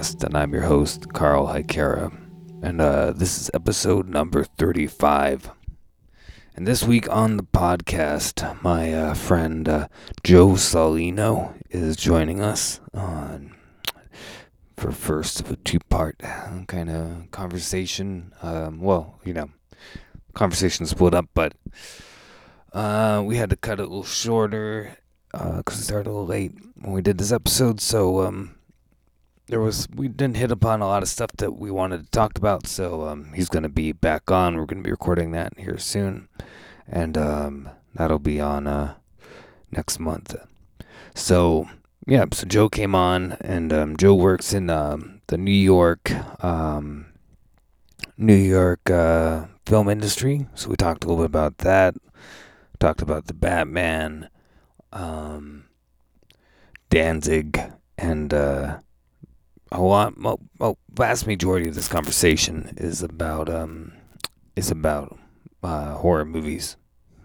[0.00, 2.10] Podcast, and I'm your host, Karl Haikara.
[2.62, 5.50] And uh, this is episode number 35.
[6.56, 9.88] And this week on the podcast, my uh, friend uh,
[10.24, 13.54] Joe Saulino is joining us on
[14.74, 16.18] for first of a two-part
[16.66, 18.32] kind of conversation.
[18.40, 19.50] Um, well, you know,
[20.32, 21.52] conversation split up, but
[22.72, 24.96] uh, we had to cut it a little shorter
[25.30, 27.82] because uh, we started a little late when we did this episode.
[27.82, 28.54] So um,
[29.50, 32.38] there was we didn't hit upon a lot of stuff that we wanted to talk
[32.38, 32.66] about.
[32.66, 34.56] So um, he's going to be back on.
[34.56, 36.28] We're going to be recording that here soon,
[36.88, 38.94] and um, that'll be on uh,
[39.70, 40.36] next month.
[41.14, 41.68] So
[42.06, 46.10] yeah, so Joe came on, and um, Joe works in um, the New York.
[46.42, 47.06] Um,
[48.16, 51.94] New York uh, film industry, so we talked a little bit about that.
[52.78, 54.28] Talked about the Batman,
[54.92, 55.64] um,
[56.90, 57.58] Danzig,
[57.96, 58.80] and uh,
[59.72, 60.14] a lot.
[60.18, 63.92] Well, vast majority of this conversation is about um,
[64.56, 65.18] is about
[65.62, 66.76] uh, horror movies.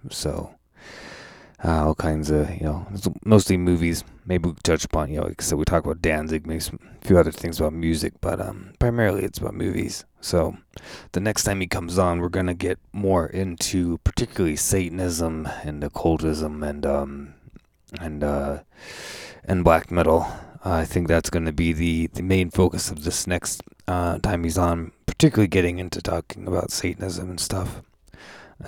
[0.10, 0.56] So
[1.64, 2.88] uh, all kinds of you know,
[3.24, 4.04] mostly movies.
[4.26, 6.80] Maybe we could touch upon you know, like said, we talk about Danzig, maybe some,
[7.02, 10.06] a few other things about music, but um, primarily it's about movies.
[10.22, 10.58] So
[11.12, 16.64] the next time he comes on, we're gonna get more into particularly Satanism and occultism
[16.64, 17.34] and um,
[18.00, 18.60] and uh,
[19.44, 20.28] and black metal.
[20.66, 24.18] Uh, I think that's going to be the, the main focus of this next uh,
[24.18, 27.84] time he's on, particularly getting into talking about Satanism and stuff,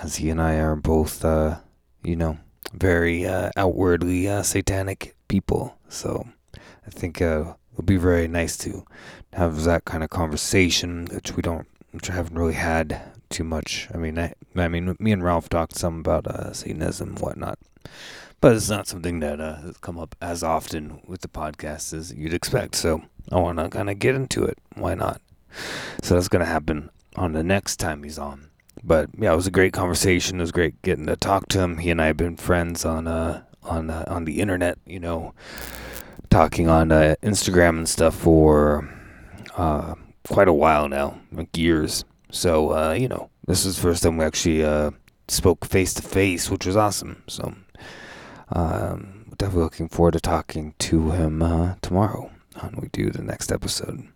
[0.00, 1.56] as he and I are both, uh,
[2.04, 2.38] you know,
[2.72, 5.76] very uh, outwardly uh, satanic people.
[5.88, 8.84] So I think uh, it'll be very nice to
[9.32, 13.88] have that kind of conversation, which we don't, which I haven't really had too much.
[13.92, 17.58] I mean, I, I mean, me and Ralph talked some about Satanism and whatnot
[18.40, 22.12] but it's not something that uh, has come up as often with the podcast as
[22.12, 22.74] you'd expect.
[22.74, 24.58] So I want to kind of get into it.
[24.74, 25.20] Why not?
[26.02, 28.48] So that's going to happen on the next time he's on.
[28.84, 30.38] But yeah, it was a great conversation.
[30.38, 31.78] It was great getting to talk to him.
[31.78, 34.78] He and I have been friends on uh on uh, on the internet.
[34.86, 35.34] You know,
[36.30, 38.88] talking on uh, Instagram and stuff for
[39.56, 39.94] uh,
[40.28, 42.04] quite a while now, like years.
[42.30, 44.92] So uh, you know, this is the first time we actually uh,
[45.26, 47.24] spoke face to face, which was awesome.
[47.26, 47.54] So
[48.52, 53.52] um, definitely looking forward to talking to him uh, tomorrow when we do the next
[53.52, 54.08] episode.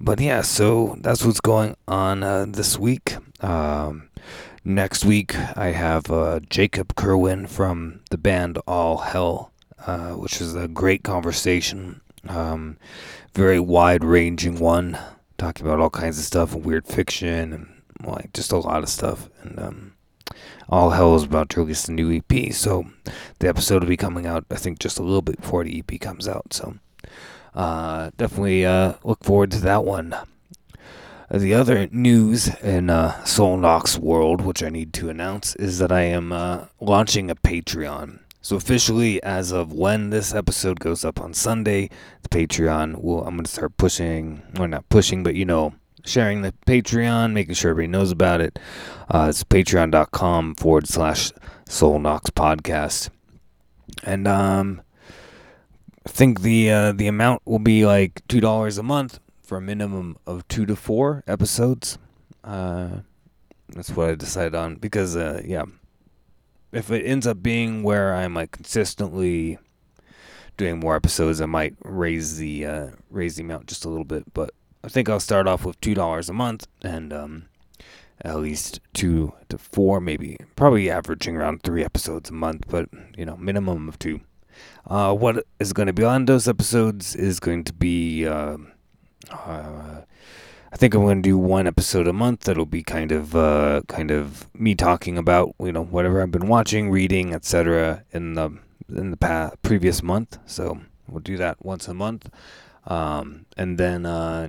[0.00, 3.16] But yeah, so that's what's going on uh, this week.
[3.40, 4.10] Um,
[4.64, 9.52] next week, I have uh, Jacob Kerwin from the band All Hell,
[9.86, 12.00] uh, which is a great conversation.
[12.28, 12.76] Um,
[13.34, 14.98] very wide ranging one,
[15.38, 18.88] talking about all kinds of stuff and weird fiction and like just a lot of
[18.88, 19.28] stuff.
[19.42, 19.93] And um,
[20.68, 22.84] all Hell is about to release a new EP, so
[23.38, 26.00] the episode will be coming out, I think, just a little bit before the EP
[26.00, 26.52] comes out.
[26.52, 26.76] So
[27.54, 30.14] uh, definitely uh, look forward to that one.
[31.30, 35.78] Uh, the other news in uh, Sol Nox world, which I need to announce, is
[35.78, 38.20] that I am uh, launching a Patreon.
[38.40, 41.88] So officially, as of when this episode goes up on Sunday,
[42.22, 45.72] the Patreon will I'm going to start pushing, or not pushing, but you know,
[46.04, 48.58] sharing the Patreon, making sure everybody knows about it.
[49.08, 51.32] Uh, it's patreon.com forward slash
[51.68, 53.10] Sol Nox podcast.
[54.02, 54.82] And um,
[56.06, 59.60] I think the uh, the amount will be like two dollars a month for a
[59.60, 61.98] minimum of two to four episodes.
[62.42, 62.98] Uh,
[63.68, 65.64] that's what I decided on because uh, yeah,
[66.72, 69.58] if it ends up being where I'm like consistently
[70.56, 74.32] doing more episodes, I might raise the uh, raise the amount just a little bit.
[74.34, 74.50] But
[74.84, 77.46] I think I'll start off with two dollars a month and um,
[78.20, 83.24] at least two to four, maybe probably averaging around three episodes a month, but you
[83.24, 84.20] know, minimum of two.
[84.86, 88.26] Uh, what is going to be on those episodes is going to be.
[88.26, 88.58] Uh,
[89.30, 90.02] uh,
[90.70, 92.40] I think I'm going to do one episode a month.
[92.40, 96.48] That'll be kind of, uh, kind of me talking about you know whatever I've been
[96.48, 98.04] watching, reading, etc.
[98.12, 98.50] in the
[98.90, 100.36] in the past previous month.
[100.44, 102.28] So we'll do that once a month,
[102.86, 104.48] um, and then uh,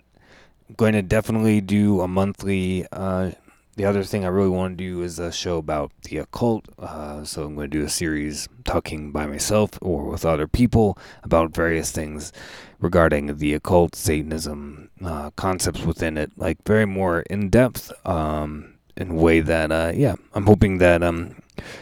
[0.77, 2.85] going to definitely do a monthly.
[2.91, 3.31] Uh,
[3.75, 6.65] the other thing I really want to do is a show about the occult.
[6.79, 10.97] Uh, so I'm going to do a series talking by myself or with other people
[11.23, 12.31] about various things
[12.79, 17.91] regarding the occult, Satanism, uh, concepts within it, like very more in depth.
[18.05, 21.35] Um, in a way that, uh, yeah, I'm hoping that, um,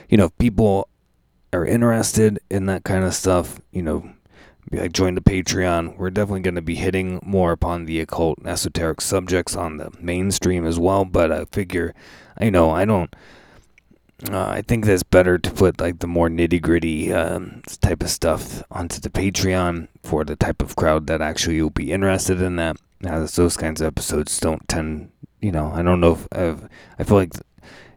[0.10, 0.88] you know, people
[1.52, 4.13] are interested in that kind of stuff, you know,
[4.80, 5.98] like join the Patreon.
[5.98, 9.92] We're definitely going to be hitting more upon the occult and esoteric subjects on the
[10.00, 11.06] mainstream as well.
[11.06, 11.94] But I figure,
[12.38, 13.14] I know I don't.
[14.30, 18.10] uh, I think that's better to put like the more nitty gritty um, type of
[18.10, 22.56] stuff onto the Patreon for the type of crowd that actually will be interested in
[22.58, 22.78] that.
[23.04, 25.12] As those kinds of episodes don't tend,
[25.42, 27.34] you know, I don't know if I've, I feel like,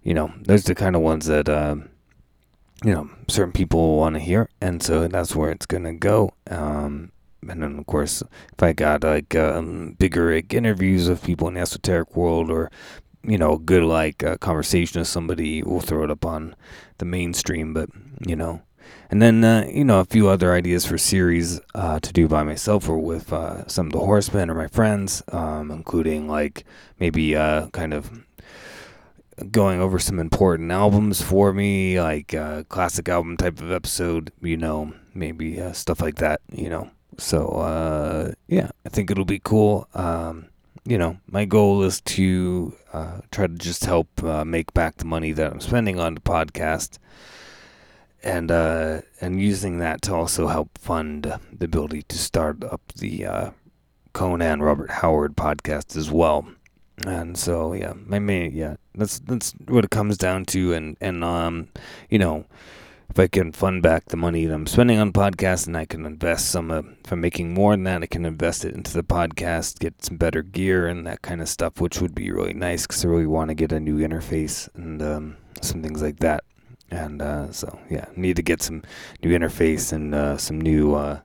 [0.02, 1.76] you know, those are the kind of ones that, uh,
[2.84, 6.32] you know, certain people want to hear, and so that's where it's gonna go.
[6.50, 7.12] Um,
[7.49, 11.55] and then of course, if I got like um, bigger like, interviews of people in
[11.55, 12.70] the esoteric world or
[13.26, 16.55] you know, good like uh, conversation with somebody, we'll throw it up on
[16.99, 17.75] the mainstream.
[17.75, 17.90] But
[18.26, 18.62] you know,
[19.11, 22.43] and then uh, you know a few other ideas for series uh, to do by
[22.43, 26.64] myself or with uh, some of the horsemen or my friends, um, including like
[27.00, 28.25] maybe uh, kind of
[29.50, 34.33] going over some important albums for me, like uh, classic album type of episode.
[34.41, 36.41] You know, maybe stuff like that.
[36.53, 39.88] You know, so yeah, I think it'll be cool.
[39.94, 40.49] Um,
[40.87, 45.05] you know, my goal is to uh, try to just help uh, make back the
[45.05, 46.99] money that I'm spending on the podcast,
[48.23, 53.27] and uh, and using that to also help fund the ability to start up the
[53.27, 53.50] uh,
[54.12, 56.47] Conan Robert Howard podcast as well.
[57.04, 61.22] And so yeah, my main yeah, that's that's what it comes down to, and and
[61.22, 61.69] um,
[62.08, 62.46] you know
[63.16, 66.04] if I can fund back the money that I'm spending on podcasts and I can
[66.04, 69.02] invest some, uh, if I'm making more than that, I can invest it into the
[69.02, 72.87] podcast, get some better gear and that kind of stuff, which would be really nice
[72.87, 76.44] because I really want to get a new interface and um, some things like that.
[76.90, 78.82] And uh, so, yeah, need to get some
[79.22, 81.20] new interface and uh, some new uh,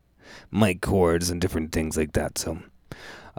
[0.49, 2.37] mic cords and different things like that.
[2.37, 2.59] So,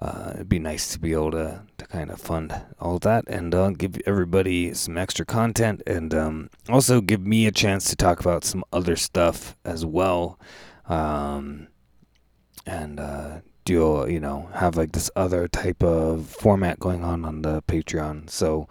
[0.02, 3.54] uh, it'd be nice to be able to, to kind of fund all that and
[3.54, 8.18] uh, give everybody some extra content and um, also give me a chance to talk
[8.18, 10.40] about some other stuff as well.
[10.88, 11.68] Um,
[12.66, 17.42] and uh, do, you know, have like this other type of format going on on
[17.42, 18.28] the Patreon.
[18.28, 18.66] So,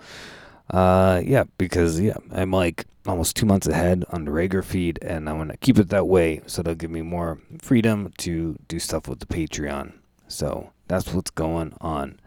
[0.69, 5.29] uh, yeah, because, yeah, I'm like almost two months ahead on the Rager feed and
[5.29, 8.79] I want to keep it that way so it'll give me more freedom to do
[8.79, 9.93] stuff with the Patreon.
[10.27, 12.19] So, that's what's going on.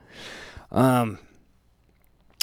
[0.72, 1.18] Um,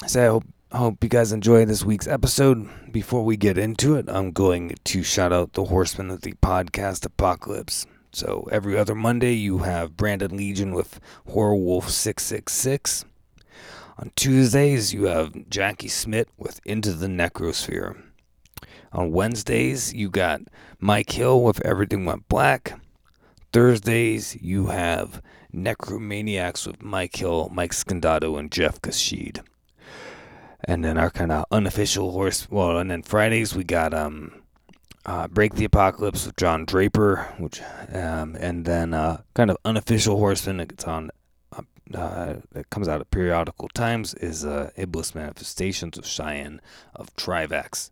[0.06, 2.70] so I hope hope you guys enjoy this week's episode.
[2.92, 7.06] Before we get into it, I'm going to shout out the Horsemen of the Podcast
[7.08, 7.88] Apocalypse.
[8.14, 13.06] So every other Monday, you have Brandon Legion with Horror Wolf 666.
[13.98, 18.00] On Tuesdays, you have Jackie Smith with Into the Necrosphere.
[18.94, 20.42] On Wednesdays, you got
[20.80, 22.80] Mike Hill with Everything Went Black.
[23.52, 25.22] Thursdays, you have
[25.54, 29.42] Necromaniacs with Mike Hill, Mike Scandato, and Jeff Kashid.
[30.64, 32.48] And then our kind of unofficial horse.
[32.50, 34.42] Well, and then Fridays we got um,
[35.06, 40.18] uh, Break the Apocalypse with John Draper, which um, and then uh, kind of unofficial
[40.18, 40.60] horseman.
[40.60, 41.10] It's on.
[41.52, 41.62] Uh,
[41.94, 46.60] uh, that comes out at periodical times is uh, Iblis Manifestations of Shayan
[46.96, 47.90] of Trivax.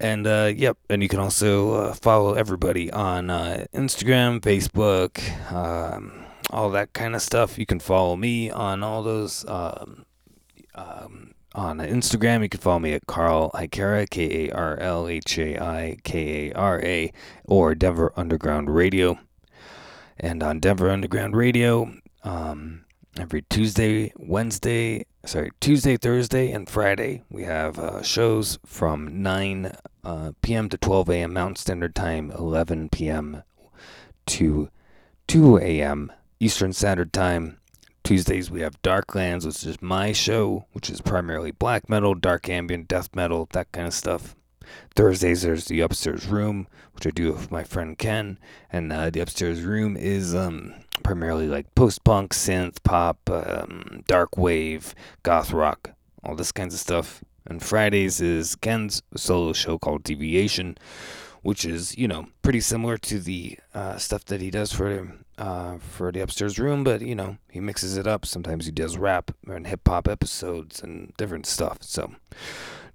[0.00, 5.20] And uh, yep, and you can also uh, follow everybody on uh, Instagram, Facebook,
[5.52, 7.58] um, all that kind of stuff.
[7.58, 9.44] You can follow me on all those.
[9.46, 10.06] Um,
[10.74, 15.36] um, on Instagram, you can follow me at Karl Haikara, K A R L H
[15.38, 17.12] A I K A R A,
[17.44, 19.18] or Denver Underground Radio.
[20.18, 21.92] And on Denver Underground Radio,
[22.22, 22.84] um,
[23.18, 27.22] every Tuesday, Wednesday, sorry, Tuesday, Thursday, and Friday.
[27.30, 29.72] We have uh, shows from 9
[30.04, 30.68] uh, p.m.
[30.68, 31.32] to 12 a.m.
[31.32, 33.42] Mountain Standard Time, 11 p.m.
[34.26, 34.70] to
[35.26, 36.12] 2 a.m.
[36.38, 37.58] Eastern Standard Time.
[38.02, 42.88] Tuesdays we have Darklands, which is my show, which is primarily black metal, dark ambient,
[42.88, 44.34] death metal, that kind of stuff.
[44.94, 48.38] Thursdays there's the upstairs room, which I do with my friend Ken,
[48.72, 54.36] and uh, the upstairs room is um, primarily like post punk, synth pop, um, dark
[54.36, 55.90] wave, goth rock,
[56.22, 57.22] all this kinds of stuff.
[57.46, 60.76] And Fridays is Ken's solo show called Deviation,
[61.42, 65.78] which is you know pretty similar to the uh, stuff that he does for uh,
[65.78, 68.26] for the upstairs room, but you know he mixes it up.
[68.26, 71.78] Sometimes he does rap and hip hop episodes and different stuff.
[71.80, 72.12] So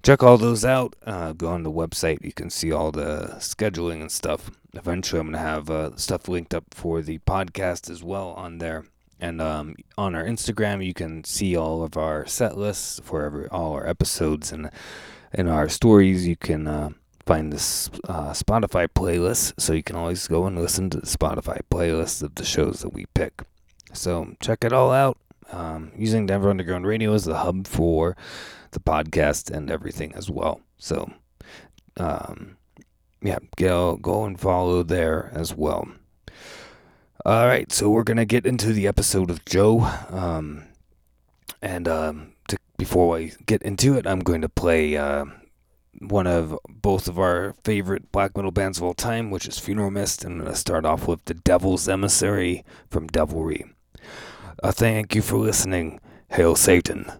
[0.02, 0.94] check all those out.
[1.04, 2.24] Uh, go on the website.
[2.24, 4.50] You can see all the scheduling and stuff.
[4.74, 8.58] Eventually, I'm going to have uh, stuff linked up for the podcast as well on
[8.58, 8.84] there.
[9.18, 13.48] And um, on our Instagram, you can see all of our set lists for every,
[13.48, 14.52] all our episodes.
[14.52, 14.70] And
[15.32, 16.90] in our stories, you can uh,
[17.24, 19.54] find this uh, Spotify playlist.
[19.58, 22.92] So you can always go and listen to the Spotify playlist of the shows that
[22.92, 23.42] we pick.
[23.92, 25.18] So check it all out.
[25.52, 28.16] Um, using Denver Underground Radio as the hub for
[28.72, 30.60] the podcast and everything as well.
[30.78, 31.12] So,
[31.96, 32.56] um,
[33.22, 35.88] yeah, go go and follow there as well.
[37.24, 39.80] All right, so we're gonna get into the episode of Joe,
[40.10, 40.64] um,
[41.60, 45.24] and um, to, before I get into it, I'm going to play uh,
[46.00, 49.90] one of both of our favorite black metal bands of all time, which is Funeral
[49.90, 50.24] Mist.
[50.24, 53.64] And I'm to start off with The Devil's Emissary from Devilry.
[54.62, 56.00] Uh, thank you for listening.
[56.30, 57.10] Hail Satan.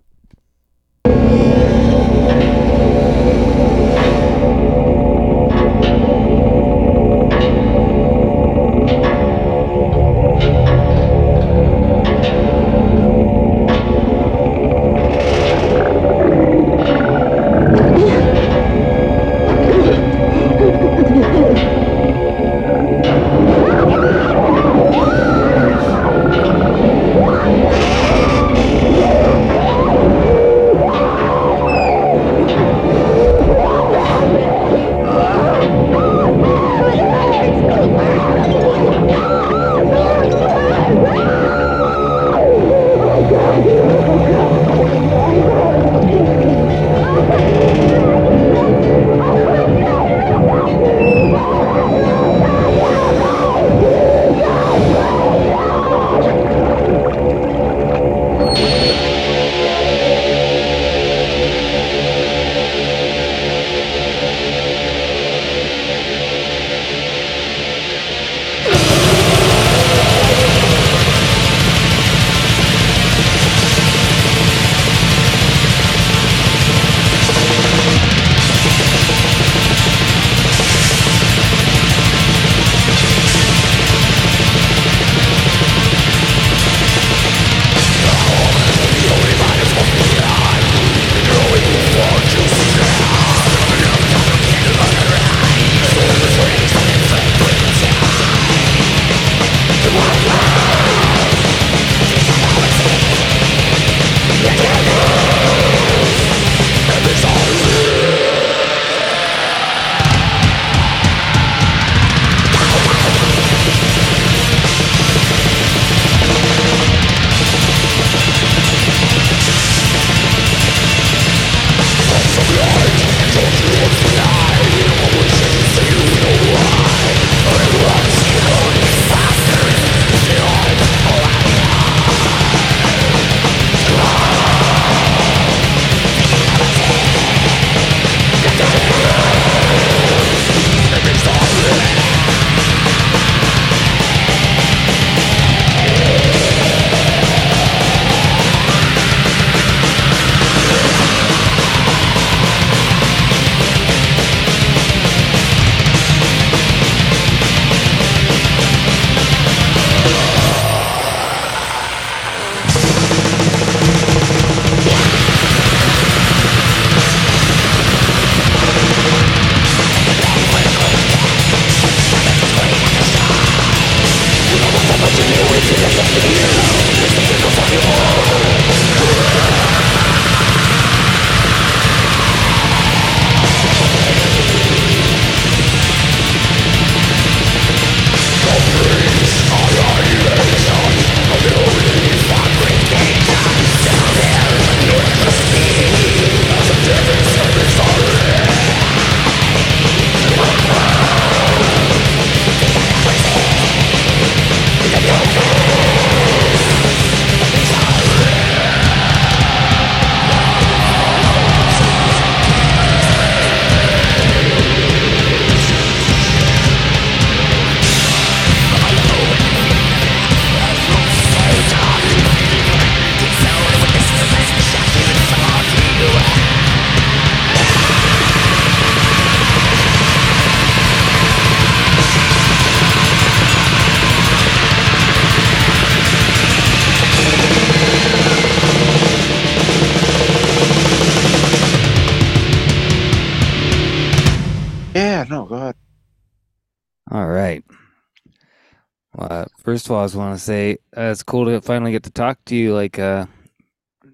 [249.76, 252.11] First of all, I just want to say uh, it's cool to finally get to
[252.11, 253.26] talk to you, like uh,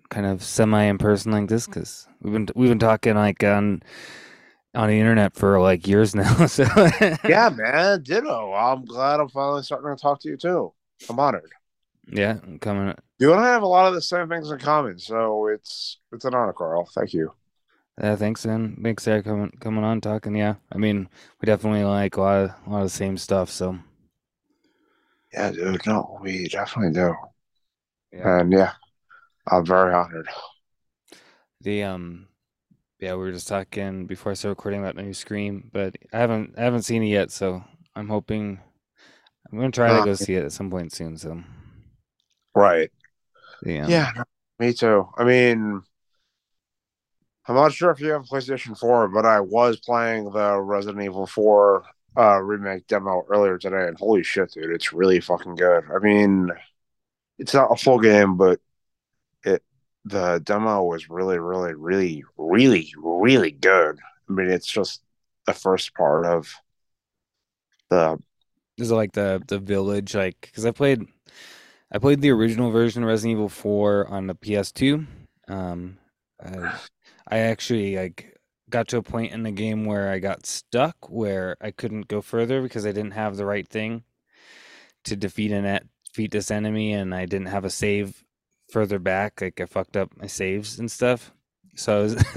[0.08, 3.80] kind of semi in person like this, because we've been we've been talking like on
[4.74, 6.46] on the internet for like years now.
[6.46, 6.64] So
[7.28, 8.52] yeah, man, ditto.
[8.52, 10.72] I'm glad I'm finally starting to talk to you too.
[11.08, 11.52] I'm honored.
[12.10, 12.96] Yeah, I'm coming.
[13.20, 16.24] You and I have a lot of the same things in common, so it's it's
[16.24, 16.88] an honor, Carl.
[16.92, 17.34] Thank you.
[18.02, 18.80] Yeah, thanks, man.
[18.82, 20.34] Thanks, Sarah, coming coming on talking.
[20.34, 21.08] Yeah, I mean,
[21.40, 23.48] we definitely like a lot of a lot of the same stuff.
[23.48, 23.78] So
[25.32, 25.86] yeah, dude.
[25.86, 27.14] No, we definitely do.
[28.12, 28.30] Yeah.
[28.30, 28.72] And yeah,
[29.48, 30.28] I'm very honored.
[31.60, 32.28] The um,
[33.00, 36.54] yeah, we were just talking before I started recording about new Scream, but I haven't
[36.58, 37.64] I haven't seen it yet, so
[37.96, 38.60] I'm hoping
[39.50, 41.16] I'm gonna try to Uh, go see it at some point soon.
[41.18, 41.42] So
[42.54, 42.90] Right.
[43.64, 44.12] yeah, Yeah,
[44.58, 45.08] me too.
[45.16, 45.82] I mean,
[47.46, 51.26] I'm not sure if you have PlayStation 4, but I was playing the Resident Evil
[51.26, 51.84] 4
[52.16, 55.84] uh, remake demo earlier today, and holy shit, dude, it's really fucking good.
[55.94, 56.50] I mean,
[57.38, 58.60] it's not a full game, but
[59.44, 59.62] it
[60.04, 63.98] the demo was really, really, really, really, really good.
[64.28, 65.02] I mean, it's just
[65.46, 66.54] the first part of
[67.90, 68.18] the
[68.78, 71.06] is it like the the village like because I played
[71.92, 75.06] I played the original version of Resident Evil 4 on the PS2.
[75.48, 75.98] Um,
[76.42, 76.74] I,
[77.28, 78.31] I actually like
[78.72, 82.20] got to a point in the game where I got stuck where I couldn't go
[82.20, 84.02] further because I didn't have the right thing
[85.04, 88.24] to defeat an defeat this enemy and I didn't have a save
[88.70, 89.40] further back.
[89.40, 91.32] Like I fucked up my saves and stuff.
[91.76, 92.24] So I, was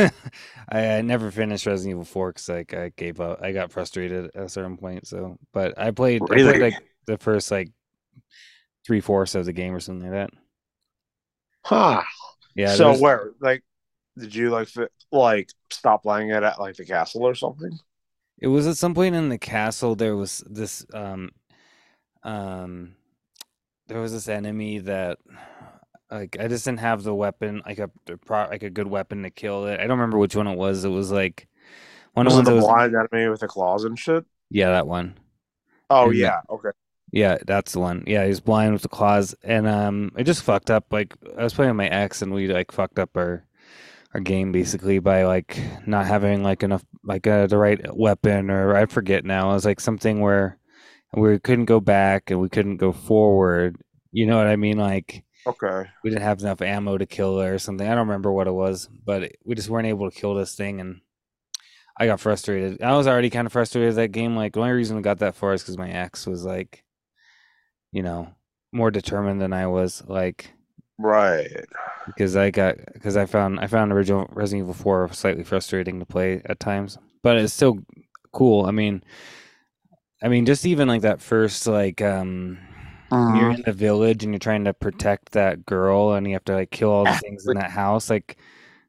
[0.69, 3.41] I, I never finished Resident Evil 4 because like I gave up.
[3.41, 5.07] I got frustrated at a certain point.
[5.07, 6.75] So, but I played I played like
[7.07, 7.71] the first like
[8.85, 10.39] three fourths of the game or something like that.
[11.63, 12.03] huh.
[12.55, 12.75] Yeah.
[12.75, 13.63] so where like
[14.17, 14.69] did you like
[15.11, 17.79] like stop playing it at like the castle or something?
[18.39, 21.31] It was at some point in the castle there was this um
[22.23, 22.95] um
[23.87, 25.19] there was this enemy that
[26.11, 27.89] like I just didn't have the weapon like a
[28.29, 29.75] like a good weapon to kill it.
[29.79, 30.85] I don't remember which one it was.
[30.85, 31.47] It was like
[32.13, 33.97] one of Was the it ones the that was blind enemy with the claws and
[33.97, 34.25] shit?
[34.49, 35.17] yeah, that one.
[35.89, 36.69] Oh And yeah, okay.
[37.11, 38.03] Yeah, that's the one.
[38.07, 40.91] Yeah, he was blind with the claws, and um, I just fucked up.
[40.91, 43.45] Like I was playing with my ex, and we like fucked up our
[44.15, 48.73] our game basically by like not having like enough like uh, the right weapon, or
[48.75, 49.51] I forget now.
[49.51, 50.57] It was like something where
[51.17, 53.75] we couldn't go back and we couldn't go forward.
[54.13, 54.77] You know what I mean?
[54.77, 55.89] Like Okay.
[56.03, 57.87] we didn't have enough ammo to kill it or something.
[57.87, 60.79] I don't remember what it was, but we just weren't able to kill this thing,
[60.79, 61.01] and
[61.99, 62.81] I got frustrated.
[62.81, 64.35] I was already kind of frustrated with that game.
[64.37, 66.85] Like the only reason we got that far is because my ex was like,
[67.91, 68.33] you know,
[68.71, 70.03] more determined than I was.
[70.07, 70.54] Like
[70.97, 71.65] Right.
[72.05, 76.05] because I got because I found I found original Resident Evil Four slightly frustrating to
[76.05, 77.79] play at times, but it's still
[78.31, 78.65] cool.
[78.65, 79.03] I mean,
[80.21, 82.57] I mean, just even like that first like um
[83.23, 86.45] when you're in the village and you're trying to protect that girl and you have
[86.45, 88.37] to like kill all the things in that house like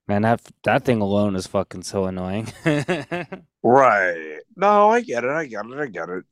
[0.09, 2.47] man that that thing alone is fucking so annoying
[3.62, 4.38] Right.
[4.57, 5.31] No, I get it.
[5.31, 5.79] I get it.
[5.79, 6.25] I get it.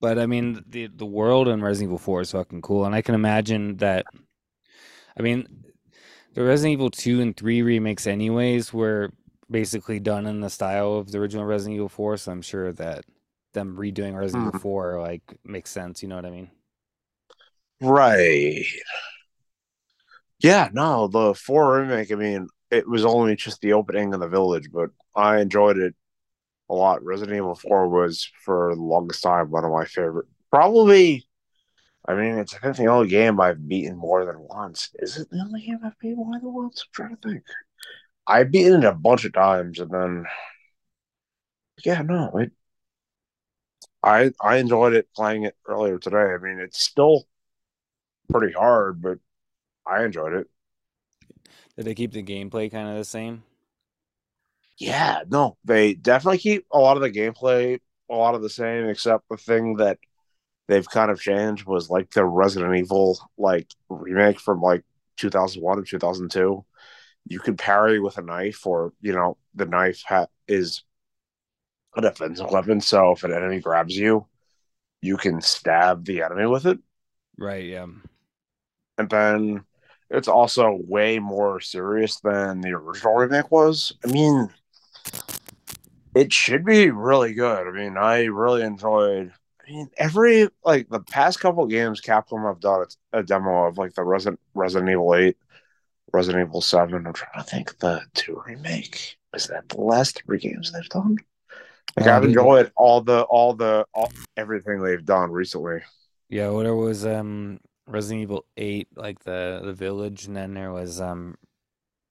[0.00, 3.02] but i mean the the world in resident evil 4 is fucking cool and i
[3.02, 4.04] can imagine that
[5.18, 5.46] i mean
[6.34, 9.10] the resident evil 2 and 3 remakes anyways were
[9.50, 13.04] basically done in the style of the original resident evil 4 so i'm sure that
[13.52, 14.62] them redoing resident evil Mhm.
[14.62, 16.50] 4 like makes sense you know what i mean
[17.80, 18.64] Right.
[20.40, 24.28] Yeah, no, the four remake, I mean, it was only just the opening of the
[24.28, 25.94] village, but I enjoyed it
[26.68, 27.04] a lot.
[27.04, 30.26] Resident Evil 4 was for the longest time one of my favorite.
[30.50, 31.26] Probably
[32.06, 34.90] I mean, it's I think the only game I've beaten more than once.
[34.94, 36.82] Is it the only game I've beaten more than once?
[36.82, 37.44] I'm trying to think.
[38.26, 40.26] I've beaten it a bunch of times and then
[41.84, 42.52] yeah, no, it
[44.04, 46.16] I I enjoyed it playing it earlier today.
[46.32, 47.26] I mean, it's still
[48.30, 49.18] pretty hard, but
[49.86, 50.48] I enjoyed it.
[51.76, 53.42] did they keep the gameplay kind of the same
[54.78, 57.78] Yeah, no, they definitely keep a lot of the gameplay
[58.10, 59.98] a lot of the same, except the thing that
[60.68, 64.84] they've kind of changed was like the Resident Evil like remake from like
[65.16, 66.64] 2001 or 2002.
[67.26, 70.82] You could parry with a knife, or you know, the knife ha- is
[71.96, 72.80] a defensive weapon.
[72.80, 74.26] So if an enemy grabs you,
[75.00, 76.78] you can stab the enemy with it.
[77.38, 77.86] right yeah
[78.98, 79.64] and then
[80.10, 83.92] it's also way more serious than the original remake was.
[84.04, 84.50] I mean,
[86.14, 87.66] it should be really good.
[87.66, 89.32] I mean, I really enjoyed.
[89.66, 93.94] I mean, every like the past couple games Capcom have done a demo of like
[93.94, 95.36] the Resident Resident Evil Eight,
[96.12, 97.06] Resident Evil Seven.
[97.06, 99.16] I'm trying to think the two remake.
[99.34, 101.16] Is that the last three games they've done?
[101.96, 105.80] Like Uh, I've they- enjoyed all the all the all, everything they've done recently.
[106.28, 110.72] Yeah, well, there was um Resident Evil 8, like the the village, and then there
[110.72, 111.36] was um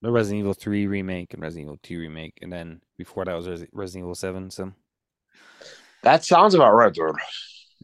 [0.01, 3.47] the Resident Evil 3 remake and Resident Evil 2 remake, and then before that was
[3.47, 4.49] Resi- Resident Evil 7.
[4.51, 4.73] So
[6.03, 7.15] That sounds about right, dude.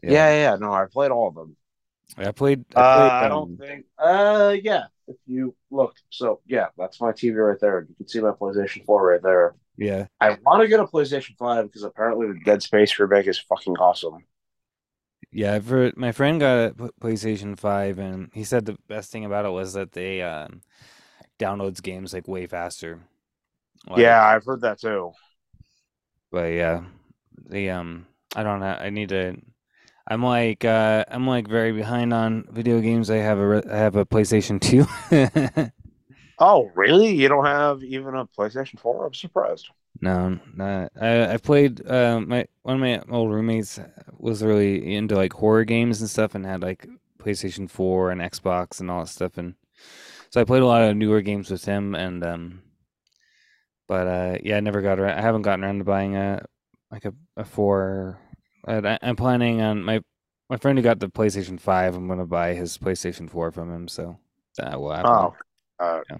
[0.02, 0.56] yeah, Yeah, yeah, yeah.
[0.56, 1.56] No, I played all of them.
[2.16, 2.64] I played.
[2.76, 3.86] I Uh, played I um, don't think.
[3.98, 4.84] Uh, yeah.
[5.08, 7.86] If you look, so yeah, that's my TV right there.
[7.88, 9.56] You can see my PlayStation Four right there.
[9.76, 13.38] yeah, I want to get a PlayStation Five because apparently the Dead Space remake is
[13.38, 14.24] fucking awesome.
[15.32, 15.54] yeah.
[15.54, 19.44] I've heard, my friend got a PlayStation 5, and he said the best thing about
[19.46, 20.62] it was that they um
[21.38, 23.00] downloads games like way faster.
[23.88, 25.12] Like, yeah, I've heard that too.
[26.30, 26.84] but yeah,
[27.48, 28.66] the um, I don't know.
[28.66, 29.36] I need to.
[30.08, 33.10] I'm like uh, I'm like very behind on video games.
[33.10, 34.86] I have a re- I have a PlayStation Two.
[36.40, 37.14] Oh, really?
[37.14, 39.06] You don't have even a PlayStation 4?
[39.06, 39.68] I'm surprised.
[40.00, 40.92] No, not.
[40.98, 41.86] I I played.
[41.86, 43.78] Uh, my one of my old roommates
[44.16, 46.86] was really into like horror games and stuff, and had like
[47.18, 49.56] PlayStation Four and Xbox and all that stuff, and
[50.30, 51.94] so I played a lot of newer games with him.
[51.94, 52.62] And um,
[53.88, 55.18] but uh, yeah, I never got around.
[55.18, 56.46] I haven't gotten around to buying a
[56.90, 58.18] like a a four.
[58.66, 60.00] I, I'm planning on my
[60.48, 61.94] my friend who got the PlayStation Five.
[61.94, 64.18] I'm gonna buy his PlayStation Four from him, so
[64.58, 65.10] that will happen.
[65.10, 65.36] Oh.
[65.78, 66.18] Uh, Yeah.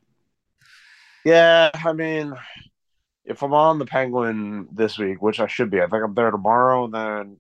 [1.25, 2.35] yeah, I mean,
[3.25, 6.31] if I'm on the Penguin this week, which I should be, I think I'm there
[6.31, 7.39] tomorrow, then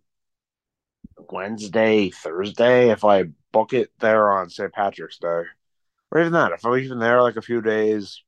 [1.31, 4.73] Wednesday, Thursday, if I book it there on St.
[4.73, 5.45] Patrick's Day,
[6.11, 8.23] or even that, if I'm even there like a few days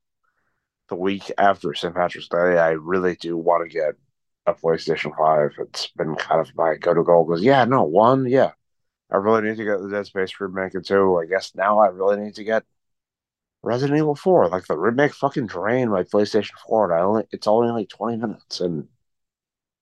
[0.89, 1.93] the week after St.
[1.93, 3.95] Patrick's Day, I really do want to get
[4.45, 5.51] a PlayStation 5.
[5.59, 8.51] It's been kind of my go to goal because, yeah, no, one, yeah,
[9.11, 11.87] I really need to get the Dead Space remake, and two, I guess now I
[11.89, 12.65] really need to get
[13.63, 14.49] Resident Evil 4.
[14.49, 18.17] Like the remake fucking drained my PlayStation 4, and I only it's only like 20
[18.17, 18.87] minutes, and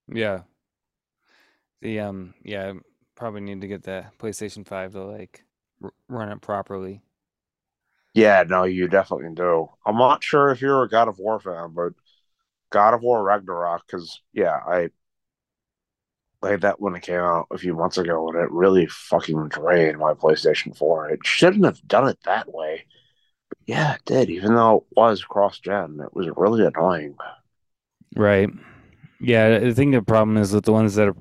[0.08, 0.43] Yeah.
[1.82, 2.74] The um yeah,
[3.15, 5.43] probably need to get the PlayStation 5 to like
[5.84, 7.02] r- run it properly.
[8.13, 9.69] Yeah, no, you definitely do.
[9.86, 11.93] I'm not sure if you're a God of War fan, but
[12.72, 14.90] God of War Ragnarok, because yeah, I
[16.42, 20.00] played that when it came out a few months ago, and it really fucking drained
[20.00, 21.10] my PlayStation 4.
[21.10, 22.86] It shouldn't have done it that way.
[23.50, 26.00] But yeah, it did, even though it was cross gen.
[26.04, 27.16] It was really annoying.
[28.16, 28.50] Right.
[29.20, 31.16] Yeah, I think the problem is with the ones that are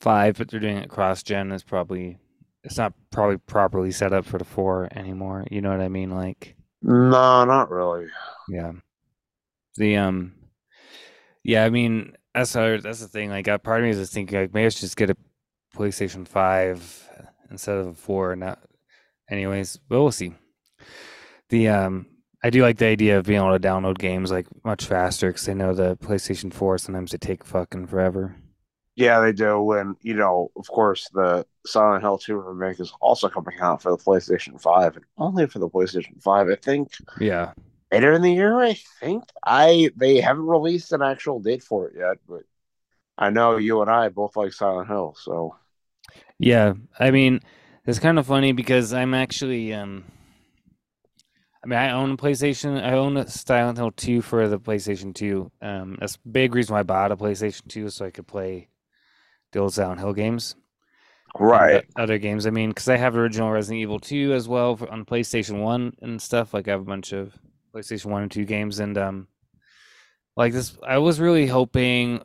[0.00, 2.18] 5 but they're doing it cross gen is probably
[2.64, 5.46] it's not probably properly set up for the 4 anymore.
[5.50, 6.10] You know what I mean?
[6.10, 8.08] Like No, not really.
[8.48, 8.72] yeah.
[9.76, 10.32] The um
[11.44, 13.30] yeah, I mean that's how, that's the thing.
[13.30, 15.16] Like, uh, part of me is just thinking like maybe I should just get a
[15.76, 17.10] PlayStation 5
[17.50, 18.60] instead of a 4 not
[19.30, 20.34] anyways, but we'll see.
[21.48, 22.06] The um
[22.44, 25.48] I do like the idea of being able to download games like much faster because
[25.48, 28.36] I know the PlayStation 4 sometimes they take fucking forever.
[28.94, 29.72] Yeah, they do.
[29.72, 33.90] And, you know, of course, the Silent Hill 2 remake is also coming out for
[33.90, 36.48] the PlayStation 5 and only for the PlayStation 5.
[36.48, 37.52] I think Yeah.
[37.92, 39.24] Later in the year, I think.
[39.44, 42.42] I They haven't released an actual date for it yet, but
[43.18, 45.16] I know you and I both like Silent Hill.
[45.18, 45.56] So,
[46.38, 47.40] Yeah, I mean,
[47.86, 50.04] it's kind of funny because I'm actually um
[51.64, 52.82] I mean, I own a PlayStation.
[52.82, 55.50] I own a Silent Hill 2 for the PlayStation 2.
[55.60, 58.68] Um that's a big reason why I bought a PlayStation 2 so I could play
[59.52, 60.56] the old Silent Hill games.
[61.38, 61.84] right.
[61.96, 62.46] Other games.
[62.46, 65.94] I mean, because I have original Resident Evil 2 as well for, on PlayStation 1
[66.02, 66.52] and stuff.
[66.54, 67.38] Like I have a bunch of
[67.74, 69.28] PlayStation 1 and 2 games and um
[70.36, 72.22] like this I was really hoping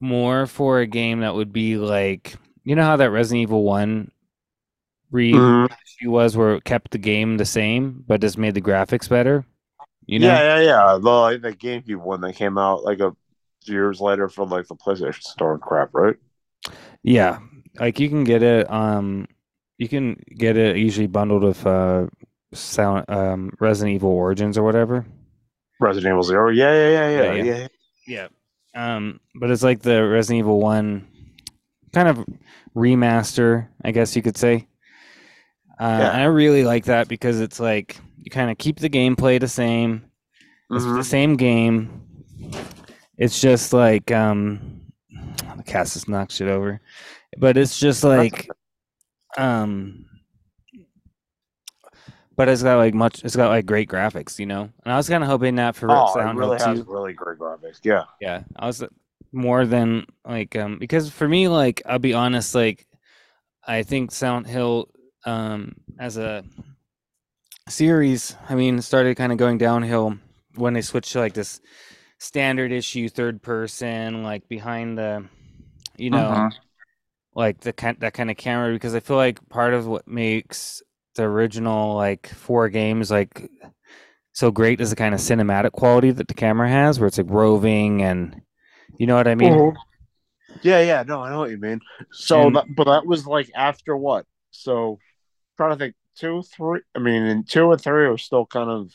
[0.00, 4.10] more for a game that would be like you know how that Resident Evil 1
[5.10, 5.68] re Mhm.
[5.86, 9.44] issue was where it kept the game the same but just made the graphics better.
[10.06, 10.26] You know?
[10.28, 10.98] Yeah, yeah, yeah.
[11.00, 13.14] The, like, the GameCube one that came out like a
[13.64, 16.16] few years later for like the PlayStation Store and crap, right?
[17.02, 17.38] Yeah,
[17.78, 18.70] like you can get it.
[18.70, 19.26] Um,
[19.78, 22.06] you can get it usually bundled with uh,
[22.52, 25.04] Silent um, Resident Evil Origins or whatever.
[25.80, 26.50] Resident Evil Zero.
[26.50, 27.44] Yeah, yeah, yeah, Yeah, yeah,
[28.06, 28.28] yeah.
[28.74, 28.96] yeah.
[28.96, 31.06] Um, but it's like the Resident Evil One
[31.92, 32.24] kind of
[32.74, 34.66] remaster, I guess you could say.
[35.80, 36.10] Uh, Yeah.
[36.10, 40.04] I really like that because it's like you kind of keep the gameplay the same.
[40.70, 41.04] It's the Mhm.
[41.04, 42.00] same game.
[43.18, 44.80] It's just like um
[45.56, 46.80] the cast just knocked shit over.
[47.38, 48.48] But it's just like
[49.36, 50.06] um
[52.36, 54.70] but it's got like much it's got like great graphics, you know?
[54.84, 56.86] And I was kinda hoping that for Oh, it really Hill has 2.
[56.86, 57.80] really great graphics.
[57.84, 58.04] Yeah.
[58.20, 58.42] Yeah.
[58.56, 58.88] I was uh,
[59.32, 62.86] more than like um because for me like I'll be honest, like
[63.66, 64.88] I think Silent Hill
[65.24, 66.44] um as a
[67.68, 70.18] series, I mean, started kind of going downhill
[70.54, 71.60] when they switched to like this
[72.18, 75.26] standard issue third person, like behind the,
[75.96, 76.52] you know, Mhm.
[77.34, 78.72] like the kind that kind of camera.
[78.72, 80.82] Because I feel like part of what makes
[81.14, 83.50] the original like four games like
[84.32, 87.28] so great is the kind of cinematic quality that the camera has, where it's like
[87.28, 88.40] roving and,
[88.98, 89.52] you know what I mean?
[89.52, 89.76] Mhm.
[90.62, 91.02] Yeah, yeah.
[91.06, 91.80] No, I know what you mean.
[92.12, 94.26] So, And- that, but that was like after what?
[94.50, 94.98] So,
[95.56, 95.94] trying to think.
[96.14, 96.80] Two, three.
[96.94, 98.92] I mean, in two and three are still kind of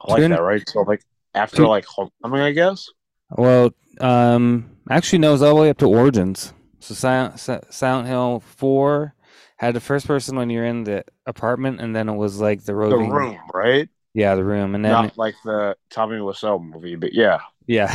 [0.00, 0.66] I like Two that, right?
[0.66, 1.02] So, like
[1.34, 2.88] after Two- like Homecoming, I guess.
[3.36, 6.54] Well, um, actually, no, it was all the way up to Origins.
[6.80, 7.38] So Silent,
[7.70, 9.14] Silent Hill Four
[9.58, 12.74] had the first person when you're in the apartment, and then it was like the
[12.88, 12.98] The roving.
[12.98, 13.88] room, right?
[14.14, 17.40] Yeah, the room, and then Not like the Tommy Wiseau movie, but yeah.
[17.66, 17.94] yeah,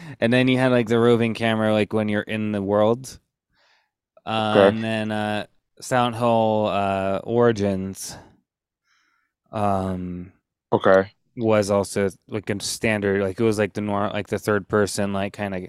[0.20, 3.18] and then you had like the roving camera, like when you're in the world.
[4.24, 4.72] Uh, Okay.
[4.72, 5.46] And then uh,
[5.80, 8.16] Hill uh, Origins
[9.52, 10.32] um,
[10.72, 11.12] Okay.
[11.36, 15.12] was also like a standard, like it was like the nor like the third person,
[15.12, 15.62] like kind of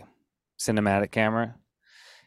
[0.59, 1.55] cinematic camera.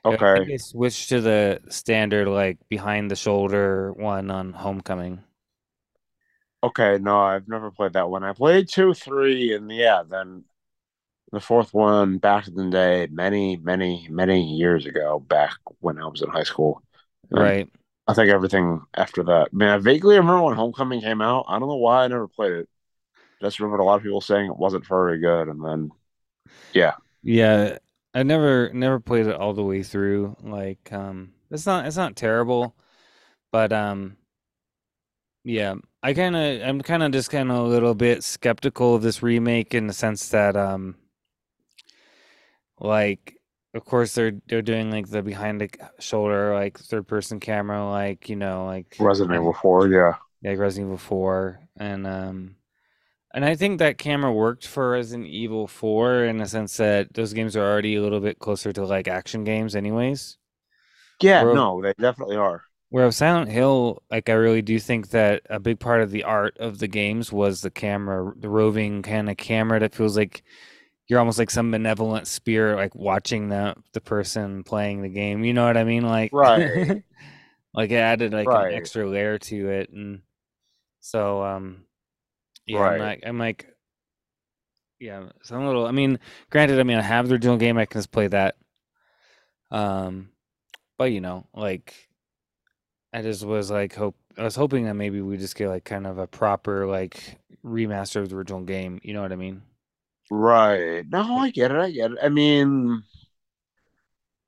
[0.09, 0.47] I Okay.
[0.47, 5.25] they switched to the standard, like behind the shoulder one on Homecoming.
[6.63, 6.99] Okay.
[6.99, 8.23] No, I've never played that one.
[8.25, 10.45] I played two, three, and yeah, then
[11.33, 16.07] the fourth one back in the day, many, many, many years ago, back when I
[16.07, 16.83] was in high school.
[17.33, 17.69] And Right.
[18.09, 19.51] I think everything after that.
[19.53, 21.47] I mean, I vaguely remember when Homecoming came out.
[21.49, 22.71] I don't know why I never played it.
[23.43, 25.91] Just remembered a lot of people saying it wasn't very good, and then
[26.75, 27.79] yeah, Yeah,
[28.14, 30.37] I never never played it all the way through.
[30.42, 32.75] Like, um, it's not it's not terrible,
[33.53, 34.16] but um,
[35.44, 39.03] yeah, I kind of I'm kind of just kind of a little bit skeptical of
[39.03, 40.96] this remake in the sense that um,
[42.79, 43.37] like,
[43.75, 48.29] of course they're they're doing like the behind the shoulder like third person camera, like
[48.29, 49.88] you know, like Resident Evil Four.
[49.88, 52.57] Yeah, like Resident Evil 4 and um
[53.35, 57.33] and I think that camera worked for Resident Evil 4 in the sense that those
[57.33, 60.38] games are already a little bit closer to like action games anyways.
[61.21, 61.45] yeah.
[61.45, 62.64] Where No, they definitely are.
[62.90, 66.57] where Silent Hill, like I really do think that a big part of the art
[66.59, 70.43] of the games was the camera, the roving kind of camera that feels like
[71.09, 75.45] you're almost like some benevolent spirit like watching the the person playing the game.
[75.45, 76.05] You know what I mean?
[76.05, 76.64] Like Right.
[77.75, 78.71] like it added like Right.
[78.71, 80.23] an extra layer to it and
[81.01, 81.85] so um
[82.66, 83.66] yeah i'm like i'm like
[84.99, 86.18] yeah so i'm a little i mean
[86.51, 88.57] granted i mean i have the original game i can just play that
[89.70, 90.31] um
[90.99, 92.09] but you know like
[93.12, 96.07] i just was like hope i was hoping that maybe we just get like kind
[96.07, 99.62] of a proper like remaster of the original game you know what i mean
[100.31, 101.05] Right.
[101.09, 101.77] No, I get it.
[101.77, 102.18] I get it.
[102.23, 103.03] I mean,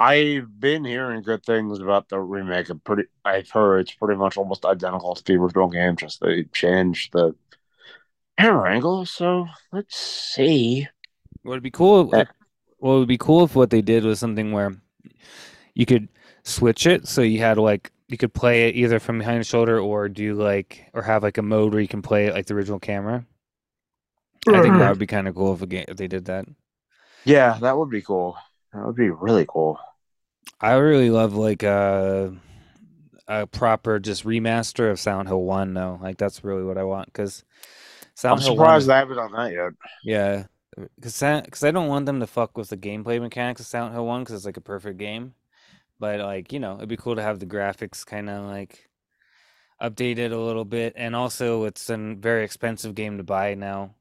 [0.01, 2.69] I've been hearing good things about the remake.
[2.71, 3.05] I'm pretty.
[3.25, 5.97] I've heard it's pretty much almost identical to the original game.
[5.97, 7.35] Just they changed the
[8.43, 9.07] camera angle.
[9.07, 10.89] So let's see.
[11.43, 12.15] What would be cool?
[12.15, 12.29] If,
[12.79, 14.77] what would be cool if what they did was something where
[15.75, 16.09] you could
[16.45, 19.79] switch it, so you had like you could play it either from behind the shoulder
[19.79, 22.55] or do like or have like a mode where you can play it like the
[22.55, 23.25] original camera.
[24.47, 24.89] I think that mm-hmm.
[24.89, 26.47] would be kind of cool if a game if they did that.
[27.25, 28.37] Yeah, that would be cool.
[28.73, 29.79] That would be really cool.
[30.61, 32.35] I really love like a
[33.29, 35.99] a proper just remaster of Silent Hill One though.
[36.03, 37.45] Like that's really what I want because
[38.25, 39.73] I'm Hill surprised is- they haven't done that yet.
[40.05, 40.45] Yeah,
[40.97, 44.07] because because I don't want them to fuck with the gameplay mechanics of Silent Hill
[44.07, 45.35] One because it's like a perfect game,
[45.99, 48.89] but like you know it'd be cool to have the graphics kind of like
[49.83, 53.95] updated a little bit, and also it's a very expensive game to buy now.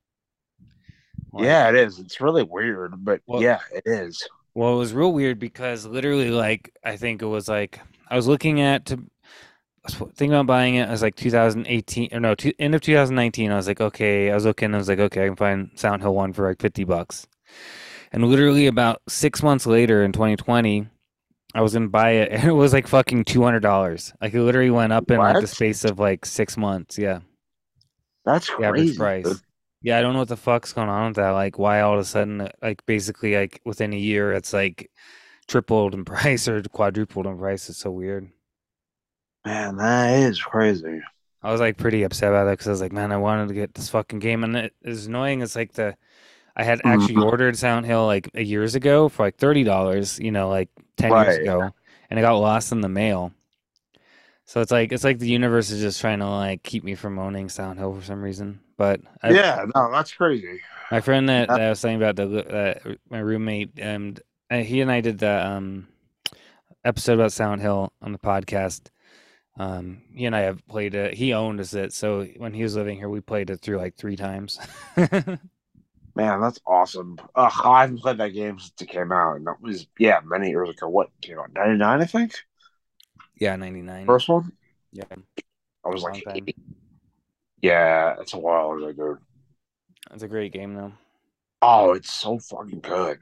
[1.34, 1.97] Like, yeah, it is.
[2.00, 4.21] It's really weird, but Well- yeah, it is.
[4.54, 8.28] Well, it was real weird because literally, like, I think it was like I was
[8.28, 9.00] looking at to
[9.86, 10.88] was thinking about buying it.
[10.88, 13.52] I was like 2018 or no, two, end of 2019.
[13.52, 14.32] I was like, okay.
[14.32, 14.74] I was looking.
[14.74, 17.28] I was like, okay, I can find Silent Hill One for like 50 bucks.
[18.12, 20.88] And literally about six months later in 2020,
[21.56, 24.13] I was gonna buy it, and it was like fucking 200 dollars.
[24.22, 26.98] Like it literally went up in like the space of like six months.
[26.98, 27.22] Yeah,
[28.26, 28.96] That's the average crazy.
[28.96, 29.44] price.
[29.82, 31.32] Yeah, I don't know what the fuck's going on with that.
[31.32, 34.91] Like, why all of a sudden, like, basically, like within a year, it's like
[35.48, 37.70] tripled in price or quadrupled in price.
[37.70, 38.32] It's so weird.
[39.45, 41.01] Man, that is crazy.
[41.43, 43.54] I was like pretty upset about that because I was like, man, I wanted to
[43.56, 45.41] get this fucking game, and it is annoying.
[45.41, 45.95] It's like the
[46.56, 47.25] I had actually Mhm.
[47.25, 51.12] ordered Silent Hill like a years ago for like thirty dollars, you know, like ten
[51.15, 51.73] years ago,
[52.10, 53.34] and it got lost in the mail.
[54.45, 57.17] So it's like it's like the universe is just trying to like keep me from
[57.17, 58.60] owning Silent Hill for some reason.
[58.77, 60.60] But I, yeah, no, that's crazy.
[60.91, 64.82] My friend that, that I was saying about the uh, my roommate and uh, he
[64.82, 65.88] and I did the um
[66.84, 68.88] episode about Silent Hill on the podcast.
[69.62, 71.13] Um, he and I have played it.
[71.13, 73.95] He owned us it, so when he was living here, we played it through like
[73.95, 74.60] three times.
[74.97, 75.38] Man,
[76.15, 77.19] that's awesome.
[77.36, 80.50] Ugh, I haven't played that game since it came out, and that was yeah, many
[80.50, 80.89] years ago.
[80.89, 81.54] What came out?
[81.54, 82.34] Ninety nine, I think.
[83.39, 84.08] yeah, ninety nine.
[84.08, 84.52] First one.
[84.93, 85.04] Yeah,
[85.86, 86.24] I was like,
[87.62, 89.17] yeah, it's a while ago, dude.
[90.12, 90.93] It's a great game though.
[91.62, 93.19] Oh, it's so fucking good.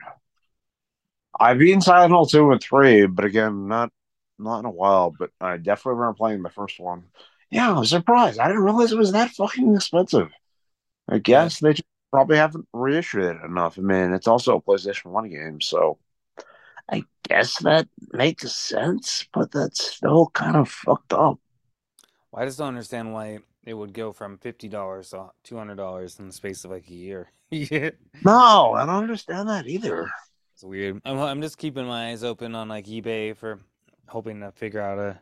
[1.37, 3.91] I've been Silent Hill two and three, but again, not
[4.39, 5.11] not in a while.
[5.17, 7.05] But I definitely remember playing the first one.
[7.51, 8.39] Yeah, I was surprised.
[8.39, 10.29] I didn't realize it was that fucking expensive.
[11.09, 13.77] I guess they just probably haven't reissued it enough.
[13.79, 15.99] I mean, it's also a PlayStation One game, so
[16.91, 19.27] I guess that makes sense.
[19.33, 21.39] But that's still kind of fucked up.
[22.31, 25.75] Well, I just don't understand why it would go from fifty dollars to two hundred
[25.75, 27.31] dollars in the space of like a year.
[27.51, 30.09] yeah, No, I don't understand that either.
[30.53, 31.01] it's weird.
[31.05, 33.59] I'm I'm just keeping my eyes open on like eBay for
[34.09, 35.21] hoping to figure out a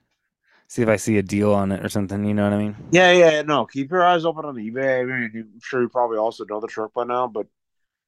[0.68, 2.24] see if I see a deal on it or something.
[2.26, 2.76] You know what I mean?
[2.92, 3.66] Yeah, yeah, no.
[3.66, 5.02] Keep your eyes open on eBay.
[5.02, 7.48] I mean, I'm sure you probably also know the trick by now, but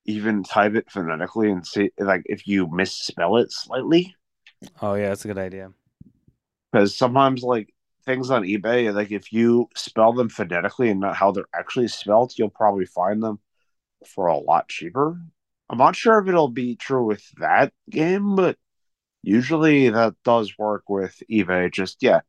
[0.06, 4.16] even type it phonetically and see, like, if you misspell it slightly,
[4.82, 5.72] Oh yeah, that's a good idea.
[6.72, 7.74] because sometimes, like,
[8.06, 12.34] things on eBay, like, if you spell them phonetically and not how they're actually spelled,
[12.38, 13.40] you'll probably find them
[14.06, 15.20] for a lot cheaper.
[15.70, 18.58] I'm not sure if it'll be true with that game, but
[19.24, 21.72] usually that does work with eBay.
[21.72, 22.22] Just, yeah,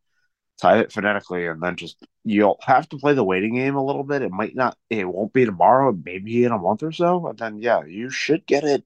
[0.60, 4.04] type it phonetically and then just you'll have to play the waiting game a little
[4.04, 4.22] bit.
[4.22, 7.58] It might not it won't be tomorrow, maybe in a month or so, and then
[7.62, 8.84] yeah, you should get it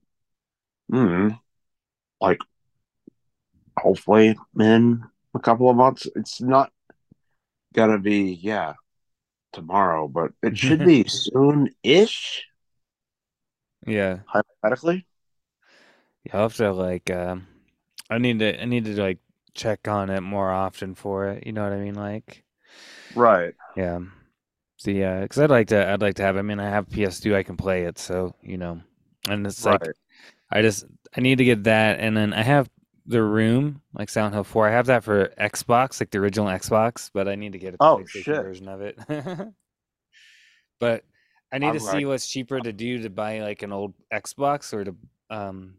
[0.92, 1.38] mm,
[2.20, 2.40] like
[3.78, 6.06] hopefully in a couple of months.
[6.16, 6.72] It's not
[7.74, 8.74] gonna be, yeah,
[9.52, 12.44] tomorrow, but it should be soon ish,
[13.86, 15.06] Yeah, hypothetically.
[16.24, 16.36] yeah.
[16.36, 17.46] I'll have to like um,
[18.10, 19.18] I need to I need to like
[19.54, 21.46] check on it more often for it.
[21.46, 21.94] You know what I mean?
[21.94, 22.44] Like
[23.14, 23.54] Right.
[23.76, 24.00] yeah.
[24.76, 26.36] So yeah, because I'd like to I'd like to have.
[26.36, 28.80] I mean, I have PS2, I can play it, so you know,
[29.28, 29.80] and it's like
[30.50, 30.84] I just
[31.16, 32.68] I need to get that, and then I have
[33.06, 34.68] the Room, like Silent Hill 4.
[34.68, 37.76] I have that for Xbox, like the original Xbox, but I need to get a
[37.80, 38.42] Oh, PlayStation shit.
[38.42, 38.98] version of it.
[40.80, 41.04] but
[41.52, 43.94] I need I'm to glad- see what's cheaper to do to buy like an old
[44.12, 44.96] Xbox or to
[45.30, 45.74] um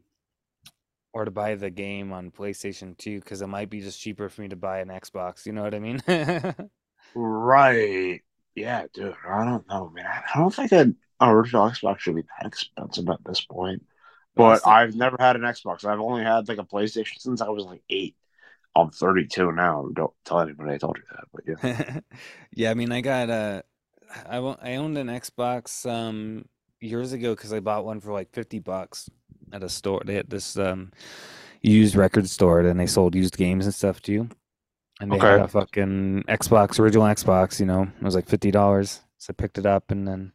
[1.15, 4.41] or to buy the game on PlayStation 2 because it might be just cheaper for
[4.41, 5.45] me to buy an Xbox.
[5.45, 6.01] You know what I mean?
[7.17, 8.19] Right.
[8.55, 9.15] Yeah, dude.
[9.25, 10.05] I don't know, man.
[10.05, 13.83] I don't think an original Xbox should be that expensive at this point.
[14.35, 15.85] But I've never had an Xbox.
[15.85, 18.17] I've only had like a PlayStation since I was like eight.
[18.75, 19.87] I'm 32 now.
[19.93, 21.27] Don't tell anybody I told you that.
[21.31, 21.99] But yeah.
[22.53, 23.61] yeah, I mean, I got uh,
[24.27, 26.43] I I owned an Xbox um
[26.81, 29.09] years ago because I bought one for like fifty bucks
[29.53, 30.01] at a store.
[30.05, 30.91] They had this um
[31.61, 34.29] used record store, and they sold used games and stuff too.
[35.01, 37.59] And they had a fucking Xbox, original Xbox.
[37.59, 39.01] You know, it was like fifty dollars.
[39.17, 40.31] So I picked it up, and then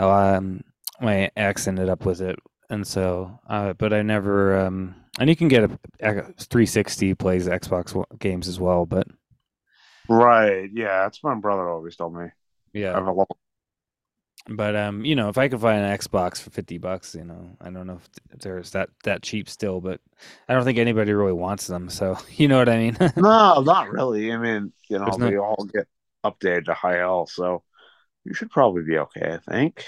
[0.00, 0.62] um
[1.00, 2.38] my ex ended up with it,
[2.70, 7.48] and so uh, but I never um and you can get a, a 360 plays
[7.48, 9.08] Xbox games as well, but
[10.08, 10.70] Right.
[10.72, 11.02] Yeah.
[11.02, 12.24] That's what my brother always told me.
[12.24, 12.30] I
[12.72, 12.94] yeah.
[12.94, 13.38] have a level.
[14.46, 17.50] But um, you know, if I could find an Xbox for fifty bucks, you know,
[17.60, 18.00] I don't know
[18.32, 20.00] if there's that that cheap still, but
[20.48, 21.90] I don't think anybody really wants them.
[21.90, 22.96] So you know what I mean?
[23.16, 24.32] No, not really.
[24.32, 25.86] I mean, you know, There's no- all get
[26.24, 27.62] updated to high L, so
[28.24, 29.84] you should probably be okay, I think.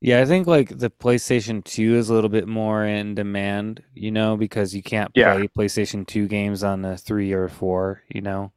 [0.00, 4.10] yeah, I think like the PlayStation Two is a little bit more in demand, you
[4.10, 5.32] know, because you can't Yeah.
[5.34, 8.52] play PlayStation Two games on the three or four, you know.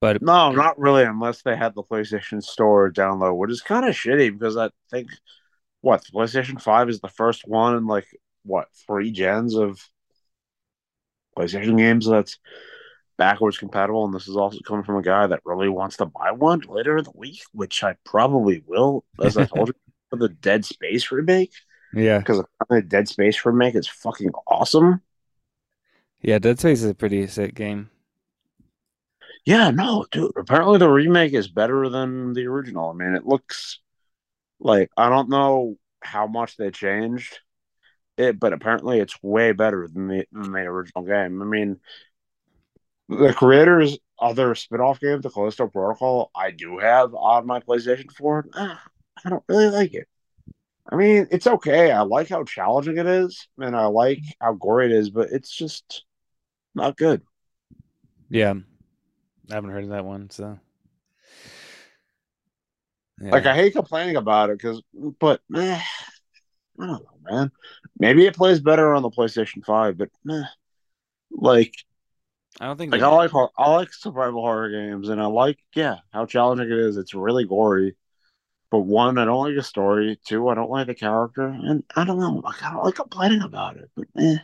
[0.00, 3.94] But No, not really, unless they had the PlayStation Store download, which is kind of
[3.94, 5.08] shitty because I think
[5.80, 8.06] what the PlayStation Five is the first one in like
[8.44, 9.80] what three gens of
[11.36, 12.38] PlayStation games that's
[13.16, 16.30] backwards compatible, and this is also coming from a guy that really wants to buy
[16.30, 19.74] one later in the week, which I probably will, as I told you,
[20.10, 21.52] for the Dead Space remake
[21.92, 25.00] yeah, because the Dead Space remake is fucking awesome.
[26.20, 27.90] yeah, Dead Space is a pretty sick game.
[29.46, 30.32] Yeah, no, dude.
[30.36, 32.90] Apparently, the remake is better than the original.
[32.90, 33.78] I mean, it looks
[34.58, 37.38] like I don't know how much they changed
[38.18, 41.40] it, but apparently, it's way better than the than the original game.
[41.40, 41.78] I mean,
[43.08, 48.46] the creators' other spin-off game, the Callisto Protocol, I do have on my PlayStation 4.
[48.54, 48.82] Ah,
[49.24, 50.08] I don't really like it.
[50.90, 51.92] I mean, it's okay.
[51.92, 55.54] I like how challenging it is, and I like how gory it is, but it's
[55.54, 56.04] just
[56.74, 57.22] not good.
[58.28, 58.54] Yeah,
[59.50, 60.58] I haven't heard of that one, so
[63.20, 63.32] yeah.
[63.32, 64.82] Like I hate complaining about it because,
[65.18, 65.80] but eh,
[66.80, 67.52] I don't know, man.
[67.98, 70.42] Maybe it plays better on the PlayStation Five, but eh,
[71.32, 71.74] like,
[72.60, 75.58] I don't think like I like hor- I like survival horror games, and I like
[75.74, 76.96] yeah how challenging it is.
[76.96, 77.96] It's really gory,
[78.70, 80.18] but one, I don't like the story.
[80.26, 82.42] Two, I don't like the character, and I don't know.
[82.44, 84.38] Like, I don't like complaining about it, but eh.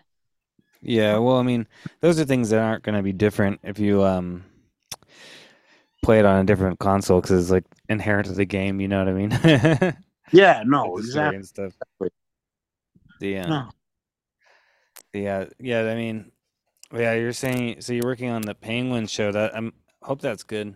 [0.81, 1.67] Yeah, well, I mean,
[2.01, 4.45] those are things that aren't going to be different if you um
[6.03, 8.81] play it on a different console because it's like inherent to the game.
[8.81, 9.97] You know what I mean?
[10.35, 11.43] Yeah, no, exactly.
[13.21, 13.69] The uh, No.
[15.13, 15.91] yeah, yeah.
[15.91, 16.33] I mean,
[16.93, 17.13] yeah.
[17.15, 19.31] You're saying so you're working on the Penguin show.
[19.31, 20.75] That I'm hope that's good.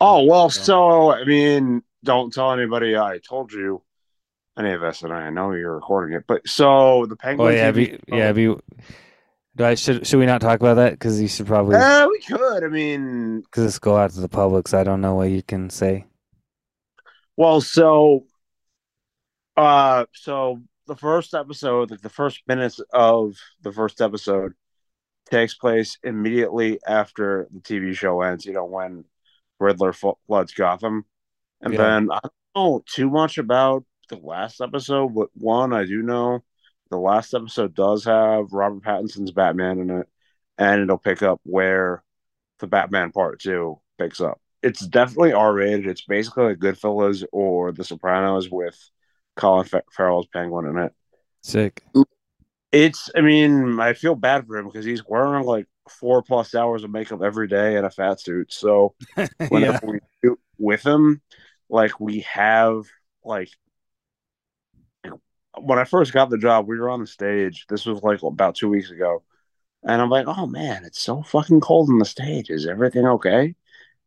[0.00, 0.48] Oh well, Yeah.
[0.48, 3.82] so I mean, don't tell anybody I told you
[4.58, 6.24] any of this, and I know you're recording it.
[6.26, 7.74] But so the Oh Penguin, yeah, TV
[8.06, 8.32] be, yeah.
[8.32, 8.54] Be
[9.56, 10.92] Do I should should we not talk about that?
[10.92, 12.64] Because you should probably Uh, we could.
[12.64, 15.42] I mean, because this go out to the public, so I don't know what you
[15.42, 16.06] can say.
[17.36, 18.24] well, so,
[19.56, 24.52] uh, so the first episode, like the first minutes of the first episode,
[25.30, 28.46] takes place immediately after the TV show ends.
[28.46, 29.04] You know, when
[29.60, 31.06] Riddler floods Gotham,
[31.62, 31.78] and Yeah.
[31.78, 36.44] then I don't know too much about the last episode, but one I do know
[36.92, 40.08] the last episode does have Robert Pattinson's Batman in it,
[40.58, 42.04] and it'll pick up where
[42.60, 44.40] the Batman Part Two picks up.
[44.62, 45.86] It's definitely R rated.
[45.86, 48.78] It's basically like Goodfellas or The Sopranos with
[49.36, 50.92] Colin Fa- Farrell's Penguin in it.
[51.42, 51.82] Sick.
[52.70, 56.84] It's, I mean, I feel bad for him because he's wearing like four plus hours
[56.84, 58.52] of makeup every day in a fat suit.
[58.52, 58.94] So
[59.48, 59.90] whenever yeah.
[59.90, 61.20] we do with him,
[61.68, 62.84] like we have
[63.24, 63.48] like
[65.58, 67.66] when I first got the job, we were on the stage.
[67.68, 69.22] This was like about two weeks ago.
[69.82, 72.50] And I'm like, oh man, it's so fucking cold on the stage.
[72.50, 73.54] Is everything okay?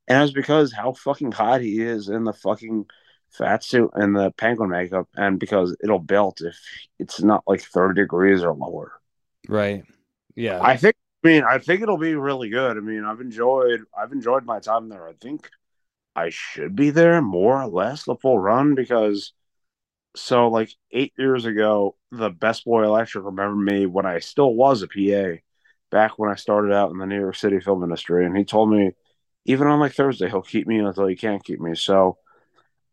[0.08, 2.86] And it's because how fucking hot he is in the fucking
[3.32, 6.58] fat suit and the penguin makeup, and because it'll belt if
[7.00, 8.94] it's not like 30 degrees or lower.
[9.50, 9.84] Right.
[10.36, 10.60] Yeah.
[10.62, 12.78] I think I mean I think it'll be really good.
[12.78, 15.08] I mean, I've enjoyed I've enjoyed my time there.
[15.08, 15.50] I think
[16.16, 19.34] I should be there more or less the full run because
[20.16, 24.82] so like eight years ago, the best boy electric remembered me when I still was
[24.82, 25.40] a PA
[25.92, 28.72] back when I started out in the New York City film industry, and he told
[28.72, 28.92] me
[29.46, 31.76] even on like Thursday he'll keep me until he can't keep me.
[31.76, 32.18] So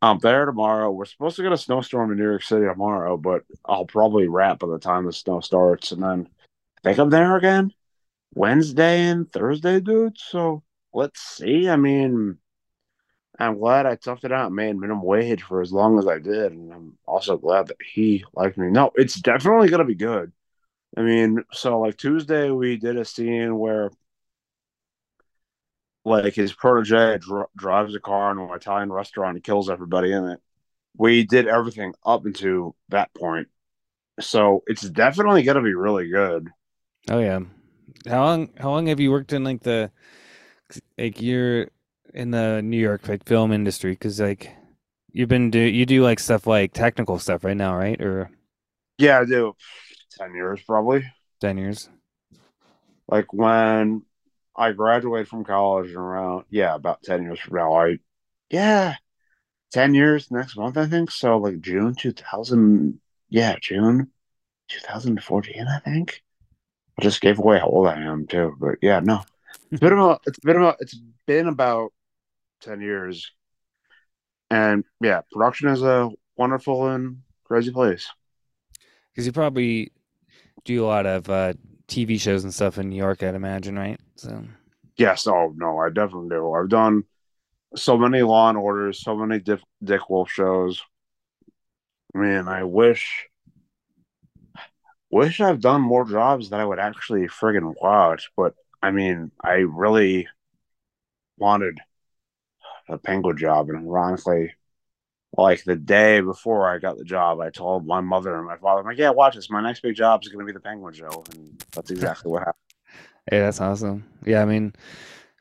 [0.00, 0.90] I'm there tomorrow.
[0.90, 4.58] We're supposed to get a snowstorm in New York City tomorrow, but I'll probably wrap
[4.58, 6.28] by the time the snow starts, and then
[6.78, 7.72] I think I'm there again
[8.34, 10.18] Wednesday and Thursday, dude.
[10.18, 10.62] So
[10.92, 11.68] let's see.
[11.68, 12.38] I mean,
[13.38, 16.52] I'm glad I toughed it out made minimum wage for as long as I did.
[16.52, 18.68] And I'm also glad that he liked me.
[18.68, 20.32] No, it's definitely to be good.
[20.96, 23.90] I mean, so like Tuesday, we did a scene where
[26.04, 30.24] like his protege dr- drives a car in an Italian restaurant and kills everybody in
[30.28, 30.40] it.
[30.96, 33.48] We did everything up until that point.
[34.20, 36.50] So it's definitely to be really good.
[37.10, 37.40] Oh yeah.
[38.06, 38.50] How long?
[38.58, 39.90] How long have you worked in like the
[40.98, 41.68] like you're
[42.14, 43.92] in the New York like film industry?
[43.92, 44.54] Because like
[45.12, 48.00] you've been do you do like stuff like technical stuff right now, right?
[48.00, 48.30] Or
[48.98, 49.54] Yeah, I do.
[50.18, 51.04] 10 years probably.
[51.40, 51.88] ten years?
[53.08, 54.02] like when
[54.56, 57.98] I graduated from college around yeah, about ten years from now, I
[58.50, 58.96] yeah,
[59.72, 61.10] ten years next month I think.
[61.10, 63.00] So like June two thousand
[63.30, 64.10] yeah, June
[64.68, 66.22] two thousand fourteen, I think.
[66.98, 69.22] I just gave away how old I am too, but yeah, no.
[69.70, 70.96] It's been about it's been about it's
[71.26, 71.92] been about
[72.62, 73.30] ten years.
[74.50, 78.08] And yeah, production is a wonderful and crazy place.
[79.12, 79.92] Because you probably
[80.64, 81.54] do a lot of uh,
[81.88, 84.00] TV shows and stuff in New York, I'd imagine, right?
[84.16, 84.44] So
[84.96, 86.52] Yes, oh no, I definitely do.
[86.52, 87.04] I've done
[87.74, 90.82] so many Law and Orders, so many Dick, Dick Wolf shows.
[92.14, 93.28] Man, I wish,
[95.10, 98.30] wish I've done more jobs that I would actually friggin' watch.
[98.36, 100.28] But I mean, I really
[101.38, 101.78] wanted
[102.88, 104.52] a Penguin job, and ironically,
[105.36, 108.80] like the day before I got the job, I told my mother and my father,
[108.80, 109.50] I'm like, "Yeah, watch this.
[109.50, 112.40] My next big job is going to be the Penguin show," and that's exactly what
[112.40, 112.56] happened.
[113.30, 114.04] hey, that's awesome.
[114.24, 114.74] Yeah, I mean,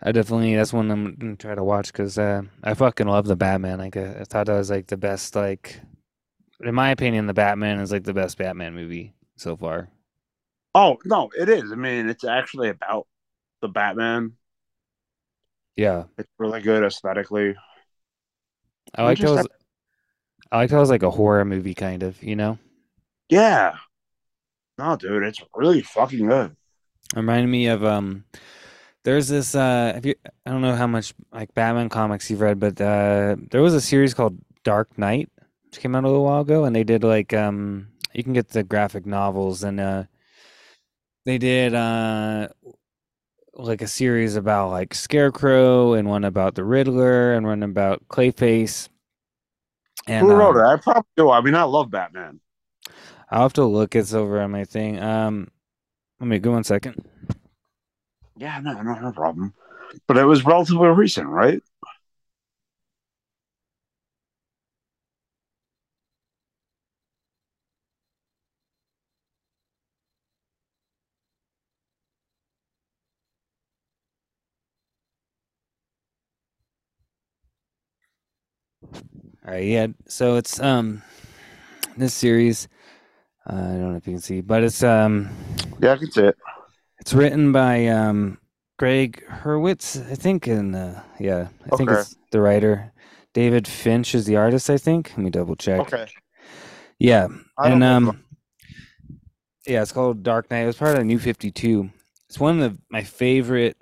[0.01, 3.35] I definitely that's one I'm gonna try to watch because uh, I fucking love the
[3.35, 3.79] Batman.
[3.79, 5.35] Like uh, I thought that was like the best.
[5.35, 5.81] Like
[6.59, 9.89] in my opinion, the Batman is like the best Batman movie so far.
[10.73, 11.71] Oh no, it is.
[11.71, 13.07] I mean, it's actually about
[13.61, 14.33] the Batman.
[15.75, 17.55] Yeah, It's really good aesthetically.
[18.95, 19.47] I like just those.
[20.51, 22.21] I like how it was like a horror movie, kind of.
[22.21, 22.57] You know,
[23.29, 23.75] Yeah.
[24.77, 26.55] No, dude, it's really fucking good.
[27.15, 28.25] reminded me of um.
[29.03, 30.13] There's this uh, if you
[30.45, 33.81] I don't know how much like Batman comics you've read, but uh, there was a
[33.81, 35.29] series called Dark Knight,
[35.65, 38.49] which came out a little while ago, and they did like um, you can get
[38.49, 40.03] the graphic novels, and uh,
[41.25, 42.49] they did uh,
[43.55, 48.89] like a series about like Scarecrow, and one about the Riddler, and one about Clayface.
[50.07, 50.67] And Who wrote um, it?
[50.67, 51.29] I probably do.
[51.29, 52.39] I mean, I love Batman.
[53.29, 54.99] I'll have to look it's over on my thing.
[54.99, 55.49] Um,
[56.19, 57.03] let me go one second.
[58.37, 59.53] Yeah, no, no, no problem.
[60.07, 61.61] But it was relatively recent, right?
[79.45, 79.87] All right, yeah.
[80.07, 81.01] So it's um
[81.97, 82.67] this series.
[83.49, 85.29] Uh, I don't know if you can see, but it's um
[85.81, 86.35] Yeah, I can see it.
[87.01, 88.37] It's written by um,
[88.77, 92.93] Gregg Hurwitz, I think, and uh, yeah, I think it's the writer.
[93.33, 95.09] David Finch is the artist, I think.
[95.09, 95.79] Let me double check.
[95.81, 96.05] Okay.
[96.99, 97.27] Yeah,
[97.57, 97.95] and know.
[97.95, 98.23] um,
[99.65, 100.61] yeah, it's called Dark Knight.
[100.61, 101.89] It was part of the New Fifty Two.
[102.29, 103.77] It's one of the, my favorite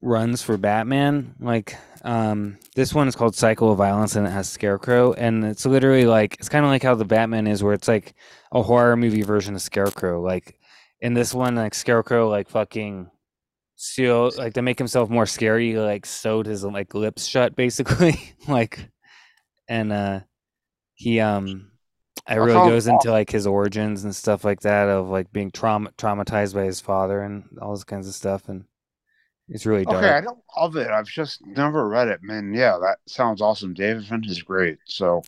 [0.00, 1.34] runs for Batman.
[1.38, 1.76] Like,
[2.06, 6.06] um, this one is called Cycle of Violence, and it has Scarecrow, and it's literally
[6.06, 8.14] like it's kind of like how the Batman is, where it's like
[8.52, 10.22] a horror movie version of Scarecrow.
[10.22, 10.56] Like
[11.00, 13.10] in this one, like Scarecrow, like fucking
[13.74, 18.14] seal, like to make himself more scary, he, like sewed his like lips shut, basically,
[18.48, 18.88] like,
[19.68, 20.20] and uh,
[20.94, 21.72] he um.
[22.28, 25.90] It really goes into like his origins and stuff like that of like being trauma
[25.96, 28.64] traumatized by his father and all this kinds of stuff and
[29.48, 30.02] it's really dark.
[30.02, 30.88] Okay, I don't love it.
[30.90, 32.52] I've just never read it, man.
[32.52, 33.74] Yeah, that sounds awesome.
[33.74, 34.78] David Finch is great.
[34.86, 35.22] So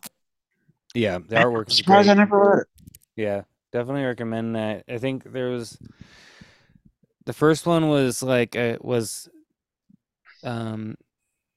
[0.93, 2.09] Yeah, the I'm artwork is surprised great.
[2.09, 2.67] I never read it.
[3.15, 4.83] Yeah, definitely recommend that.
[4.87, 5.77] I think there was
[7.25, 9.29] the first one was like uh, was
[10.43, 10.95] um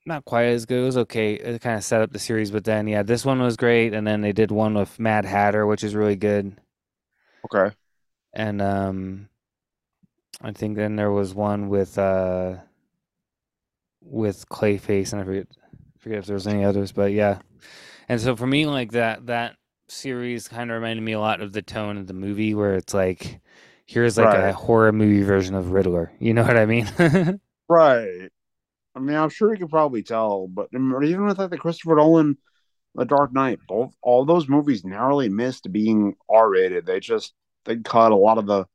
[0.07, 0.83] not quite as good.
[0.83, 1.35] It was okay.
[1.35, 4.07] It kind of set up the series, but then yeah, this one was great, and
[4.07, 6.57] then they did one with Mad Hatter, which is really good,
[7.45, 7.75] Okay.
[8.35, 9.29] and um,
[10.43, 12.57] I think then there was one with uh
[14.01, 15.47] with Clayface, and I forget
[15.99, 17.39] forget if there was any others, but yeah.
[18.09, 19.57] And so for me, like that that
[19.89, 22.93] series kind of reminded me a lot of the tone of the movie, where it's
[22.93, 23.41] like,
[23.87, 26.13] here's like a horror movie version of Riddler.
[26.19, 26.89] You know what I mean?
[27.69, 28.29] Right.
[28.95, 32.37] I mean, I'm sure you could probably tell, but even with like the Christopher Nolan,
[32.95, 36.85] The Dark Knight, both all those movies narrowly missed being R-rated.
[36.85, 37.33] They just
[37.65, 38.67] they cut a lot of the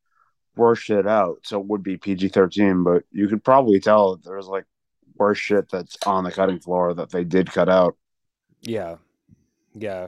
[0.57, 2.83] worst shit out, so it would be PG-13.
[2.83, 4.65] But you could probably tell that there's like
[5.17, 7.95] worse shit that's on the cutting floor that they did cut out.
[8.61, 8.97] yeah,
[9.75, 10.07] yeah.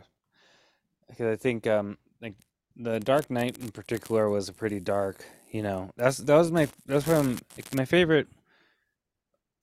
[1.08, 2.36] Because I think um like
[2.76, 5.26] the Dark Knight in particular was a pretty dark.
[5.52, 8.28] You know, that's that was my that's from like, my favorite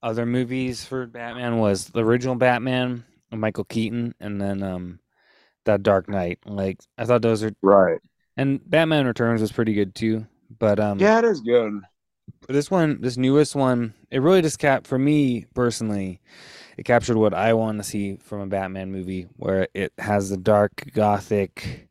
[0.02, 5.00] other movies for Batman was the original Batman, Michael Keaton, and then um
[5.64, 6.38] that Dark Knight.
[6.46, 8.00] Like I thought those are Right.
[8.36, 10.26] and Batman Returns was pretty good too.
[10.50, 11.82] But um Yeah, it is good.
[12.48, 16.20] this one, this newest one, it really just cap for me personally.
[16.78, 20.36] It captured what I want to see from a Batman movie, where it has the
[20.36, 21.88] dark, gothic,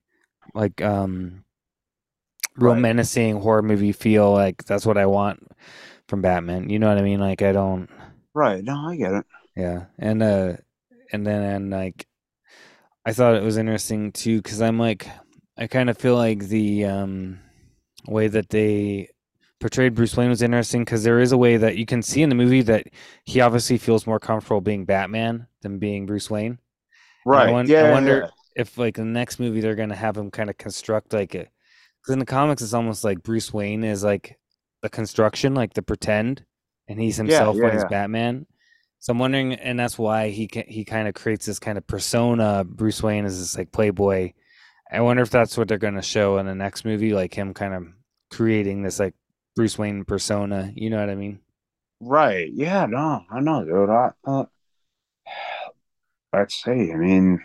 [0.56, 1.46] like um,
[2.58, 2.76] real Right.
[2.76, 4.32] menacing horror movie feel.
[4.32, 5.48] Like that's what I want
[6.08, 6.70] from Batman.
[6.70, 7.20] You know what I mean?
[7.20, 7.90] Like I don't,
[8.34, 8.64] Right.
[8.64, 9.26] No, I get it.
[9.56, 9.86] yeah.
[9.98, 10.54] And uh,
[11.12, 12.08] and then and like,
[13.06, 15.08] I thought it was interesting too, because I'm like,
[15.58, 17.40] I kind of feel like the um
[18.08, 19.10] way that they
[19.60, 22.30] portrayed Bruce Wayne was interesting because there is a way that you can see in
[22.30, 22.88] the movie that
[23.24, 26.60] he obviously feels more comfortable being Batman than being Bruce Wayne.
[27.26, 27.50] Right.
[27.50, 27.92] I yeah.
[27.92, 28.30] wonder- yeah.
[28.58, 32.14] If like the next movie they're gonna have him kind of construct like a, because
[32.14, 34.40] in the comics it's almost like Bruce Wayne is like
[34.82, 36.46] the construction, like the pretend,
[36.88, 37.84] and he's himself yeah, when he's.
[37.86, 38.46] Batman.
[39.00, 41.86] So I'm wondering, and that's why he can, he kind of creates this kind of
[41.86, 42.64] persona.
[42.64, 44.32] Bruce Wayne is this like playboy.
[44.90, 47.74] I wonder if that's what they're gonna show in the next movie, like him kind
[47.74, 47.88] of
[48.36, 49.16] creating this like
[49.56, 50.72] Bruce Wayne persona.
[50.76, 51.40] You know what I mean?
[52.02, 52.50] Right.
[52.54, 52.86] Yeah.
[52.86, 53.90] No, I know, dude.
[53.90, 54.46] I, uh,
[56.34, 56.92] let's see.
[56.92, 57.40] I mean,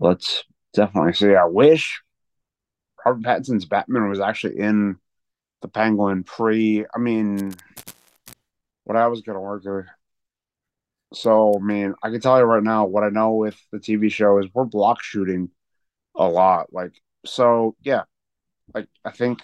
[0.00, 0.44] let's
[0.74, 1.34] definitely see.
[1.34, 2.02] I wish
[3.04, 4.96] Robert Pattinson's Batman was actually in
[5.60, 6.84] the Penguin pre.
[6.94, 7.54] I mean,
[8.84, 9.86] what I was gonna work with.
[11.14, 14.10] So, I mean, I can tell you right now what I know with the TV
[14.10, 15.50] show is we're block shooting
[16.16, 16.72] a lot.
[16.72, 16.92] Like,
[17.26, 18.04] so yeah,
[18.74, 19.40] like I think.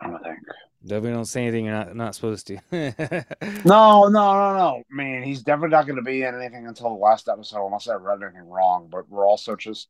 [0.00, 0.38] I don't think.
[0.84, 2.56] Definitely don't say anything you're not not supposed to.
[3.64, 4.82] No, no, no, no.
[4.90, 7.94] Man, he's definitely not going to be in anything until the last episode, unless I
[7.94, 8.88] read anything wrong.
[8.90, 9.88] But we're also just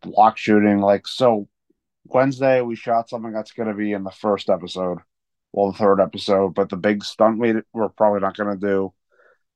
[0.00, 0.80] block shooting.
[0.80, 1.48] Like, so
[2.04, 4.98] Wednesday, we shot something that's going to be in the first episode,
[5.52, 6.54] well, the third episode.
[6.54, 8.92] But the big stunt we, we're probably not going to do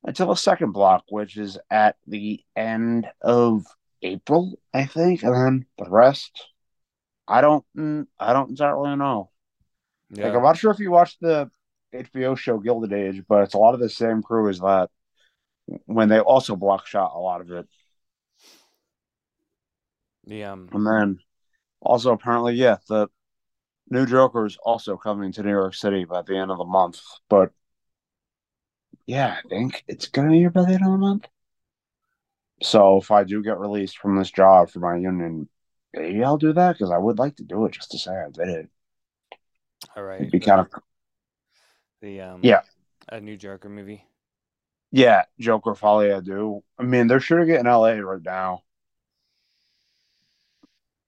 [0.05, 3.65] until the second block, which is at the end of
[4.01, 5.23] April, I think.
[5.23, 6.31] And then the rest,
[7.27, 9.31] I don't, mm, I don't exactly know.
[10.21, 11.51] Like, I'm not sure if you watched the
[11.93, 14.89] HBO show Gilded Age, but it's a lot of the same crew as that.
[15.85, 17.67] When they also block shot a lot of it,
[20.25, 21.19] The um and then
[21.81, 23.09] also apparently, yeah, the
[23.89, 27.01] new Joker is also coming to New York City by the end of the month.
[27.29, 27.51] But
[29.05, 31.27] yeah, I think it's gonna be here by the end of the month.
[32.63, 35.49] So if I do get released from this job for my union,
[35.93, 38.29] maybe I'll do that because I would like to do it just to say I
[38.31, 38.69] did it.
[39.95, 40.21] all right.
[40.21, 40.67] It'd be the- kind of
[42.01, 42.61] the um Yeah.
[43.09, 44.05] a new Joker movie.
[44.91, 46.61] Yeah, Joker Folie à Deux.
[46.77, 48.63] I mean, they're shooting it in LA right now.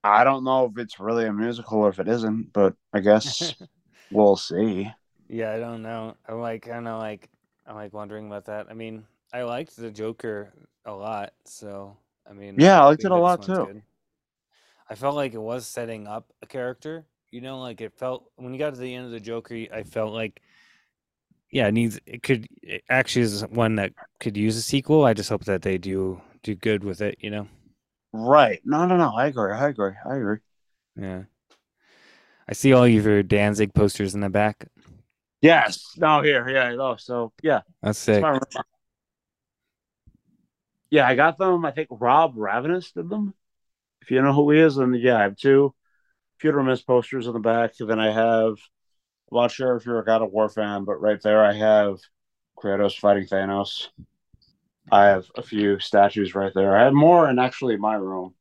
[0.04, 3.56] I don't know if it's really a musical or if it isn't, but I guess
[4.12, 4.92] we'll see.
[5.28, 6.16] Yeah, I don't know.
[6.28, 7.30] I'm like kind of like
[7.66, 8.68] I'm like wondering about that.
[8.70, 10.54] I mean, I liked the Joker
[10.86, 11.98] a lot, so
[12.30, 13.54] I mean, Yeah, I liked it a lot too.
[13.54, 13.82] good.
[14.90, 17.06] I felt like it was setting up a character.
[17.32, 19.84] You know, like it felt when you got to the end of the Joker, I
[19.84, 20.42] felt like
[21.52, 25.06] yeah, it needs it could it actually is one that could use a sequel.
[25.06, 27.18] I just hope that they do do good with it.
[27.20, 27.48] You know,
[28.16, 28.62] Right.
[28.64, 29.12] No, no, no.
[29.14, 29.52] I agree.
[29.52, 29.92] I agree.
[30.06, 30.38] I agree.
[30.96, 31.24] yeah.
[32.48, 34.68] I see all your Danzig posters in the back.
[35.42, 35.84] Yes.
[35.98, 36.48] No, here.
[36.48, 36.74] Yeah.
[36.76, 36.96] No.
[36.96, 37.62] So, yeah.
[37.82, 38.24] That's sick.
[38.24, 38.40] room.
[40.90, 41.66] Yeah, I got them.
[41.66, 43.34] I think Rob Ravenous did them.
[44.06, 45.74] If you know who he is, then yeah, I have two
[46.38, 47.72] Funeral Mist posters in the back.
[47.80, 48.52] Then I have,
[49.32, 51.98] I'm not sure if you're a God of War fan, but right there I have
[52.56, 53.88] Kratos fighting Thanos.
[54.92, 56.78] I have a few statues right there.
[56.78, 58.36] I have more in actually my room.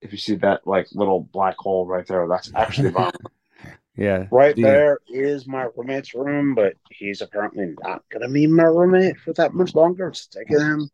[0.00, 3.10] If you see that like little black hole right there, that's actually my
[3.96, 8.64] Yeah, Right there is my roommate's room, but he's apparently not going to be my
[8.64, 10.08] roommate for that much longer.
[10.08, 10.90] It's taken him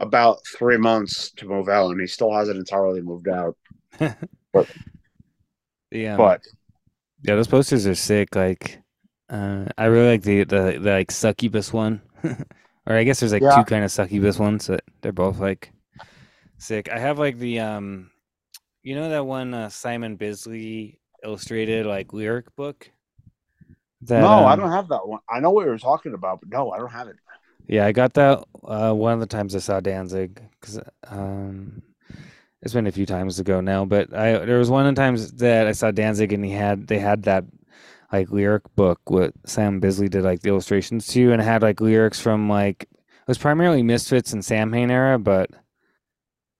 [0.00, 3.56] about three months to move out, and he still hasn't entirely moved out.
[5.90, 6.16] yeah.
[6.16, 6.40] But
[7.22, 8.34] Yeah, those posters are sick.
[8.36, 8.80] Like,
[9.28, 13.48] uh, I really like the the, the like succubus one, or I guess there's like
[13.48, 13.48] Yeah.
[13.48, 15.72] two kind of succubus ones that they're both like
[16.58, 16.90] sick.
[16.90, 18.10] I have like the um,
[18.82, 22.90] you know that one uh, Simon Bisley illustrated like lyric book.
[24.02, 25.20] That, no, I um, don't have that one.
[25.28, 27.16] I know what you were talking about, but no, I don't have it.
[27.68, 31.82] Yeah, I got that uh, one of the times I saw Danzig because um,
[32.62, 33.84] it's been a few times ago now.
[33.84, 36.86] But I there was one of the times that I saw Danzig and he had
[36.86, 37.44] they had that
[38.10, 42.18] like lyric book what Sam Bisley did like the illustrations to, and had like lyrics
[42.18, 45.50] from like it was primarily Misfits and Samhain era, but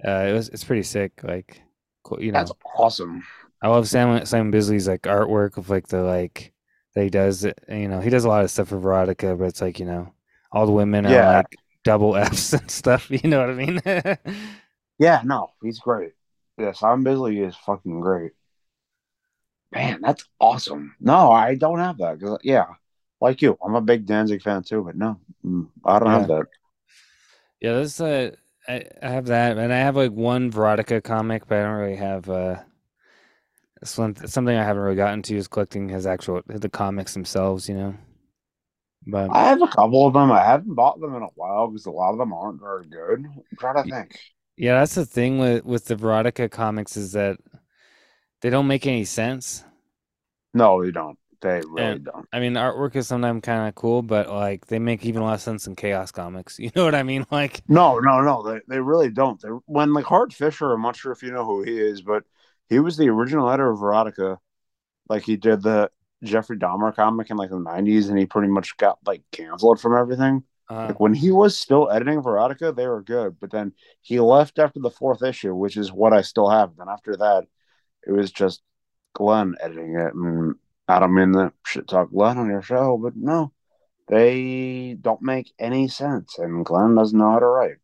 [0.07, 1.21] uh, it was it's pretty sick.
[1.23, 1.63] Like,
[2.05, 3.25] cool, you know, That's awesome.
[3.63, 6.53] I love Sam Simon Bisley's like artwork of like the like
[6.95, 7.45] that he does.
[7.45, 10.13] You know, he does a lot of stuff for Verotik, but it's like you know,
[10.53, 11.25] all the women are Yeah.
[11.25, 13.11] like double Fs and stuff.
[13.11, 13.81] You know what I mean?
[14.99, 16.13] Yeah, no, he's great.
[16.57, 18.33] Yeah, Simon Bisley is fucking great.
[19.73, 20.95] Man, that's awesome.
[21.01, 22.21] No, I don't have that.
[22.21, 22.67] Cause, yeah,
[23.21, 26.47] like you, I'm a big Danzig fan too, but no, mm, I don't have that.
[27.61, 28.31] yeah, this uh,
[28.69, 31.97] I, I have that, and I have like one Verotik comic, but I don't really
[31.97, 32.63] have uh.
[33.97, 37.75] One, something I haven't really gotten to is collecting his actual the comics themselves, you
[37.77, 37.95] know.
[39.07, 40.31] But I have a couple of them.
[40.33, 43.25] I haven't bought them in a while because a lot of them aren't very good.
[43.25, 44.19] I'm trying to think.
[44.57, 47.39] Yeah, that's the thing with with the Verotik comics is that
[48.41, 49.65] they don't make any sense.
[50.55, 51.19] No, they don't.
[51.41, 52.27] They really And- don't.
[52.33, 55.65] I mean, artwork is sometimes kind of cool, but like they make even less sense
[55.65, 56.59] than Chaos comics.
[56.59, 57.27] You know what I mean?
[57.31, 58.43] Like, No, no, no.
[58.43, 59.41] They they really don't.
[59.41, 62.25] They when like Hart Fisher, I'm not sure if you know who he is, but
[62.69, 64.39] he was the original editor of Verotik.
[65.09, 65.91] Like he did the
[66.23, 69.97] Jeffrey Dahmer comic in like the '90s, and he pretty much got like canceled from
[69.97, 70.45] everything.
[70.69, 74.59] uh, Like when he was still editing Verotik, they were good, but then he left
[74.59, 76.77] after the fourth issue, which is what I still have.
[76.77, 77.47] Then after that,
[78.07, 78.63] it was just
[79.15, 80.57] Glenn editing it, and
[80.89, 83.53] I don't mean to shit talk Glenn on your show, but no,
[84.09, 87.79] they don't make any sense, and Glenn doesn't know how to write.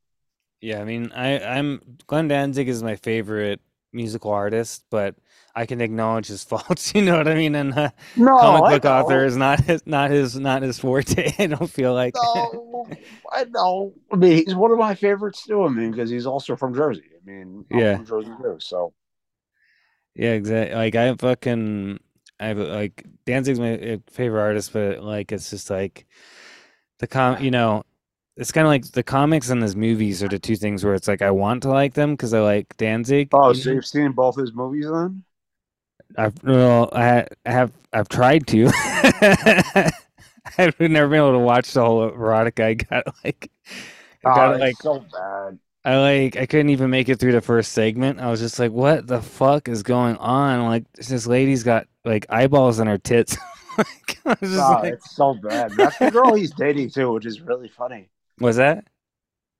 [0.61, 3.61] yeah, I mean, I I'm Glenn Danzig is my favorite
[3.93, 5.17] musical artist, but
[5.55, 6.95] I can acknowledge his faults.
[6.95, 7.55] You know what I mean?
[7.55, 11.33] And uh, No, comic book author is not his not his not his forte.
[11.39, 12.15] I don't feel like.
[12.15, 12.87] No,
[13.33, 13.95] I know.
[14.13, 15.65] I mean, he's one of my favorites too.
[15.65, 17.11] I mean, because he's also from Jersey.
[17.17, 17.91] I mean, I'm Yeah.
[17.91, 18.57] from Jersey too.
[18.61, 18.95] So
[20.15, 20.75] Yeah, exactly.
[20.77, 21.99] Like I fucking,
[22.39, 26.07] I have like Danzig's my uh, favorite artist, but like it's just like
[26.99, 27.85] the com, you know,
[28.37, 31.09] it's kind of like the comics and his movies are the two things where it's
[31.09, 33.31] like I want to like them because I like Danzig.
[33.33, 35.25] oh, so you've seen both his movies then?
[36.17, 38.71] I've well, I, I have I've tried to.
[40.59, 42.65] I've never been able to watch the whole Verotika.
[42.65, 43.51] I got like,
[44.25, 45.59] I Oh, got like so bad.
[45.85, 48.19] I like I couldn't even make it through the first segment.
[48.21, 52.27] I was just like, "What the fuck is going on?" Like this lady's got like
[52.31, 53.37] eyeballs in her tits.
[53.79, 55.77] like, I was just Oh, like, it's so bad.
[55.77, 58.11] That's the girl he's dating too, which is really funny.
[58.39, 58.85] "Was that?"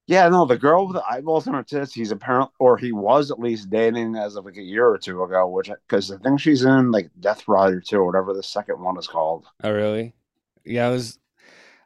[0.07, 3.31] Yeah, no, the girl with the eyeballs in her tits, he's apparently, or he was
[3.31, 6.41] at least dating as of like a year or two ago, which, because I think
[6.41, 9.47] she's in like Death Rider 2 or whatever the second one is called.
[9.63, 10.15] Oh, really?
[10.65, 11.19] Yeah, I was.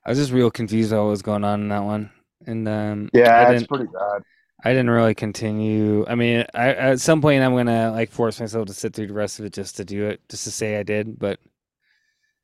[0.04, 2.10] I was just real confused about what was going on in that one,
[2.46, 4.22] and um, Yeah, it's pretty bad.
[4.64, 6.06] I didn't really continue.
[6.08, 9.14] I mean, I at some point I'm gonna like force myself to sit through the
[9.14, 11.18] rest of it just to do it, just to say I did.
[11.18, 11.40] But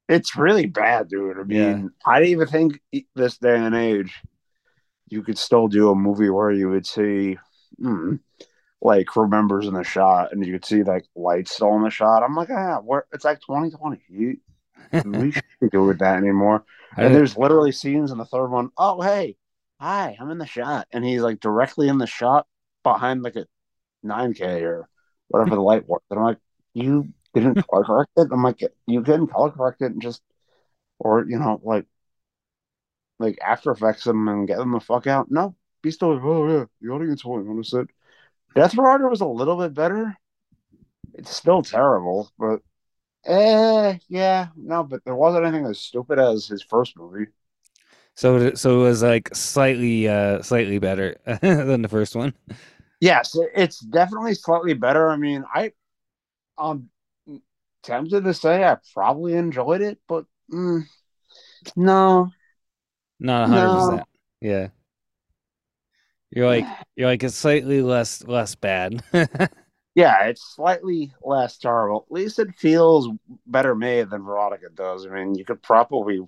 [0.08, 1.38] It's really bad, dude.
[1.38, 1.78] I Yeah.
[1.78, 2.80] mean, I didn't even think
[3.14, 4.20] this day and age
[5.08, 7.38] you could still do a movie where you would see,
[7.78, 8.16] hmm,
[8.80, 11.90] like crew members in the shot, and you could see like lights still in the
[11.90, 12.22] shot.
[12.22, 14.00] I'm like, ah, where it's like 2020.
[14.08, 14.36] You,
[15.04, 16.64] we shouldn't do with that anymore.
[16.96, 18.70] And there's literally scenes in the third one.
[18.76, 19.36] Oh, hey,
[19.80, 22.46] hi, I'm in the shot, and he's like directly in the shot
[22.82, 23.46] behind like a
[24.04, 24.88] 9K or
[25.28, 26.00] whatever the light was.
[26.10, 26.38] And I'm like,
[26.74, 28.28] you didn't color correct it.
[28.32, 30.22] I'm like, you didn't color correct it and just,
[30.98, 31.86] or you know, like,
[33.18, 35.30] like After Effects them and get them the fuck out.
[35.30, 36.14] No, be still.
[36.14, 37.88] like, Oh yeah, the audience won't notice it.
[38.54, 40.16] Death Rider was a little bit better.
[41.14, 42.60] It's still terrible, but
[43.26, 47.28] eh, yeah, no, but there wasn't anything as stupid as his first movie.
[48.14, 52.34] so it- so it was like slightly uh slightly better than the first one.
[53.00, 55.08] Yes, it's definitely slightly better.
[55.10, 55.72] I mean, I
[56.58, 56.90] I'm
[57.82, 60.82] tempted to say I probably enjoyed it, but mm,
[61.76, 62.30] no,
[63.18, 63.74] Not a hundred No.
[63.74, 64.04] percent.
[64.40, 64.68] Yeah.
[66.30, 69.02] You're like you're like it's slightly less less bad.
[69.94, 72.06] yeah, it's slightly less terrible.
[72.08, 73.08] At least it feels
[73.46, 75.06] better made than Verotika does.
[75.06, 76.20] I mean, you could probably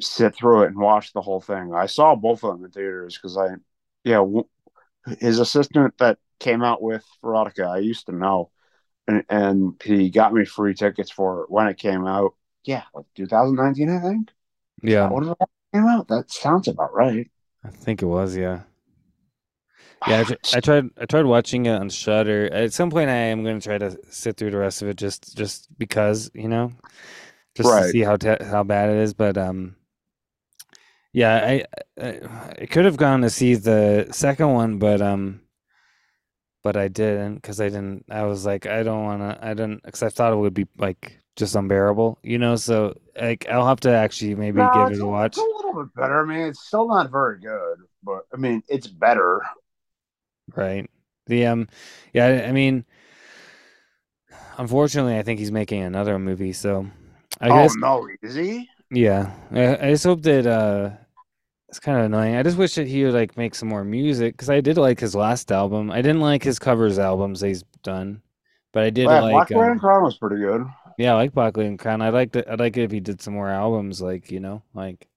[0.00, 1.72] sit through it and watch the whole thing.
[1.74, 3.48] I saw both of them in theaters because I,
[4.02, 4.48] yeah, w-
[5.20, 8.50] his assistant that came out with Verotika, I used to know,
[9.08, 12.34] and and he got me free tickets for it when it came out.
[12.64, 14.30] Yeah, like 2019, I think.
[14.84, 15.08] Yeah,
[15.72, 17.30] came out, that sounds about right.
[17.64, 18.36] I think it was.
[18.36, 18.60] Yeah,
[20.06, 20.24] yeah.
[20.28, 20.90] I, I tried.
[20.98, 22.52] I tried watching it on Shudder.
[22.52, 24.96] At some point, I am going to try to sit through the rest of it
[24.96, 26.72] just just because you know,
[27.54, 29.14] just to see how te- how bad it is.
[29.14, 29.76] But um,
[31.12, 31.64] yeah, I,
[31.98, 32.20] I
[32.60, 35.40] I could have gone to see the second one, but um,
[36.62, 38.04] but I didn't because I didn't.
[38.10, 39.38] I was like, I don't want to.
[39.42, 42.56] I didn't because I thought it would be like just unbearable, you know.
[42.56, 45.36] So like, I'll have to actually maybe No, give it a watch.
[45.36, 46.22] It's a little bit better.
[46.22, 49.40] I mean, it's still not very good, but I mean, it's better.
[50.54, 50.88] Right.
[51.26, 51.68] The um
[52.12, 52.84] yeah, I- mean
[54.58, 56.86] unfortunately I think he's making another movie, so
[57.40, 58.68] I oh guess no, is he?
[58.90, 59.32] yeah.
[59.52, 60.90] I, I just hope that uh
[61.68, 62.36] it's kind of annoying.
[62.36, 65.00] I just wish that he would like make some more music cuz I did like
[65.00, 65.90] his last album.
[65.90, 68.22] I didn't like his covers albums he's done,
[68.72, 70.64] but I did like Black um, Crown was pretty good.
[70.98, 72.02] Yeah, I like Black Laden Crown.
[72.02, 72.46] I liked it.
[72.48, 75.08] I'd like it if he did some more albums like, you know, like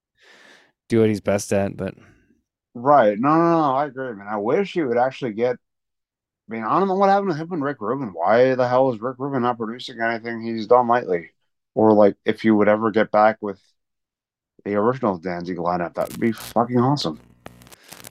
[0.89, 1.93] do what he's best at, but
[2.77, 3.17] Right.
[3.19, 3.75] No, no, no.
[3.75, 4.27] I agree, man.
[4.27, 5.55] I wish he would actually get.
[6.49, 8.09] I mean, I don't know what happened to him and Rick Rubin.
[8.13, 11.31] Why the hell is Rick Rubin not producing anything he's done lately?
[11.73, 13.59] Or like, if you would ever get back with
[14.63, 17.19] the original Danzig lineup, that would be fucking awesome.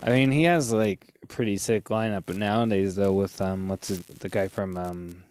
[0.02, 3.90] I mean, he has like a pretty sick lineup, but nowadays though, with um, what's
[3.90, 5.22] it, the guy from um,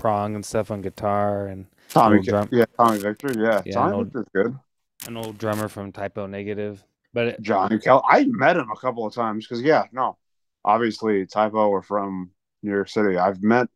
[0.00, 4.26] Prong and stuff on guitar, and Tommy, drum- yeah, Tommy Victor, yeah, Yeah, Tommy Victor's
[4.34, 4.58] good.
[5.06, 6.82] an old drummer from Type O Negative.
[7.12, 7.78] But it, Johnny.
[7.88, 10.16] I met him a couple of times because, yeah, no,
[10.64, 12.30] obviously Type O were from
[12.62, 13.16] New York City.
[13.18, 13.68] I've met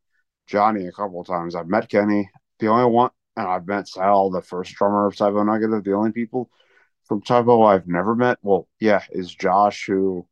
[0.46, 1.54] Johnny a couple of times.
[1.54, 5.34] I've met Kenny, the only one, and I've met Sal, the first drummer of Type
[5.34, 5.82] O Negative.
[5.82, 6.50] The only people
[7.04, 10.26] from Type O I've never met, well, yeah, is Josh, who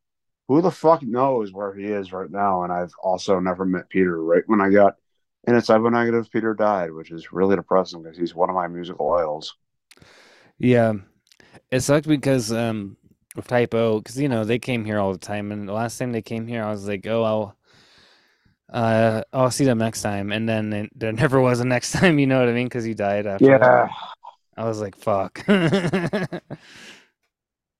[0.47, 2.63] who the fuck knows where he is right now.
[2.63, 4.21] And I've also never met Peter.
[4.23, 4.95] Right when I got
[5.45, 8.55] in it's Type O Negative, Peter died, which is really depressing because he's one of
[8.55, 9.55] my musical idols.
[10.57, 10.93] yeah,
[11.71, 12.97] it sucked because um,
[13.35, 15.97] with Type O, because you know they came here all the time, and the last
[15.97, 17.57] time they came here, I was like, oh, I'll.
[18.71, 22.17] Uh, I'll see them next time, and then it, there never was a next time.
[22.17, 22.65] You know what I mean?
[22.65, 23.59] Because he died after.
[23.59, 23.87] that.
[23.87, 23.89] Yeah.
[24.57, 25.45] I was like, "Fuck."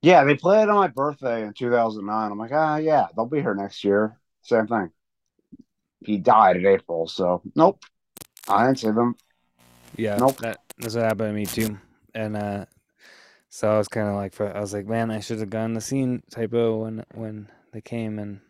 [0.04, 2.32] Yeah, they played on my birthday in 2009.
[2.32, 4.20] I'm like, ah, yeah, they'll be here next year.
[4.42, 4.92] Same thing.
[6.06, 7.84] He died in April, so nope.
[8.48, 9.16] I didn't see them.
[9.96, 10.38] Yeah, Nope.
[10.38, 11.78] that that's what happened to me too.
[12.16, 12.66] And uh
[13.50, 15.82] so I was kind of like I was like, man, I should have gone to
[15.82, 18.42] see Type O when when they came and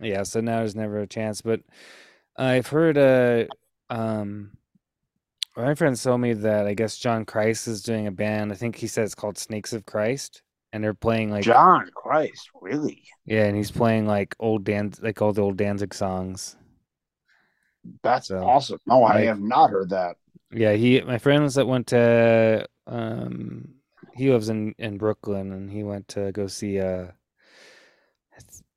[0.00, 1.60] yeah, so now there's never a chance, but
[2.36, 3.44] I've heard uh
[3.90, 4.52] um
[5.56, 8.52] my friends told me that I guess John Christ is doing a band.
[8.52, 10.42] I think he said it's called Snakes of Christ
[10.72, 13.02] and they're playing like John Christ, really?
[13.26, 16.56] yeah, and he's playing like old Dan like all the old Danzig songs.
[18.02, 18.78] That's So, awesome.
[18.86, 20.16] No, I like- have not heard that.
[20.52, 23.74] Yeah, he my friends that went to um
[24.14, 27.06] he lives in in Brooklyn and he went to go see uh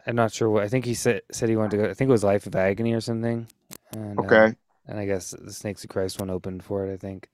[0.07, 2.07] I'm not sure what I think he said said he wanted to go I think
[2.09, 3.47] it was Life of Agony or something.
[3.91, 4.55] And, uh, Okay.
[4.87, 7.29] and I guess the Snakes of Christ one opened for it, I think.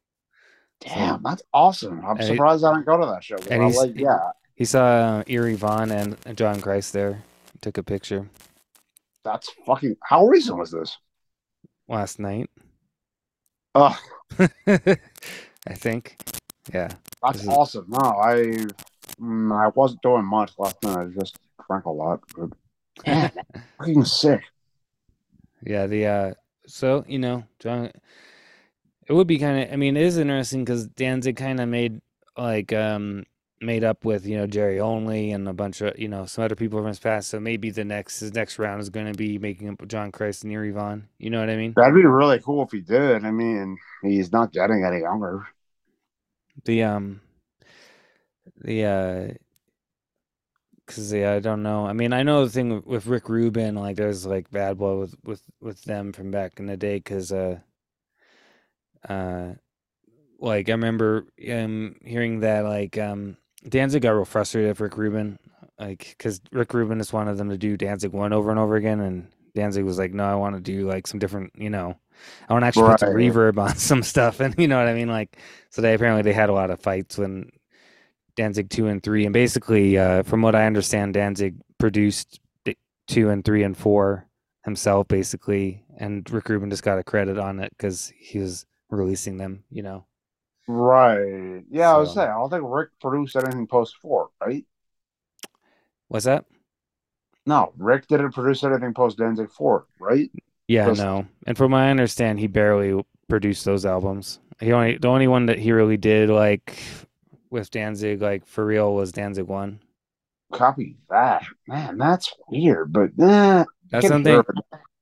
[0.79, 1.99] Damn, that's awesome.
[2.03, 3.35] I'm And he- surprised I didn't go to that show.
[3.49, 7.23] and he's- like, yeah, He saw uh, Eerie Von and and John Christ there.
[7.61, 8.27] Took a picture
[9.23, 9.97] that's fucking.
[10.03, 10.97] How recent was this?
[11.91, 12.49] Last night.
[13.75, 13.97] Oh,
[14.67, 16.17] I think.
[16.73, 16.89] Yeah.
[17.21, 17.85] that's awesome.
[17.89, 18.55] No, I,
[19.19, 20.97] mm, I wasn't doing much last night.
[20.97, 21.37] I just
[21.67, 22.21] drank a lot.
[22.35, 24.41] But, sick.
[25.65, 26.33] Yeah, the uh
[26.65, 27.91] so, you know, John
[29.07, 32.01] it would be kind of I mean, it is interesting cuz Danzig kind of made
[32.37, 33.25] like um
[33.61, 36.55] made up with, you know, Jerry Only and a bunch of, you know, some other
[36.55, 37.29] people from his past.
[37.29, 40.43] So maybe the next his next round is going to be making up John Christ
[40.43, 41.07] and Eerie Von.
[41.19, 41.73] You know what I mean?
[41.75, 43.23] That'd be really cool if he did.
[43.23, 45.47] I mean, he's not getting any younger.
[46.65, 47.21] The um
[48.63, 49.33] the uh
[50.85, 51.85] because yeah, I don't know.
[51.85, 54.97] I mean, I know the thing with, with Rick Rubin, like there's like bad blood
[54.97, 57.59] with with with them from back in the day, because uh,
[59.07, 59.53] uh,
[60.39, 63.37] like I remember um hearing that like um
[63.67, 65.37] Danzig got real frustrated with Rick Rubin,
[65.79, 68.99] like because Rick Rubin just wanted them to do Danzig one over and over again,
[68.99, 71.97] and Danzig was like, no, I want to do like some different, you know,
[72.47, 74.93] I want to actually put some reverb on some stuff, and you know what I
[74.93, 75.37] mean, like
[75.69, 77.51] so they apparently they had a lot of fights when
[78.35, 82.39] Danzig two and three, and basically, uh, from what I understand, Danzig produced
[83.07, 84.27] two and three and four
[84.63, 89.37] himself, basically, and Rick Rubin just got a credit on it because he was releasing
[89.37, 89.63] them.
[89.69, 90.05] You know,
[90.73, 91.63] Right.
[91.69, 94.65] Yeah, I was saying, I don't think Rick produced anything post four, right?
[96.07, 96.45] Was that?
[97.45, 100.31] No, Rick didn't produce anything post Danzig four, right?
[100.67, 101.27] Yeah, Those- no.
[101.45, 104.39] And from my I understand, he barely produced those albums.
[104.61, 106.77] He only the only one that he really did like
[107.49, 109.81] with Danzig, like for real, was Danzig one.
[110.53, 111.43] Copy that.
[111.67, 114.45] Man, that's weird, but eh, That's something hear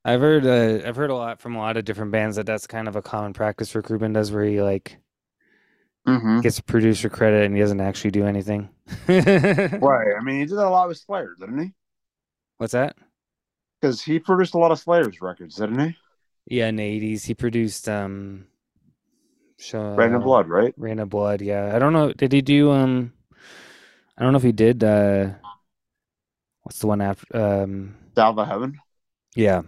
[0.04, 0.46] I've heard.
[0.46, 2.96] Uh, I've heard a lot from a lot of different bands that that's kind of
[2.96, 4.96] a common practice for Rubin does, where he like
[6.18, 6.42] Mhm.
[6.42, 8.68] gets producer credit and he doesn't actually do anything.
[9.08, 10.14] Right.
[10.18, 11.72] I mean, he did that a lot with Slayer, didn't he?
[12.58, 12.96] What's that?
[13.80, 15.96] Because he produced a lot of Slayer's records, didn't he?
[16.46, 18.46] Yeah, in the eighties, he produced um,
[19.58, 20.74] show, Reign of uh, Blood, right?
[20.76, 21.40] Reign of Blood.
[21.40, 22.12] Yeah, I don't know.
[22.12, 23.12] Did he do um?
[24.18, 24.82] I don't know if he did.
[24.84, 25.30] uh
[26.62, 27.36] What's the one after?
[27.36, 28.78] Um, the Heaven.
[29.34, 29.62] yeah,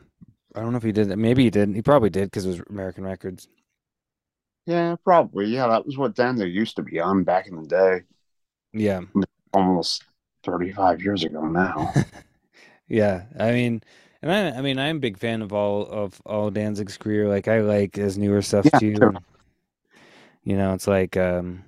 [0.55, 1.09] I don't know if he did.
[1.09, 1.16] that.
[1.16, 1.74] Maybe he did.
[1.74, 3.49] He probably did because it was American Records.
[4.67, 5.47] Yeah, probably.
[5.47, 8.03] Yeah, that was what Danzig used to be on back in the day,
[8.73, 9.03] Yeah,
[9.53, 10.05] almost
[10.45, 11.93] 35 years ago now.
[12.89, 13.25] yeah.
[13.39, 13.83] I mean,
[14.23, 17.29] and I, I mean, I'm a big fan of all of all Danzig's career.
[17.29, 18.99] Like, I like his newer stuff Yeah, too.
[18.99, 19.23] sure.
[20.45, 21.65] you know, it's like, um,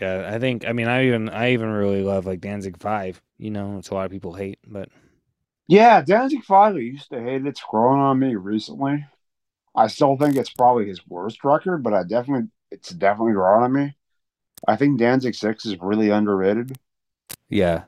[0.00, 0.30] yeah.
[0.32, 0.66] I think.
[0.66, 3.20] I mean, I even, I even really love like Danzig Five.
[3.38, 4.88] You know, it's a lot of people hate, but
[5.66, 7.46] yeah, Danzig 5, I used to hate it.
[7.46, 9.04] It's growing on me recently.
[9.78, 13.72] I still think it's probably his worst record, but I definitely, it's definitely growing on
[13.72, 13.96] me.
[14.66, 16.76] I think Danzig 6 is really underrated.
[17.48, 17.84] yeah.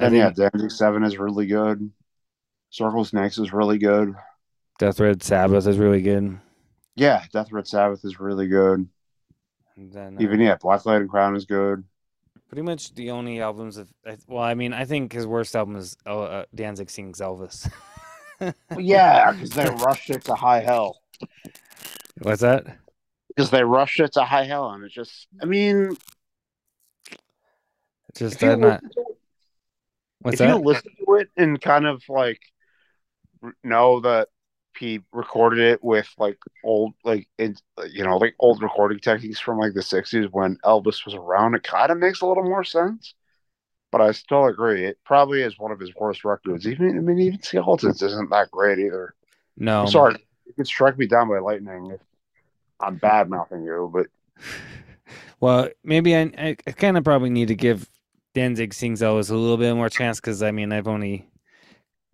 [0.00, 1.90] And yeah, Danzig 7 is really good.
[2.70, 4.14] Circle Snakes is really good.
[4.80, 6.38] Deth Red Sabaoth is really good.
[6.96, 8.88] Yeah, Deth Red Sabaoth is really good.
[9.76, 11.84] And then, Even uh, yeah, Black Laden Crown is good.
[12.48, 13.90] pretty much the only albums of
[14.26, 17.70] well, I mean, I think his worst album is uh, uh, Danzig sings Elvis.
[18.78, 21.00] Yeah, because they rushed it to high hell.
[22.22, 22.66] What's that?
[23.28, 25.96] Because they rushed it to high hell, and it's just, I mean,
[28.16, 28.82] Just I'm not.
[28.82, 29.06] it,
[30.20, 32.40] What's if you listen to it and kind of like
[33.62, 34.28] know that
[34.78, 37.60] he recorded it with like old, like it,
[37.90, 41.62] you know, like old recording techniques from like the '60s when Elvis was around, it
[41.62, 43.14] kind of makes a little more sense.
[43.96, 46.66] But I still agree, it probably is one of his worst records.
[46.68, 49.14] Even I mean, even Skeletons isn't that great either.
[49.56, 49.80] No.
[49.80, 52.00] I'm sorry, you could strike me down by lightning if
[52.78, 54.08] I'm bad mouthing you, but
[55.40, 57.88] Well, maybe I I, I kind of probably need to give
[58.34, 61.26] Danzig sings Elvis a little bit more chance because I mean I've only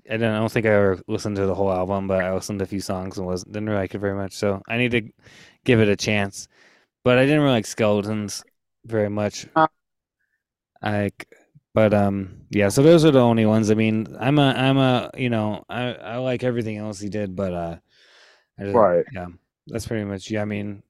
[0.08, 2.60] I don't I don't think I ever listened to the whole album, but I listened
[2.60, 4.34] to a few songs and wasn't didn't really like it very much.
[4.34, 5.02] So I need to
[5.64, 6.46] give it a chance.
[7.02, 8.44] But I didn't really like Skeletons
[8.86, 9.48] very much.
[9.56, 9.66] Uh.
[10.80, 11.28] Like,
[11.74, 12.68] but um, yeah.
[12.68, 13.70] So those are the only ones.
[13.70, 17.34] I mean, I'm a I'm a you know I I like everything else he did,
[17.34, 17.76] but uh,
[18.58, 19.04] I just, right.
[19.12, 19.26] yeah,
[19.66, 20.30] that's pretty much.
[20.30, 20.82] Yeah, I mean,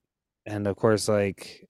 [0.47, 1.68] and of course, like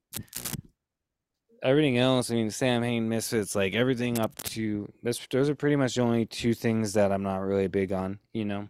[1.62, 2.30] everything else.
[2.30, 5.20] I mean, Samhain Misfits, like everything up to this.
[5.30, 8.18] Those are pretty much the only two things that I'm not really big on.
[8.32, 8.68] You know.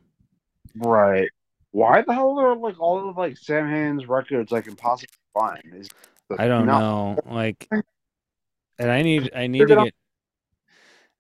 [0.76, 1.28] Right.
[1.70, 5.74] Why the hell are like all of like Samhain's records like impossible to find?
[5.74, 5.88] Is
[6.38, 7.18] I don't not- know.
[7.26, 7.68] Like,
[8.78, 9.94] and I need I need to get.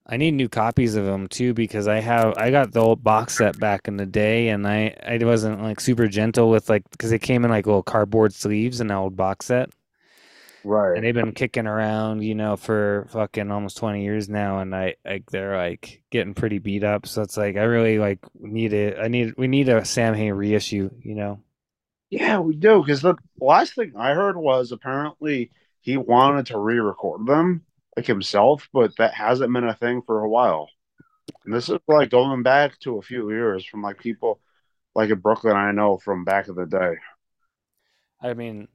[0.06, 3.36] I need new copies of them too because I have I got the old box
[3.36, 7.10] set back in the day and I I wasn't like super gentle with like because
[7.10, 9.70] they came in like little cardboard sleeves in the old box set
[10.64, 10.94] Right.
[10.94, 14.96] and they've been kicking around you know for fucking almost 20 years now and I
[15.04, 18.98] like they're like getting pretty beat up so it's like I really like need it
[18.98, 21.40] I need we need a Samhain reissue you know
[22.10, 22.80] Yeah, we do.
[22.82, 25.50] Because the last thing I heard was apparently
[25.80, 27.64] he wanted to re-record them
[27.96, 30.68] like himself, but that hasn't been a thing for a while.
[31.44, 34.40] And this is like going back to a few years from like people
[34.94, 36.94] like in Brooklyn I know from back in the day.
[38.20, 38.68] I mean,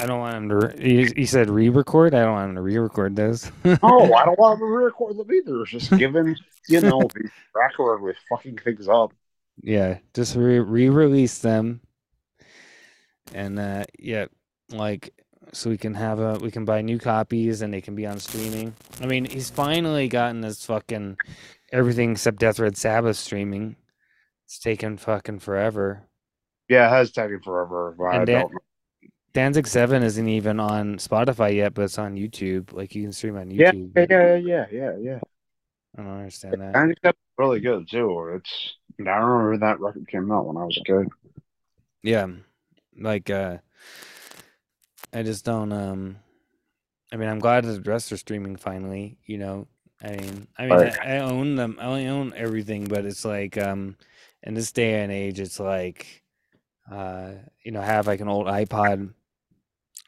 [0.00, 0.56] I don't want him to.
[0.56, 2.14] Re- he, he said re-record.
[2.14, 3.50] I don't want him to re-record those.
[3.82, 5.62] Oh, I don't want to re-record them either.
[5.62, 6.36] It's just giving
[6.68, 9.12] you know the record with fucking things up.
[9.62, 11.80] yeah, just re- re-release them,
[13.32, 14.26] and uh, yeah,
[14.70, 15.14] like
[15.52, 18.18] so we can have a we can buy new copies and they can be on
[18.20, 18.74] streaming.
[19.00, 21.18] I mean, he's finally gotten this fucking
[21.72, 23.76] everything except Deth Red Sabaoth streaming.
[24.46, 26.02] It's taken fucking forever.
[26.68, 27.94] Yeah, it has taken forever.
[27.98, 28.52] But I And that- don't.
[29.34, 32.72] Danzig Seven isn't even on Spotify yet, but it's on YouTube.
[32.72, 33.92] Like you can stream on YouTube.
[33.94, 35.20] yeah, yeah, yeah, yeah, yeah.
[35.96, 36.74] I don't understand that.
[36.76, 38.32] I think that's really good too.
[38.34, 41.08] It's I don't remember that record came out when I was a kid.
[42.02, 42.26] Yeah.
[42.98, 43.58] Like uh
[45.12, 46.16] I just don't um
[47.12, 49.66] I mean I'm glad the rest are streaming finally, you know.
[50.02, 50.98] I mean I mean Right.
[51.02, 53.96] I, I own them I only own everything, but it's like um
[54.42, 56.22] in this day and age it's like
[56.90, 57.32] uh
[57.64, 59.12] you know, I have like an old iPod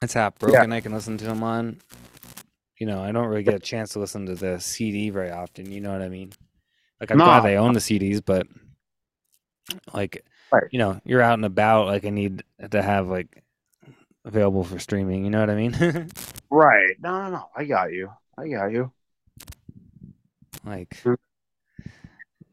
[0.03, 1.79] it's half broken I can listen to them on.
[2.79, 5.71] You know, I don't really get a chance to listen to the CD very often,
[5.71, 6.33] you know what I mean?
[7.01, 8.47] Like I'm glad I own the CDs, but
[9.93, 10.65] like Right.
[10.71, 13.43] you know, you're out and about, like I need to have like
[14.25, 15.25] available for streaming.
[15.25, 16.09] You know what I mean?
[16.51, 16.97] Right.
[17.01, 17.51] No, no, no.
[17.57, 18.11] I got you.
[18.39, 18.93] I got you.
[20.65, 21.03] like,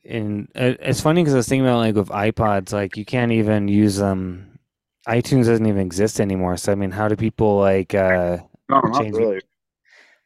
[0.06, 3.68] and it's funny because I was thinking about like with iPods, like you can't even
[3.68, 4.60] use them.
[5.08, 6.58] iTunes doesn't even exist anymore.
[6.58, 8.38] So I mean, how do people like uh,
[8.70, 9.42] No, not Change really.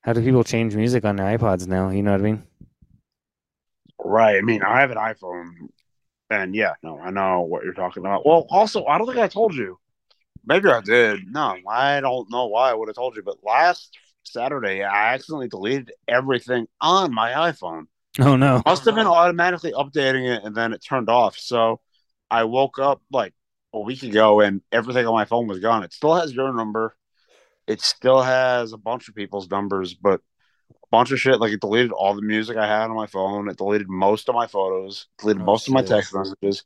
[0.02, 1.89] how do people change music on their iPods now?
[1.89, 2.44] You know what I mean?
[4.04, 4.38] Right.
[4.38, 5.52] I mean, I have an iPhone,
[6.32, 8.26] and yeah, no, I know what you're talking about.
[8.28, 9.80] Well, also, I don't think I told you.
[10.46, 11.20] Maybe I did.
[11.28, 13.24] No, I don't know why I would have told you.
[13.24, 17.86] But last Saturday, I accidentally deleted everything on my iPhone.
[18.20, 18.62] Oh no!
[18.66, 21.38] Must have been automatically updating it, and then it turned off.
[21.38, 21.80] So
[22.30, 23.34] I woke up like
[23.74, 25.84] a week ago, and everything on my phone was gone.
[25.84, 26.96] It still has your number.
[27.68, 30.20] It still has a bunch of people's numbers, but
[30.72, 31.39] a bunch of shit.
[31.39, 33.48] Like it deleted all the music I had on my phone.
[33.48, 35.08] It deleted most of my photos.
[35.20, 36.66] Deleted Oh, most of my text messages.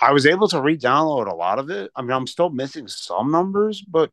[0.00, 1.90] I was able to re-download a lot of it.
[1.96, 4.10] I mean, I'm still missing some numbers, but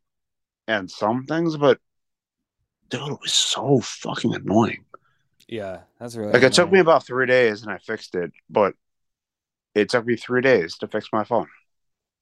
[0.68, 1.80] and some things, but
[2.88, 4.84] dude, it was so fucking annoying.
[5.48, 8.74] Yeah, that's really Like it took me about three days and I fixed it, but
[9.74, 11.48] it took me three days to fix my phone.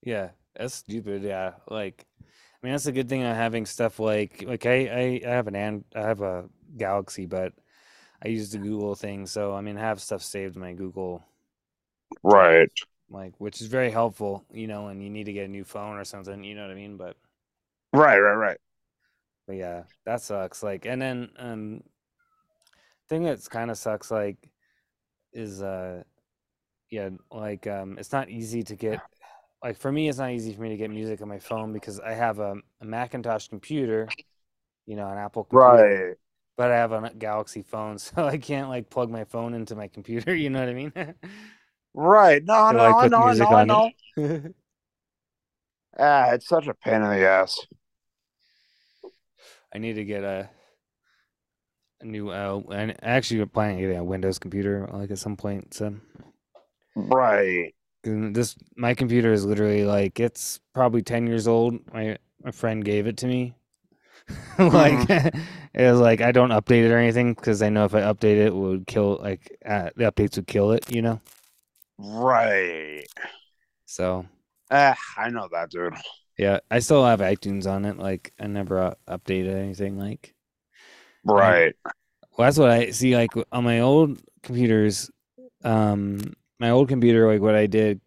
[0.03, 1.23] Yeah, that's stupid.
[1.23, 2.25] Yeah, like, I
[2.67, 5.57] mean, that's a good thing on having stuff like like I I, I have an
[5.57, 7.53] and I have a Galaxy, but
[8.25, 11.25] I use the Google thing, so I mean, I have stuff saved in my Google,
[12.23, 12.73] Right.
[13.13, 15.97] Like, which is very helpful, you know, when you need to get a new phone
[15.99, 16.97] or something, you know what I mean?
[16.97, 17.17] But
[17.93, 18.59] Right, right, right.
[19.47, 20.63] but yeah, that sucks.
[20.63, 21.83] Like, and then um,
[23.09, 24.37] thing that's kind of sucks, like,
[25.33, 26.03] is uh,
[26.91, 29.03] yeah, like um, it's not easy to get.
[29.63, 32.01] Like for me, it's not easy for me to get music on my phone because
[32.01, 34.15] I have a, a Macintosh computer,
[34.87, 36.17] you know, an Apple computer, Right.
[36.57, 39.89] but I have a Galaxy phone, so I can't like plug my phone into my
[39.89, 40.35] computer.
[40.37, 40.93] You know what I mean?
[41.95, 42.43] Right.
[42.45, 43.91] No, no, I put know, I music know, on know.
[44.17, 44.55] it.
[45.99, 47.67] Ah, it's such a pain in the ass.
[49.75, 50.49] I need to get a
[52.01, 52.31] a new.
[52.31, 55.75] Uh, and actually, we're planning getting a Windows computer like at some point.
[55.75, 55.95] So.
[56.95, 57.75] Right.
[58.05, 61.79] This my computer is literally like it's probably ten years old.
[61.93, 63.55] My my friend gave it to me.
[64.59, 65.09] like
[65.75, 68.39] it was like I don't update it or anything because I know if I update
[68.39, 70.91] it, it would kill like uh, the updates would kill it.
[70.91, 71.21] You know.
[71.99, 73.07] Right.
[73.87, 74.27] So
[74.71, 75.95] Ah, I know that, dude.
[76.39, 77.99] yeah, I still have iTunes on it.
[77.99, 79.99] Like I never uh, updated anything.
[79.99, 80.35] Like
[81.25, 81.75] Right.
[82.37, 83.15] well, that's what I see.
[83.17, 85.11] Like on my old computers,
[85.65, 88.01] um, my old computer, like what I did,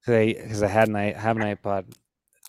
[0.00, 1.92] because I because I had an I have an iPod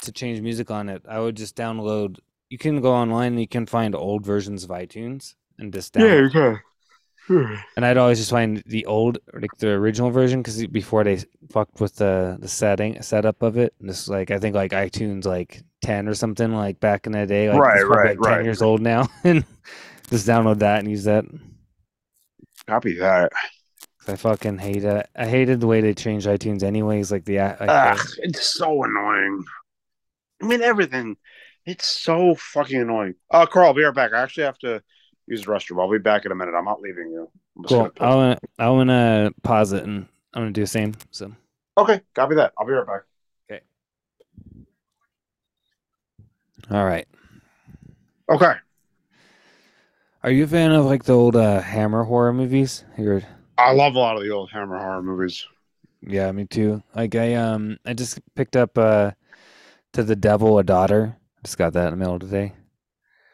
[0.03, 1.03] to change music on it.
[1.07, 2.19] I would just download.
[2.49, 6.27] You can go online and you can find old versions of iTunes and just download.
[6.29, 6.61] can.
[7.75, 11.19] And I'd always just find the old, like the original version, because before they
[11.51, 13.73] fucked with the the setting setup of it.
[13.79, 17.13] And this is like I think like iTunes like ten or something like back in
[17.13, 17.49] the day.
[17.49, 19.45] Like, Right, right, like ten years old now, and
[20.09, 21.25] just download that and use that.
[22.67, 23.31] Copy that.
[24.07, 25.07] I fucking hate it.
[25.15, 27.11] I hated the way they changed iTunes, anyways.
[27.11, 29.43] Like the like Ah, the- it's so annoying.
[30.41, 31.17] I mean, everything.
[31.65, 33.13] It's so fucking annoying.
[33.29, 34.11] Uh, Karl, be right back.
[34.13, 34.81] I actually have to
[35.31, 35.81] use the restroom.
[35.81, 36.53] I'll be back in a minute.
[36.53, 37.29] I'm not leaving you.
[37.57, 37.89] I'm cool.
[37.89, 38.11] gonna.
[38.11, 40.93] I want I want to pause it and I'm gonna do the same.
[41.09, 41.31] So
[41.77, 42.53] Okay, copy that.
[42.57, 43.01] I'll be right back.
[43.49, 43.61] Okay.
[46.69, 47.07] All right.
[48.29, 48.53] Okay.
[50.23, 52.83] Are you a fan of like the old uh, Hammer horror movies?
[52.97, 53.23] You're
[53.57, 55.45] I love a lot of the old Hammer horror movies.
[56.01, 56.83] Yeah, me too.
[56.93, 59.11] Like I um I just picked up uh
[59.93, 61.17] to the Devil a Daughter.
[61.43, 62.53] Just got that in the mail today.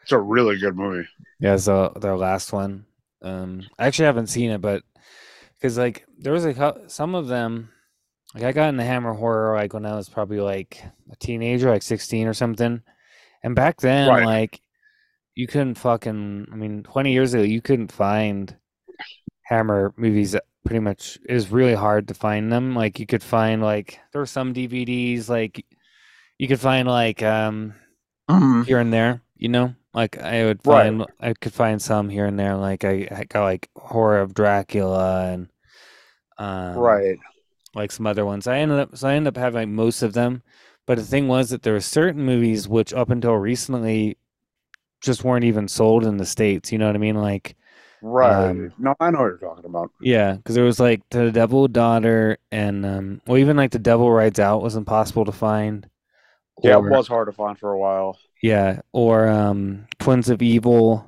[0.08, 1.06] It's a really good movie.
[1.38, 2.86] Yeah, so their last one.
[3.20, 4.82] Um I actually haven't seen it, but
[5.52, 7.68] because like there was a some of them
[8.34, 10.82] like I got into Hammer horror like when I was probably like
[11.12, 12.80] a teenager, like sixteen or something.
[13.42, 14.24] And back then, Right.
[14.24, 14.62] like
[15.34, 18.56] you couldn't fucking I mean, twenty years ago you couldn't find
[19.42, 22.74] Hammer movies pretty much it was really hard to find them.
[22.74, 25.66] Like you could find like there were some DVDs like
[26.38, 27.74] you could find like um
[28.30, 28.66] Mhm.
[28.66, 29.74] here and there, you know?
[29.94, 30.84] Like I would Right.
[30.84, 32.56] find I could find some here and there.
[32.56, 35.48] Like I, I got like horror of Dracula and
[36.38, 37.18] um Right.
[37.74, 38.46] like some other ones.
[38.46, 40.42] I ended up so I ended up having like most of them.
[40.86, 44.16] But the thing was that there were certain movies which up until recently
[45.00, 47.16] just weren't even sold in the States, you know what I mean?
[47.16, 47.56] Like
[48.00, 48.50] Right.
[48.50, 49.90] Um, no, I know what you're talking about.
[50.00, 54.10] Yeah, because there was like the Devil Daughter and um, well, even like the Devil
[54.12, 55.88] Rides Out was impossible to find.
[56.62, 58.16] Yeah, Or- it was hard to find for a while.
[58.42, 61.04] Yeah, or um, Twins of Evil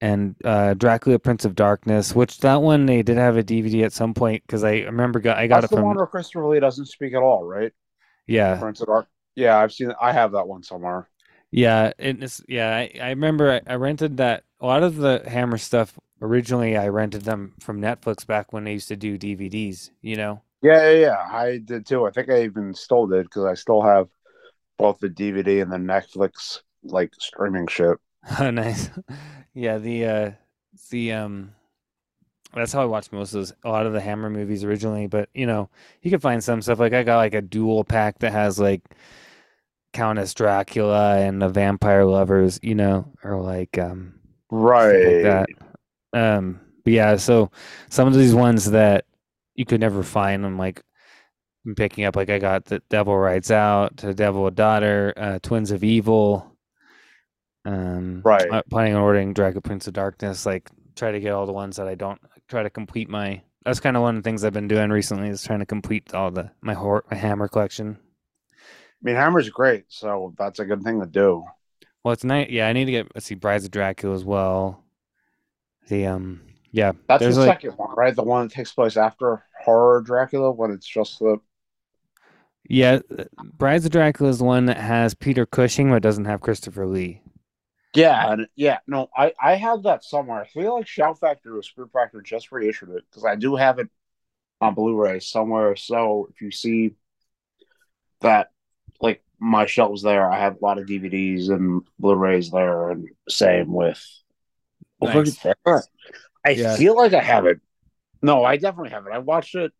[0.00, 3.92] and uh, Dracula Prince of Darkness, which that one they did have a DVD at
[3.92, 6.46] some point because I remember got, I got That's it the from one where Christopher
[6.46, 7.72] Lee doesn't speak at all, right?
[8.26, 9.08] yeah Prince of Dark.
[9.36, 9.92] Yeah, I've seen.
[10.00, 11.10] I have that one somewhere.
[11.50, 15.58] yeah it's yeah I, I remember I, I rented that a lot of the Hammer
[15.58, 20.16] stuff originally I rented them from Netflix back when they used to do DVDs, you
[20.16, 20.42] know.
[20.62, 21.28] Yeah, yeah, yeah.
[21.30, 22.06] I did too.
[22.06, 24.08] I think I even stole it because I still have
[24.78, 27.98] both the DVD and the Netflix like streaming shit.
[28.40, 28.90] Oh, nice.
[29.56, 30.30] Yeah, the uh
[30.90, 31.54] the um
[32.54, 35.28] that's how I watched most of those a lot of the Hammer movies originally, but
[35.34, 35.68] you know,
[36.02, 38.82] you can find some stuff like I got like a dual pack that has like
[39.92, 44.14] Countess Dracula and the Vampire Lovers, you know, or like um
[44.50, 44.90] Right.
[45.02, 45.50] like that.
[46.12, 47.50] Um but yeah, so
[47.90, 49.06] some of these ones that
[49.56, 50.82] you could never find I'm like
[51.66, 55.38] I'm picking up like I got the Devil Rides Out, the Devil a Daughter, uh
[55.42, 56.56] Twins of Evil.
[57.64, 58.48] Um Right.
[58.70, 61.88] planning on ordering Dracula Prince of Darkness, like try to get all the ones that
[61.88, 64.68] I don't try to complete my that's kind of one of the things I've been
[64.68, 67.98] doing recently is trying to complete all the my horror my hammer collection.
[68.00, 71.44] I mean, Hammer's great, so that's a good thing to do.
[72.02, 74.84] Well it's nice yeah, I need to get let's see Brides of Dracula as well.
[75.88, 76.42] The um
[76.72, 78.14] yeah, That's the like second one, right?
[78.14, 81.38] The one that takes place after Horror Dracula, when it's just the
[82.68, 86.40] Yeah, uh, Brides of Dracula is the one that has Peter Cushing but doesn't have
[86.40, 87.20] Christopher Lee.
[87.94, 88.78] yeah, and yeah.
[88.86, 90.40] No, I I have that somewhere.
[90.42, 93.78] I feel like Shout Factory or Spook Factory just reissued it because I do have
[93.78, 93.88] it
[94.60, 95.76] on Blu-ray somewhere.
[95.76, 96.94] So if you see
[98.20, 98.50] that,
[99.00, 103.72] like my shelves there, I have a lot of DVDs and Blu-rays there, and same
[103.72, 104.02] with.
[105.02, 105.38] Nice.
[106.44, 106.76] I Yeah.
[106.76, 107.60] feel like I have it.
[108.22, 109.12] No, I definitely have it.
[109.12, 109.72] I watched it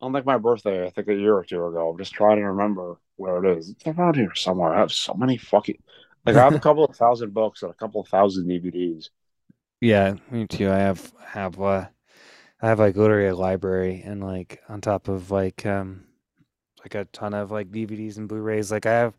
[0.00, 1.90] on like my birthday, I think a year or two ago.
[1.90, 3.70] I'm just trying to remember where it is.
[3.70, 4.74] It's around here somewhere.
[4.74, 5.78] I have so many fucking
[6.26, 9.10] like I have a couple of thousand books and a couple of thousand DVDs.
[9.80, 10.70] Yeah, me too.
[10.70, 11.86] I have have uh
[12.60, 16.04] I have like literally a library and like on top of like um
[16.80, 18.70] like a ton of like DVDs and Blu-rays.
[18.70, 19.14] Like I have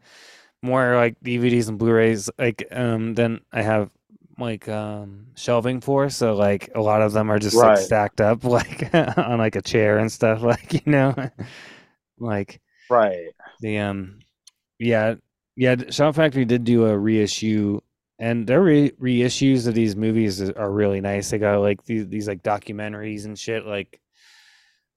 [0.61, 3.91] more like DVDs and Blu-rays like um than I have
[4.40, 6.10] like um shelving for.
[6.10, 9.61] So like a lot of them are just like stacked up like on like a
[9.61, 11.14] chair and stuff like you know
[12.18, 13.28] like Right.
[13.61, 14.20] the um
[14.80, 15.16] yeah
[15.56, 17.80] yeah Shout Factory did do a reissue
[18.18, 21.30] and their re- reissues of these movies are really nice.
[21.30, 23.66] They got like these these like documentaries and shit.
[23.66, 23.99] Like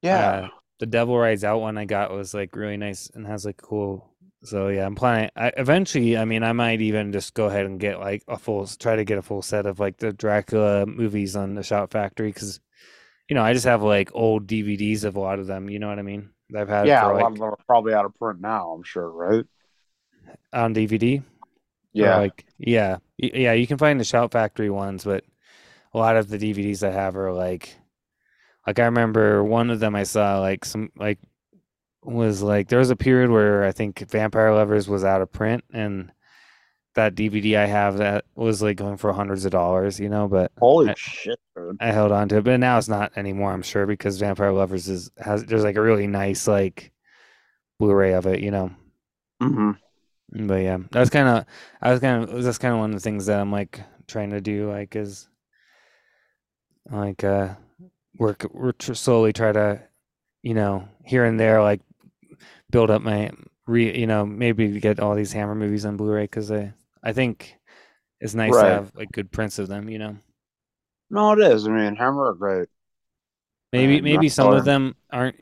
[0.02, 0.19] Yeah.
[0.19, 0.48] uh,
[0.81, 4.11] the Devil Rides Out one I got was like really nice and has like cool.
[4.44, 5.31] So yeah, I'm planning.
[5.36, 8.66] I eventually, I mean, I might even just go ahead and get like a full,
[8.66, 12.32] try to get a full set of like the Dracula movies on the Shout Factory
[12.32, 12.60] because,
[13.28, 15.70] you know, I just have like old DVDs of a lot of them.
[15.70, 16.31] You know what I mean?
[16.56, 18.82] I've had yeah, for a lot of them are probably out of print now, I'm
[18.82, 19.44] sure, right?
[20.52, 21.19] on DVD.
[21.19, 21.23] Or,
[21.93, 22.16] Yeah.
[22.19, 23.52] like yeah, yeah.
[23.52, 25.24] You can find the Shout Factory ones, but
[25.94, 27.77] a lot of the DVDs I have are like,
[28.66, 31.19] like I remember one of them I saw like some like
[32.02, 35.64] was like there was a period where I think Vampire Lovers was out of print
[35.72, 36.10] and
[36.94, 40.52] that DVD I have that was like going for hundreds of dollars, you know, but
[40.58, 41.76] Holy I- shit, dude.
[41.80, 43.52] I held on to it, but now it's not anymore.
[43.52, 46.92] I'm sure because Vampire Lovers is has there's like a really nice like
[47.78, 48.70] Blu-ray of it, you know.
[49.40, 49.70] hmm
[50.30, 51.46] But yeah, that's kind of
[51.80, 54.30] I was kind of that's kind of one of the things that I'm like trying
[54.30, 55.28] to do, like is
[56.90, 57.54] like uh
[58.18, 59.80] work we're tr- slowly try to
[60.42, 61.80] you know here and there like
[62.72, 63.32] build up my
[63.68, 66.74] re you know maybe get all these Hammer movies on Blu-ray because I
[67.04, 67.58] I think
[68.20, 68.60] it's nice Right.
[68.60, 70.18] to have like good prints of them, you know.
[71.10, 71.68] No, it is.
[71.68, 72.68] I mean, Hammer are great.
[73.72, 75.36] Maybe maybe some of them aren't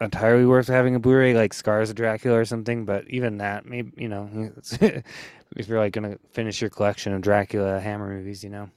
[0.00, 2.84] entirely worth having a Blu-ray, like Scars of Dracula or something.
[2.84, 7.80] But even that, maybe you know, if you're like gonna finish your collection of Dracula
[7.80, 8.70] Hammer movies, you know.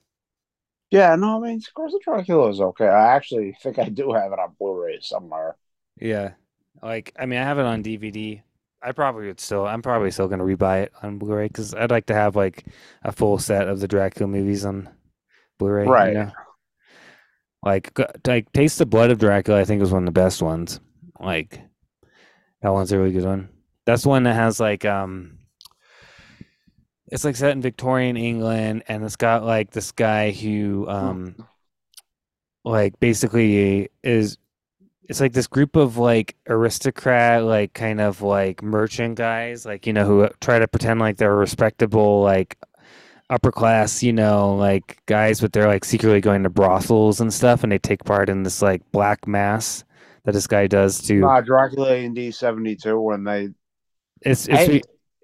[0.91, 2.87] Yeah, no, I mean, Scars of Dracula is okay.
[2.87, 5.57] I actually think I do have it on Blu-ray somewhere.
[5.99, 6.33] Yeah,
[6.81, 8.41] like I mean, I have it on DVD.
[8.83, 9.67] I probably would still.
[9.67, 12.65] I'm probably still gonna rebuy it on Blu-ray because I'd like to have like
[13.03, 14.89] a full set of the Dracula movies on
[15.59, 15.85] Blu-ray.
[15.85, 16.13] you Right.
[16.13, 16.31] know?
[17.63, 17.91] Like,
[18.25, 20.79] like Taste the Blood of Dracula, I think was one of the best ones.
[21.19, 21.61] Like,
[22.63, 23.49] that one's a really good one.
[23.85, 25.37] That's one that has like um,
[27.07, 31.35] it's like set in Victorian England, and it's got like this guy who um,
[32.63, 34.37] like basically is
[35.11, 39.91] it's like this group of like aristocrat like kind of like merchant guys like you
[39.91, 42.57] know who try to pretend like they're respectable like
[43.29, 47.61] upper class you know like guys but they're like secretly going to brothels and stuff
[47.61, 49.83] and they take part in this like black mass
[50.23, 53.49] that this guy does to Uh, Dracula AD 72 when they
[54.21, 54.81] it's it's re-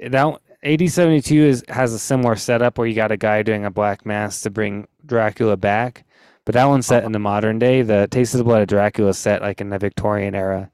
[0.09, 3.63] that AD seventy two is has a similar setup where you got a guy doing
[3.63, 6.03] a black mass to bring Dracula back,
[6.47, 7.81] but that one's set in the modern day.
[7.81, 10.71] The Taste of the Blood of Dracula is set like in the Victorian era,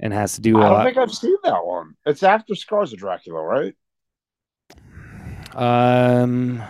[0.00, 1.94] and has to do a I don't think I've seen that one.
[2.06, 3.74] It's after Scars of Dracula, right?
[5.54, 6.62] Um,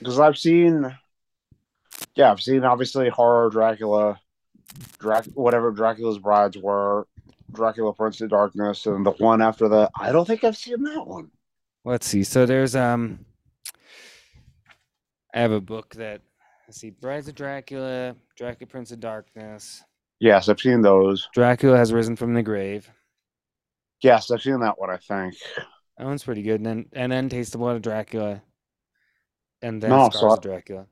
[0.00, 0.92] Because I've seen,
[2.16, 4.18] yeah, I've seen obviously horror Dracula,
[4.98, 7.06] Drac, whatever Dracula's brides were,
[7.52, 9.92] Dracula Prince of Darkness, and the one after that.
[9.96, 11.30] I don't think I've seen that one.
[11.84, 12.24] let's see.
[12.24, 13.24] So there's um,
[15.32, 16.22] I have a book that
[16.66, 19.82] let's see, Brides of Dracula, Dracula Prince of Darkness,
[20.20, 21.28] Yes, I've seen those.
[21.34, 22.88] Dracula has risen from the grave.
[24.02, 24.88] Yes, I've seen that one.
[24.90, 25.34] I think.
[25.98, 26.60] That one's pretty good.
[26.60, 28.40] And then and then Taste the Blood of Dracula,
[29.62, 30.86] and then No, Scars so I- of Dracula.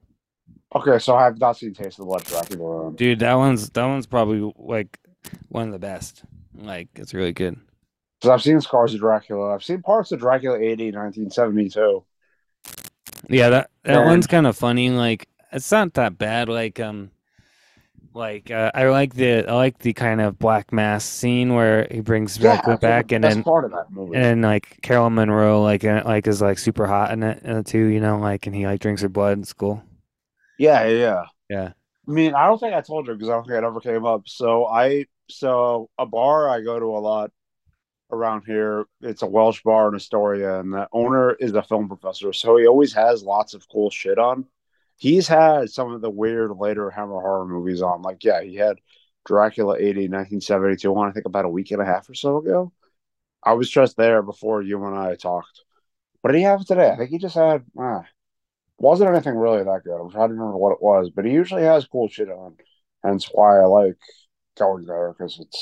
[0.75, 2.93] Okay, so I have not seen Taste of the Blood of Dracula.
[2.93, 4.99] Dude, that one's that one's probably like
[5.49, 6.25] one of the best.
[6.55, 7.57] Like it's really good.
[8.21, 9.55] Because I've seen Scars of Dracula.
[9.55, 12.05] I've seen parts of Dracula AD 1972.
[13.29, 14.91] Yeah, that that And- one's kind of funny.
[14.91, 16.49] Like it's not that bad.
[16.49, 17.11] Like um,
[18.15, 22.01] like uh, I like the I like the kind of black mass scene where he
[22.01, 24.19] brings Yeah, Dracula I think back, the and then part of that movie.
[24.19, 27.87] and like Caroline Munro like uh, like is like super hot in it uh, too.
[27.87, 29.39] You know, like and he like drinks her blood.
[29.39, 29.83] in school.
[30.59, 31.25] yeah, yeah, yeah.
[31.49, 31.73] Yeah.
[32.09, 34.05] I mean, I don't think I told you because I don't think it ever came
[34.05, 34.23] up.
[34.27, 37.31] So I, so a bar I go to a lot
[38.13, 38.87] around here.
[39.03, 42.67] It's a Welsh bar in Astoria, and the owner is a film professor, so he
[42.67, 44.47] always has lots of cool shit on.
[45.01, 48.03] He's had some of the weird later Hammer horror movies on.
[48.03, 48.77] Like, yeah, he had
[49.25, 52.71] Dracula AD, 1972 on, I think about a week and a half or so ago.
[53.43, 55.63] I was just there before you and I talked.
[56.21, 56.91] What did he have today?
[56.91, 58.05] I think he just had, ah,
[58.77, 59.99] wasn't anything really that good.
[59.99, 62.57] I'm trying to remember what it was, but he usually has cool shit on.
[63.03, 63.97] Hence why I like
[64.59, 65.57] going there because it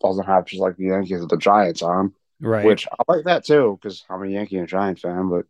[0.00, 2.64] doesn't have just like the Yankees or the Giants on, Right.
[2.64, 5.28] which I like that too because I'm a Yankee and Giant fan.
[5.30, 5.46] But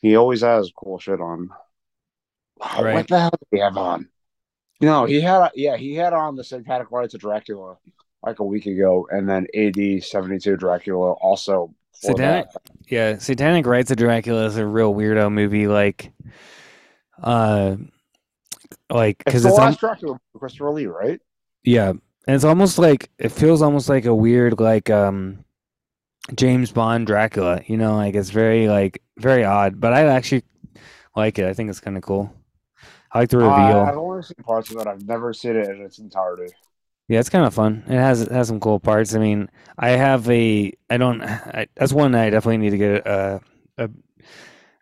[0.00, 1.50] he always has cool shit on.
[2.80, 2.94] Right.
[2.94, 4.08] What the hell did he have on?
[4.80, 7.76] No, he had yeah he had on the Satanic Rites of Dracula
[8.24, 11.74] like a week ago, and then AD seventy two Dracula also.
[11.92, 12.62] Satanic- that.
[12.88, 15.68] Yeah, Satanic Rites of Dracula is a real weirdo movie.
[15.68, 16.12] Like,
[17.22, 17.76] uh,
[18.90, 21.20] like It's because the it's, last al- Dracula, with Christopher Lee, right?
[21.62, 25.44] yeah, and it's almost like it feels almost like a weird like um
[26.34, 27.62] James Bond Dracula.
[27.66, 30.42] You know, like it's very like very odd, but I actually
[31.14, 31.46] like it.
[31.46, 32.34] I think it's kind of cool.
[33.14, 33.52] I like the reveal.
[33.52, 34.86] Uh, I've only seen parts of it.
[34.86, 36.52] I've never seen it in its entirety.
[37.08, 37.84] Yeah, it's kind of fun.
[37.86, 39.14] It has it has some cool parts.
[39.14, 43.06] I mean, I have a I don't I, that's one I definitely need to get
[43.06, 43.40] a
[43.76, 43.90] a,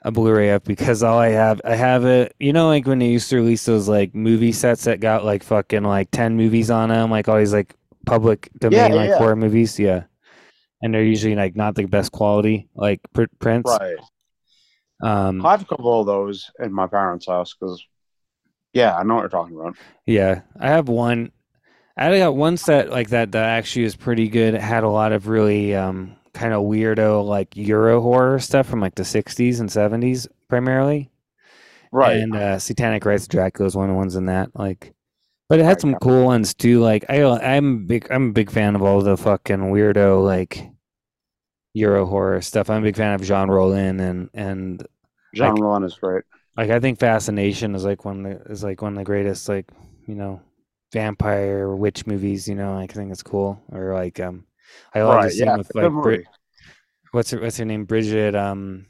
[0.02, 2.34] a Blu-ray of because all I have I have it.
[2.38, 5.42] You know, like when they used to release those like movie sets that got like
[5.42, 7.74] fucking like ten movies on them, like all these like
[8.06, 9.18] public domain Yeah, yeah, like yeah.
[9.18, 9.78] horror movies.
[9.78, 10.04] Yeah,
[10.82, 13.70] and they're usually like not the best quality like pr- prints.
[13.70, 13.96] Right.
[15.02, 17.82] Um, I have a couple of those in my parents' house because,
[18.72, 19.76] yeah, I know what you're talking about.
[20.06, 21.32] Yeah, I have one.
[21.96, 24.54] I got one set like that that actually is pretty good.
[24.54, 28.80] It had a lot of really um, kind of weirdo like Euro horror stuff from
[28.80, 31.10] like the '60s and '70s primarily.
[31.92, 32.16] Right.
[32.18, 34.50] And uh, Satanic Rites of Dracula is one of the ones in that.
[34.54, 34.94] Like,
[35.48, 36.80] but it had some cool ones too.
[36.80, 38.06] Like I, I'm big.
[38.10, 40.70] I'm a big fan of all the fucking weirdo like
[41.74, 42.70] Euro horror stuff.
[42.70, 44.86] I'm a big fan of Jean Rollin and and
[45.34, 46.24] John like- Rollin is great.
[46.60, 49.48] Like I think Fascination is like one of the, is like one of the greatest
[49.48, 49.64] like
[50.06, 50.42] you know
[50.92, 52.46] vampire or witch movies.
[52.46, 53.62] You know, like, I think it's cool.
[53.72, 54.44] Or like um,
[54.94, 55.32] I love the Right.
[55.32, 55.56] scene Yeah.
[55.56, 55.90] with like.
[55.90, 56.26] Brit,
[57.12, 58.84] what's her what's her name Bridget um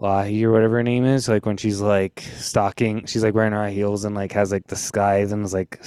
[0.00, 3.62] Lahaie or whatever her name is, like when she's like stalking, she's like wearing her
[3.64, 5.82] high heels and like has like the skies and is like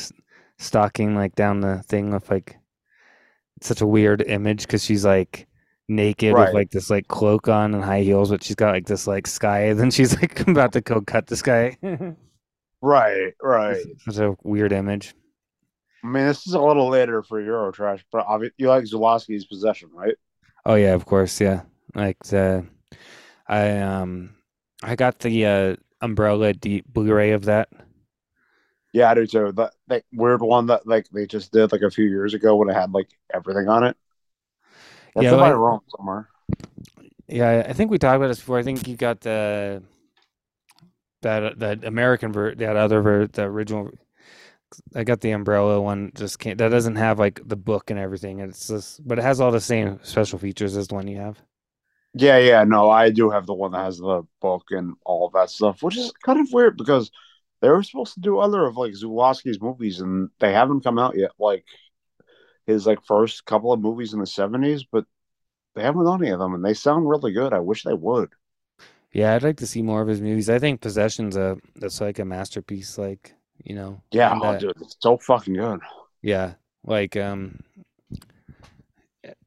[0.57, 2.57] stalking like down the thing with like
[3.55, 5.47] it's such a weird image because she's like
[5.87, 9.07] naked with like this like cloak on and high heels, but she's got like this
[9.07, 9.73] like sky.
[9.73, 11.77] Then she's like about to go cut this guy.
[12.81, 13.83] Right, right.
[13.99, 15.15] Such a weird image.
[16.03, 19.89] I mean, this is a little later for Eurotrash, but obvi- you like Zulawski's Possession,
[19.91, 20.15] right?
[20.65, 21.61] Oh yeah, of course, yeah.
[21.95, 22.65] Like the
[23.47, 24.35] I um
[24.83, 27.69] I got the uh Umbrella deep Blu-ray of that.
[28.93, 29.51] Yeah, I do too.
[29.53, 32.69] That, that weird one that like they just did like a few years ago when
[32.69, 33.97] it had like everything on it.
[35.15, 36.29] That's Yeah, in my like- room somewhere.
[37.27, 38.59] Yeah, I think we talked about this before.
[38.59, 39.81] I think you got the
[41.21, 43.89] that that American ver that other ver the original.
[44.93, 46.11] I got the Umbrella one.
[46.15, 46.57] Just can't.
[46.57, 48.39] That doesn't have like the book and everything.
[48.39, 51.41] It's just, but it has all the same special features as the one you have.
[52.13, 55.49] Yeah, yeah, no, I do have the one that has the book and all that
[55.49, 57.11] stuff, which is kind of weird because
[57.61, 61.17] they were supposed to do other of like Zulawski's movies and they haven't come out
[61.17, 61.31] yet.
[61.39, 61.65] Like
[62.65, 65.05] his like first couple of movies in the seventies, but
[65.75, 67.53] they haven't done any of them and they sound really good.
[67.53, 68.29] I wish they would.
[69.11, 70.49] Yeah, I'd like to see more of his movies.
[70.49, 72.97] I think Possession's a that's like a masterpiece.
[72.97, 73.33] Like
[73.63, 74.01] you know.
[74.11, 75.79] Yeah, oh, uh, dude, it's so fucking good.
[76.21, 77.59] Yeah, like um,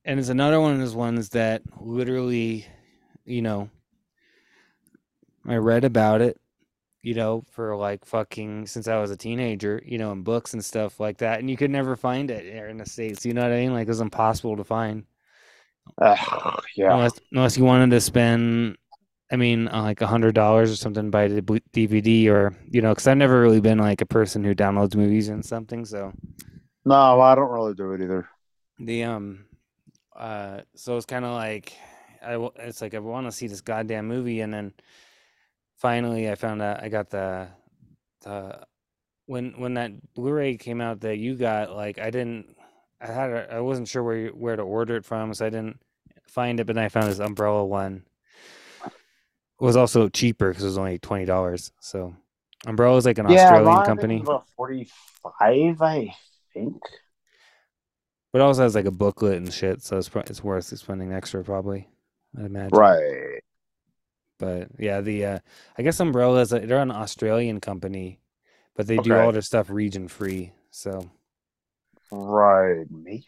[0.05, 2.67] and it's another one of those ones that literally,
[3.27, 3.69] you know,
[5.47, 6.41] I read about it,
[7.03, 10.65] you know, for like fucking since I was a teenager, you know, in books and
[10.65, 13.25] stuff like that, and you could never find it here in the states.
[13.27, 13.73] You know what I mean?
[13.73, 15.05] Like it was impossible to find
[16.01, 18.77] Ugh, yeah, unless unless you wanted to spend.
[19.31, 22.91] I mean, uh, like a hundred dollars or something by the DVD, or you know,
[22.91, 25.85] because I've never really been like a person who downloads movies and something.
[25.85, 26.13] So
[26.85, 28.29] no, I don't really do it either.
[28.79, 29.45] the um
[30.17, 31.75] uh so it's kind of like
[32.23, 34.73] I, it's like I want to see this goddamn movie and then
[35.79, 37.49] finally I found out I got the
[38.23, 38.61] the
[39.27, 42.57] when when that Blu-ray came out that you got like I didn't
[43.01, 45.81] I had I wasn't sure where where to order it from so I didn't
[46.27, 48.05] find it but then I found this umbrella one
[48.85, 52.15] it was also cheaper because it was only twenty dollars so
[52.67, 56.15] umbrella is like an Australian company About forty-five, I
[56.53, 56.81] think.
[58.33, 61.45] but it also has like a booklet and shit so it's it's worth spending extra
[61.45, 61.89] probably
[62.37, 63.43] I imagine Right.
[64.39, 65.39] But yeah, the uh,
[65.77, 68.21] I guess Umbrella is a, they're an Australian company,
[68.77, 69.21] but they do Okay.
[69.21, 70.53] all their stuff region free.
[70.71, 71.11] So
[72.11, 72.87] Right.
[72.91, 73.27] Maybe.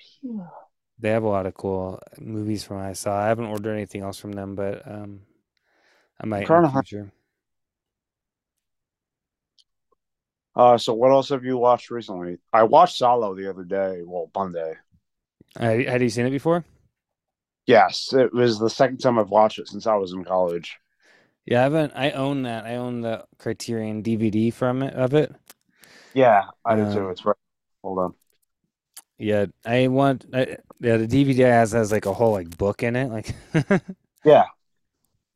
[0.98, 3.18] they have a lot of cool movies from I saw.
[3.20, 5.22] I haven't ordered anything else from them, but um,
[6.20, 7.12] I might in trying the to hunt- future.
[10.56, 12.38] Uh, so what else have you watched recently?
[12.52, 14.02] I watched Salò the other day.
[14.04, 14.74] Well, Monday.
[15.56, 16.64] Uh, had you seen it before?
[17.66, 20.78] Yes, it was the second time I've watched it since I was in college.
[21.46, 21.92] Yeah, I haven't.
[21.94, 22.64] I own that.
[22.64, 25.34] I own the Criterion DVD from it of it.
[26.14, 27.08] Yeah, I do Um, too.
[27.10, 27.36] It's right.
[27.82, 28.14] Hold on.
[29.18, 30.24] Yeah, I want.
[30.32, 33.10] I, yeah, the DVD has has like a whole like book in it.
[33.10, 33.34] Like
[34.24, 34.46] Yeah,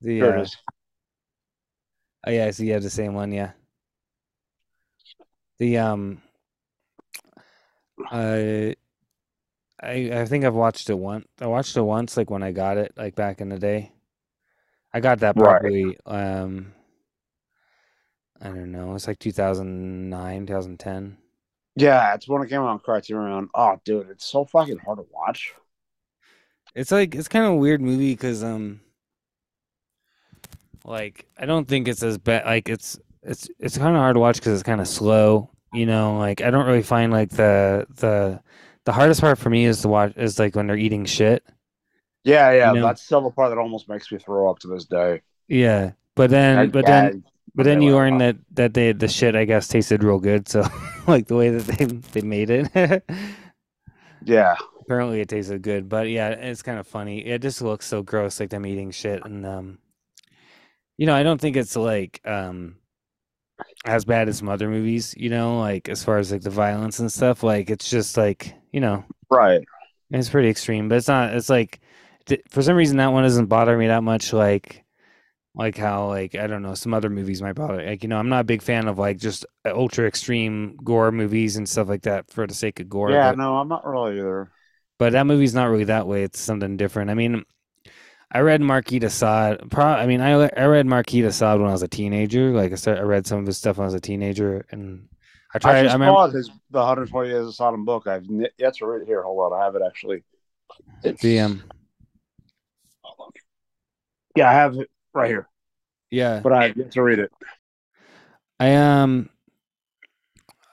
[0.00, 0.56] the here uh, it is.
[2.26, 2.66] Oh yeah, I see.
[2.66, 3.32] You have the same one.
[3.32, 3.52] Yeah.
[5.58, 6.22] The um,
[8.10, 8.76] I
[9.80, 11.26] I I think I've watched it once.
[11.40, 13.92] I watched it once, like when I got it, like back in the day.
[14.94, 15.60] I got that Right.
[15.60, 16.72] probably um,
[18.40, 18.94] I don't know.
[18.94, 21.18] It's like 2009, 2010.
[21.76, 23.48] Yeah, it's when it came out on Criterion.
[23.54, 25.52] Oh, dude, it's so fucking hard to watch.
[26.74, 28.80] It's like it's kind of a weird movie because um,
[30.84, 32.44] like I don't think it's as bad.
[32.44, 35.50] Like it's it's it's kind of hard to watch because it's kind of slow.
[35.72, 38.40] You know, like I don't really find like the the
[38.84, 41.44] the hardest part for me is to watch is like when they're eating shit.
[42.24, 42.86] Yeah, yeah, You know?
[42.86, 45.22] that's still the part that almost makes me throw up to this day.
[45.48, 47.22] Yeah, but then I but then gag
[47.54, 50.48] but then you learn that that they the shit I guess tasted real good.
[50.48, 50.66] So
[51.06, 53.04] like the way that they they made it.
[54.26, 57.24] Yeah, Apparently it tasted good, but yeah, it's kind of funny.
[57.24, 59.78] It just looks so gross, like them eating shit, and um,
[60.98, 62.76] you know, I don't think it's like um,
[63.86, 65.14] as bad as some other movies.
[65.16, 67.42] You know, like as far as like the violence and stuff.
[67.42, 69.64] Like it's just like you know, right.
[70.10, 71.32] it's pretty extreme, but it's not.
[71.32, 71.80] It's like
[72.48, 74.32] for some reason that one doesn't bother me that much.
[74.32, 74.84] Like
[75.54, 77.84] like how like I don't know some other movies might bother.
[77.84, 81.12] Like you know, I'm not a big fan of like just uh, ultra extreme gore
[81.12, 83.10] movies and stuff like that for the sake of gore.
[83.10, 84.50] yeah, but- no, I'm not really either.
[84.98, 86.22] but that movie's not really that way.
[86.24, 87.10] It's something different.
[87.10, 87.44] I mean,
[88.32, 89.70] I read Marquis de Sade.
[89.70, 92.50] Pro- I mean, I I read Marquis de Sade when I was a teenager.
[92.52, 95.08] Like I started, I read some of his stuff when I was a teenager, and
[95.54, 95.76] I I tried.
[95.76, 96.14] I, just remember.
[96.14, 98.08] bought his the 120 Years of Sodom book.
[98.08, 99.22] I've n- yet to read it here.
[99.22, 100.24] Hold on, I have it actually.
[101.04, 101.62] It's, The um.
[104.34, 105.48] Yeah, I have it right here.
[106.10, 106.40] Yeah.
[106.40, 107.32] but I have to read it.
[108.60, 109.30] I um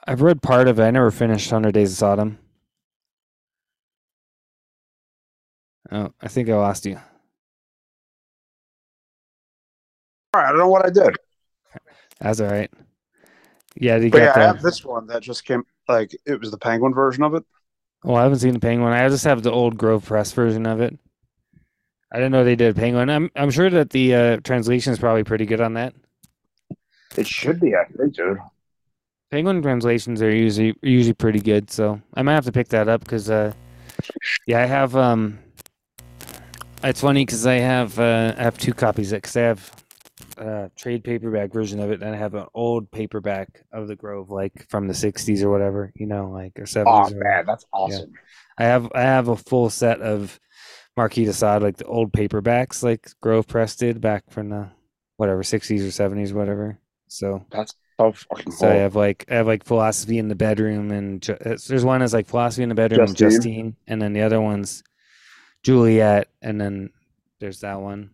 [0.06, 0.84] I've read part of it.
[0.84, 2.38] I never finished Hundred Days of Sodom.
[5.92, 7.00] Oh, I think I lost you.
[10.34, 11.18] All right, I don't know what I did.
[12.20, 12.72] That's all right.
[13.76, 15.64] Yeah, you yeah, I have this one that just came.
[15.88, 17.44] Like it was the Penguin version of it.
[18.04, 18.94] Well, I haven't seen the Penguin.
[18.94, 20.98] I just have the old Grove Press version of it.
[22.12, 23.10] I didn't know they did Penguin.
[23.10, 25.94] I'm I'm sure that the uh, translation is probably pretty good on that.
[27.18, 28.38] It should be, I think, dude.
[29.30, 33.02] Penguin translations are usually usually pretty good, so I might have to pick that up
[33.02, 33.54] because, uh,
[34.46, 34.96] yeah, I have.
[34.96, 35.40] Um,
[36.84, 39.72] it's funny because I have uh, I have two copies of it because I have
[40.38, 44.30] a trade paperback version of it, and I have an old paperback of the Grove,
[44.30, 46.86] like from the '60s or whatever, you know, like or '70s.
[46.88, 48.12] Oh or man, that's awesome.
[48.58, 50.40] I have I have a full set of
[50.98, 54.70] Marquis de Sade, like the old paperbacks, like Grove Press did back from the
[55.18, 56.78] whatever '60s or '70s, whatever.
[57.08, 60.92] So That's so fucking so I have like I have like philosophy in the bedroom,
[60.92, 63.30] and it's- there's one that's like philosophy in the bedroom, and Justine.
[63.42, 64.84] Justine, and then the other one's
[65.64, 66.90] Juliette, and then
[67.40, 68.12] there's that one.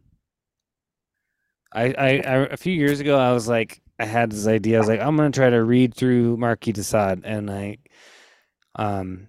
[1.74, 4.80] I, I, I a few years ago I was like I had this idea I
[4.80, 7.78] was like I'm gonna try to read through Marquis de Sade, and I
[8.76, 9.28] um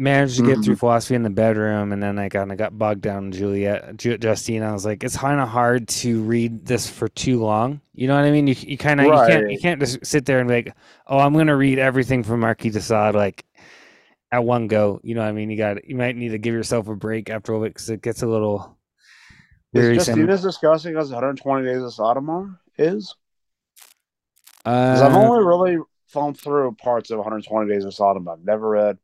[0.00, 3.02] managed to get through philosophy in the bedroom, and then I kind of got bogged
[3.02, 4.62] down in Juliette Ju- Justine.
[4.62, 7.80] I was like it's kind of hard to read this for too long.
[7.94, 8.46] You know what I mean?
[8.46, 10.74] You you kind of you can't you can't just sit there and be like
[11.06, 13.44] oh I'm gonna read everything from Marquis de Sade like
[14.32, 15.00] at one go.
[15.02, 15.50] You know what I mean?
[15.50, 17.90] You got you might need to give yourself a break after a little bit because
[17.90, 18.78] it gets a little
[19.74, 20.14] Is wearisome.
[20.14, 23.14] Justine as disgusting as 120 Days of Sodom is?
[24.64, 25.78] Because I've Uh, only really
[26.08, 28.28] thumbed through parts of 120 Days of Sodom.
[28.28, 28.98] I've never read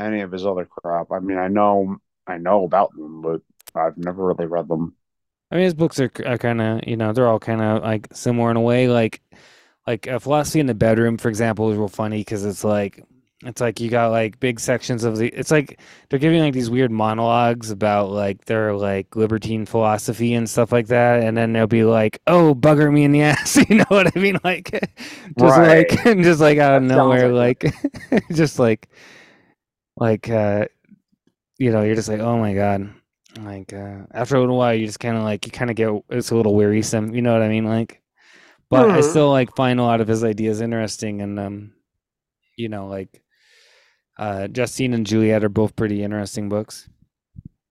[0.00, 1.12] any of his other crap.
[1.12, 3.42] I mean, I know I know about them, but
[3.74, 4.96] I've never really read them.
[5.50, 8.08] I mean, his books are, are kind of, you know, they're all kind of like
[8.12, 8.88] similar in a way.
[8.88, 9.20] Like,
[9.86, 13.04] like uh, philosophy in the bedroom, for example, is real funny because it's like,
[13.44, 15.28] it's like you got like big sections of the.
[15.28, 20.48] It's like they're giving like these weird monologues about like their like libertine philosophy and
[20.48, 23.76] stuff like that, and then they'll be like, "Oh, bugger me in the ass," you
[23.76, 24.38] know what I mean?
[24.44, 24.70] Like,
[25.38, 27.64] just like, just like out of That nowhere, like like,
[28.32, 28.88] just like,
[30.00, 30.66] like, uh,
[31.58, 32.94] you know, you're just like, oh my god.
[33.38, 35.90] Like uh, after a little while, you just kind of like you kind of get
[36.10, 37.14] it's a little wearisome.
[37.14, 37.64] You know what I mean?
[37.66, 38.02] Like,
[38.70, 39.02] but I Mhm.
[39.02, 41.72] still like find a lot of his ideas interesting, and um,
[42.56, 43.22] you know, like
[44.18, 46.88] uh, Justine and Juliette are both pretty interesting books.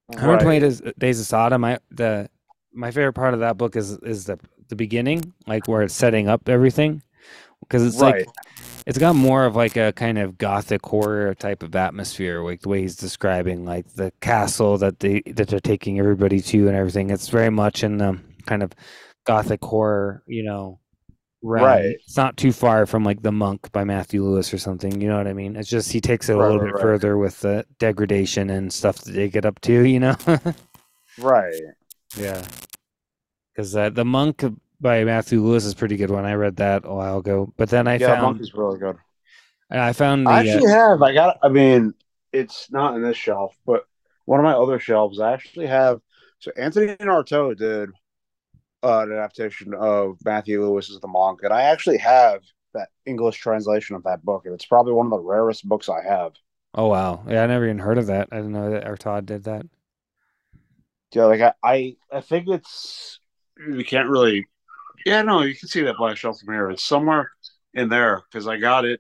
[0.08, 0.62] 120 Right.
[0.62, 1.64] days, days of Sodom.
[1.66, 2.30] I the
[2.74, 4.40] my favorite part of that book is is the
[4.70, 7.02] the beginning, like where it's setting up everything,
[7.62, 8.26] because it's Right.
[8.26, 8.28] like
[8.86, 12.70] it's got more of like a kind of gothic horror type of atmosphere, like the
[12.70, 17.10] way he's describing like the castle that they that they're taking everybody to and everything.
[17.10, 18.74] It's very much in the kind of
[19.26, 20.80] gothic horror, you know.
[21.42, 21.66] Realm.
[21.66, 21.86] Right.
[21.86, 25.00] It's not too far from like The Monk by Matthew Lewis or something.
[25.00, 25.56] You know what I mean?
[25.56, 26.82] It's just he takes it a little right, bit right.
[26.82, 29.86] further with the degradation and stuff that they get up to.
[29.86, 30.16] You know?
[31.20, 31.54] Right.
[32.18, 32.44] Yeah,
[33.54, 34.44] because uh, the monk
[34.82, 36.26] by Matthew Lewis is a pretty good one.
[36.26, 38.98] I read that a while ago, but then I yeah, found Monkey's really good.
[39.72, 41.02] I found the I uh, actually have.
[41.02, 41.38] I got.
[41.44, 41.94] I mean,
[42.32, 43.86] it's not in this shelf, but
[44.26, 46.02] one of my other shelves, I actually have.
[46.40, 47.90] So Anthony Artaud did
[48.84, 52.42] uh, an adaptation of Matthew Lewis's The Monk, and I actually have
[52.74, 56.04] that English translation of that book, and it's probably one of the rarest books I
[56.04, 56.34] have.
[56.74, 58.30] oh wow, yeah, I never even heard of that.
[58.32, 59.66] I didn't know that Artaud did that.
[61.14, 63.20] Yeah, like I, I, I think it's
[63.58, 64.48] you can't really.
[65.06, 66.70] Yeah, no, you can see that black shelf from here.
[66.70, 67.32] It's somewhere
[67.74, 69.00] in there because I got it.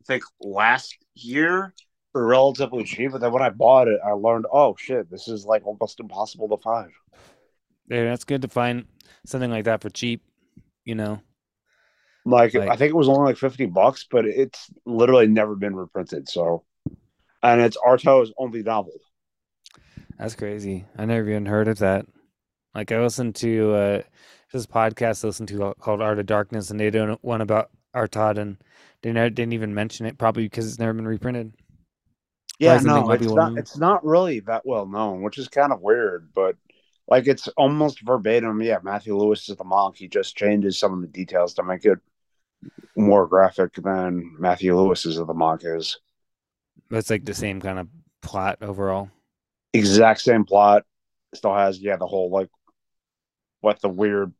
[0.00, 1.74] I think last year
[2.12, 5.44] for relatively cheap, but then when I bought it, I learned, oh shit, this is
[5.44, 6.90] like almost impossible to find.
[7.88, 8.86] Yeah, that's good to find
[9.26, 10.22] something like that for cheap.
[10.84, 11.20] You know,
[12.24, 15.74] Like, Like- I think it was only like fifty bucks, but it's literally never been
[15.74, 16.28] reprinted.
[16.28, 16.64] So,
[17.42, 18.92] and it's Artaud's only novel.
[20.18, 20.84] that's crazy.
[20.96, 22.06] I never even heard of that.
[22.74, 24.02] Like I listened to uh,
[24.52, 28.38] this podcast I listened to called Art of Darkness, and they did one about Artaud,
[28.38, 28.58] and
[29.02, 31.54] they never, didn't even mention it, probably because it's never been reprinted.
[32.58, 33.34] Yeah, no, it's not.
[33.36, 33.58] known.
[33.58, 36.30] It's not really that well known, which is kind of weird.
[36.34, 36.56] But
[37.08, 38.62] like, it's almost verbatim.
[38.62, 39.96] Yeah, Matthew Lewis is the monk.
[39.96, 41.98] He just changes some of the details to make it
[42.96, 45.98] more graphic than Matthew Lewis's of the monk is.
[46.90, 47.88] That's like the same kind of
[48.22, 49.10] plot overall.
[49.72, 50.84] Exact same plot.
[51.34, 52.48] Still has yeah the whole like
[53.66, 54.32] what the weird.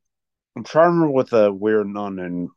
[0.57, 2.51] I'm trying to remember what the weird nun and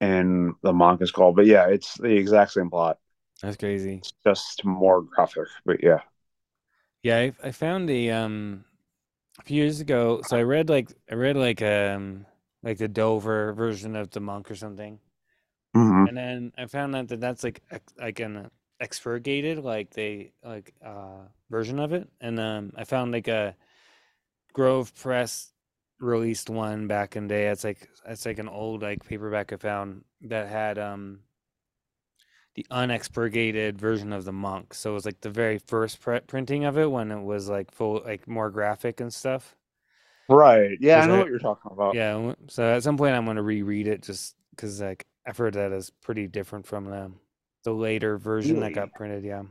[0.00, 2.98] and the monk is called, but yeah, it's the exact same plot.
[3.42, 4.04] That's crazy.
[4.04, 5.46] It's just more graphic.
[5.64, 6.00] But yeah,
[7.02, 8.64] Yeah, I, I found a um
[9.40, 10.22] a few years ago.
[10.22, 12.26] So I read like I read like um
[12.62, 15.00] like the Dover version of the Monk or something,
[15.74, 17.62] hmm and then I found out that that's like
[17.98, 18.50] like an
[18.80, 23.54] expurgated like they like uh version of it, and um I found like a
[24.52, 25.52] Grove Press
[26.00, 27.48] released one back in the day.
[27.48, 31.20] It's like it's like an old like paperback I found that had um
[32.54, 34.74] the unexpurgated version of the monk.
[34.74, 37.70] So it was like the very first pre- printing of it when it was like
[37.72, 39.54] full like more graphic and stuff.
[40.28, 40.76] Right.
[40.80, 41.94] Yeah, I know that- what you're talking about.
[41.94, 45.72] Yeah, so at some point I'm gonna reread it just because like I've heard that
[45.72, 47.12] is pretty different from the
[47.64, 49.24] the later version that got printed.
[49.24, 49.42] Yeah,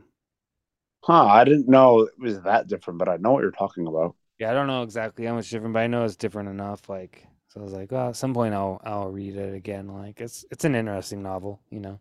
[1.04, 1.26] Huh.
[1.26, 4.14] I didn't know it was that different, but I know what you're talking about.
[4.38, 6.88] Yeah, I don't know exactly how much different, but I know it's different enough.
[6.88, 9.88] Like, so I was like, well, at some point I'll I'll read it again.
[9.88, 12.00] Like, it's it's an interesting novel, you know.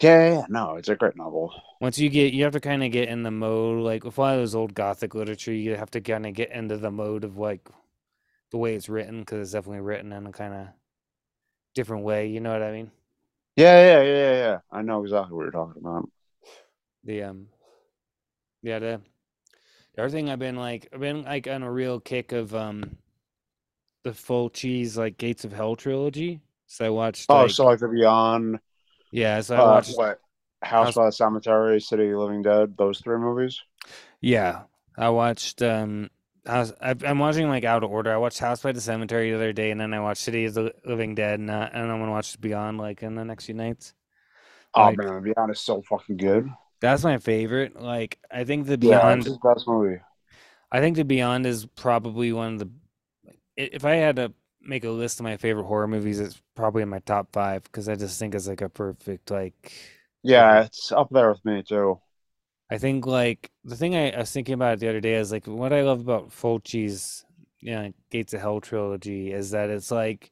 [0.00, 1.52] Yeah, yeah, no, it's a great novel.
[1.80, 3.82] Once you get, you have to kind of get in the mode.
[3.82, 6.50] Like with a lot of those old Gothic literature, you have to kind of get
[6.52, 7.68] into the mode of like
[8.50, 10.68] the way it's written because it's definitely written in a kind of
[11.74, 12.28] different way.
[12.28, 12.90] You know what I mean?
[13.56, 14.58] Yeah, yeah, yeah, yeah, yeah.
[14.70, 16.08] I know exactly what you're talking about.
[17.04, 17.48] The um,
[18.62, 19.00] yeah, the
[19.98, 22.98] the other thing I've been like, I've been like on a real kick of um,
[24.04, 26.40] the Fulci's like Gates of Hell trilogy.
[26.68, 27.26] So I watched.
[27.28, 28.60] Oh, like, so like the Beyond,
[29.10, 29.96] yeah, so I uh, watched.
[29.96, 30.20] what?
[30.62, 33.60] House, House- by the Cemetery, City of the Living Dead, those three movies.
[34.20, 34.62] Yeah,
[34.96, 35.62] I watched.
[35.62, 36.10] Um,
[36.46, 38.12] House, I'm watching like out of order.
[38.12, 40.54] I watched House by the Cemetery the other day, and then I watched City of
[40.54, 43.54] the Living Dead, and, uh, and I'm gonna watch Beyond like in the next few
[43.56, 43.94] nights.
[44.74, 46.48] Oh Like- man, Beyond is so fucking good.
[46.80, 47.80] That's my favorite.
[47.80, 49.24] Like, I think the Beyond.
[49.24, 50.00] his best movie.
[50.70, 52.70] I think the Beyond is probably one of the.
[53.56, 56.88] If I had to make a list of my favorite horror movies, it's probably in
[56.88, 59.72] my top five because I just think it's like a perfect like.
[60.22, 62.00] Yeah, it's up there with me too.
[62.70, 65.46] I think like the thing I, I was thinking about the other day is like
[65.46, 67.24] what I love about Fulci's
[67.60, 70.30] you know, Gates of Hell trilogy is that it's like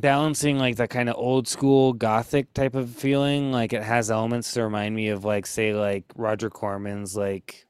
[0.00, 3.52] balancing like that kind of old school gothic type of feeling.
[3.52, 7.66] Like it has elements to remind me of like say like Roger Corman's like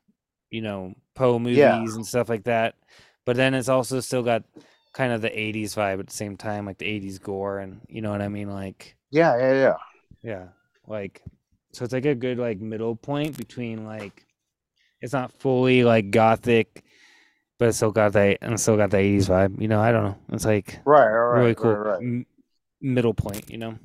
[0.50, 1.96] you know Poe movies Yeah.
[1.96, 2.74] and stuff like that.
[3.24, 4.44] But then it's also still got
[4.92, 8.02] kind of the 80s vibe at the same time, like the 80s gore and you
[8.02, 8.50] know what I mean?
[8.50, 9.74] Like Yeah, yeah, yeah.
[10.22, 10.48] yeah,
[10.86, 11.22] like
[11.72, 14.26] so it's like a good like middle point between like
[15.00, 16.84] it's not fully like gothic,
[17.58, 19.60] but it's still got that and still got the eighties vibe.
[19.60, 20.18] You know, I don't know.
[20.32, 22.02] It's like Right, right, right, really cool right, right.
[22.02, 22.26] m-
[22.80, 23.50] middle point.
[23.50, 23.78] You know,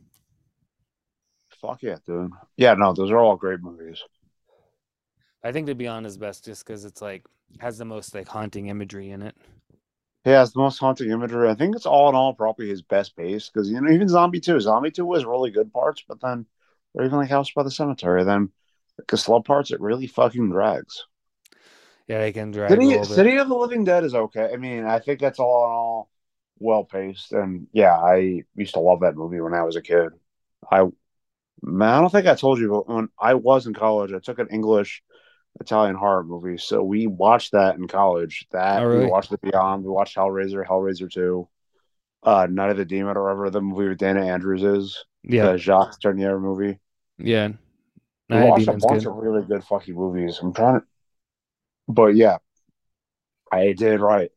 [1.62, 2.32] Fuck yeah, dude.
[2.58, 4.02] Yeah, no, those are all great movies.
[5.44, 7.26] I think the Beyond is best just because it's like
[7.60, 9.36] has the most like haunting imagery in it.
[10.26, 11.50] Yeah, it's the most haunting imagery.
[11.50, 14.40] I think it's all in all probably his best pace because you know even Zombie
[14.40, 16.46] Two, Zombie Two was really good parts, but then
[16.94, 18.50] or even like House by the Cemetery, then
[19.10, 21.06] the slow parts it really fucking drags.
[22.08, 23.04] Yeah, they can drag City.
[23.06, 24.50] City of the Living Dead is okay.
[24.54, 26.10] I mean, I think that's all in all
[26.60, 30.10] well paced, and yeah, I used to love that movie when I was a kid.
[30.70, 30.82] I,
[31.62, 34.40] man, I don't think I told you, but when I was in college, I took
[34.40, 35.02] an English
[35.60, 38.48] Italian horror movie, so we watched that in college.
[38.52, 39.06] That Oh, really?
[39.06, 41.48] we watched The Beyond, we watched Hellraiser, Hellraiser Two,
[42.24, 45.58] uh, Night of the Demon, or whatever the movie with Dana Andrews is, Yeah, the
[45.58, 46.80] Jacques Tourneur movie.
[47.18, 47.50] yeah.
[48.30, 49.08] We watched a bunch good.
[49.08, 50.40] of really good fucking movies.
[50.42, 50.86] I'm trying to,
[51.88, 52.38] but yeah,
[53.52, 54.32] I did right.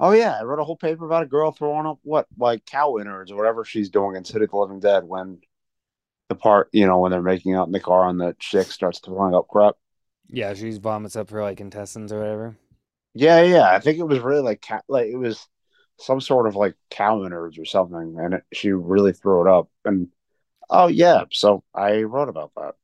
[0.00, 2.98] Oh yeah, I wrote a whole paper about a girl throwing up what like cow
[2.98, 5.40] innards or whatever she's doing in City of the Living Dead when
[6.28, 9.00] the part you know when they're making out in the car and the chick starts
[9.00, 9.76] throwing up crap.
[10.28, 12.56] Yeah, she vomits up her like intestines or whatever.
[13.14, 15.46] Yeah, yeah, I think it was really like cat like it was
[15.98, 19.68] some sort of like cow innards or something, and it, she really threw it up.
[19.84, 20.08] And
[20.70, 22.74] oh yeah, so I wrote about that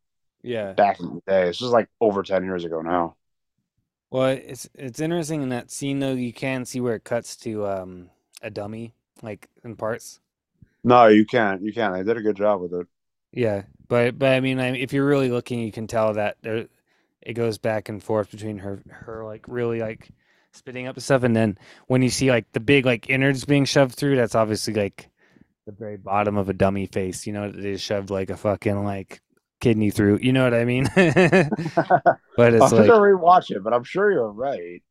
[0.43, 0.77] Yeah.
[0.77, 1.47] back in the day.
[1.47, 3.18] This was like over ten years ago now.
[4.11, 6.15] Well, it's it's interesting in that scene though.
[6.15, 8.11] You can see where it cuts to um
[8.43, 10.21] a dummy like in parts.
[10.83, 11.63] No, you can't.
[11.63, 11.95] You can't.
[11.95, 12.87] They did a good job with it.
[13.33, 16.69] Yeah, but but I mean, I, if you're really looking, you can tell that there
[17.23, 20.09] it goes back and forth between her her like really like
[20.53, 21.59] spitting up stuff, and then
[21.89, 25.11] when you see like the big like innards being shoved through, that's obviously like
[25.67, 27.27] the very bottom of a dummy face.
[27.27, 29.21] You know, they shoved like a fucking like
[29.61, 30.19] kidney through.
[30.23, 30.89] You know what I mean?
[32.37, 34.83] but it's to like rewatch it, but I'm sure you're right.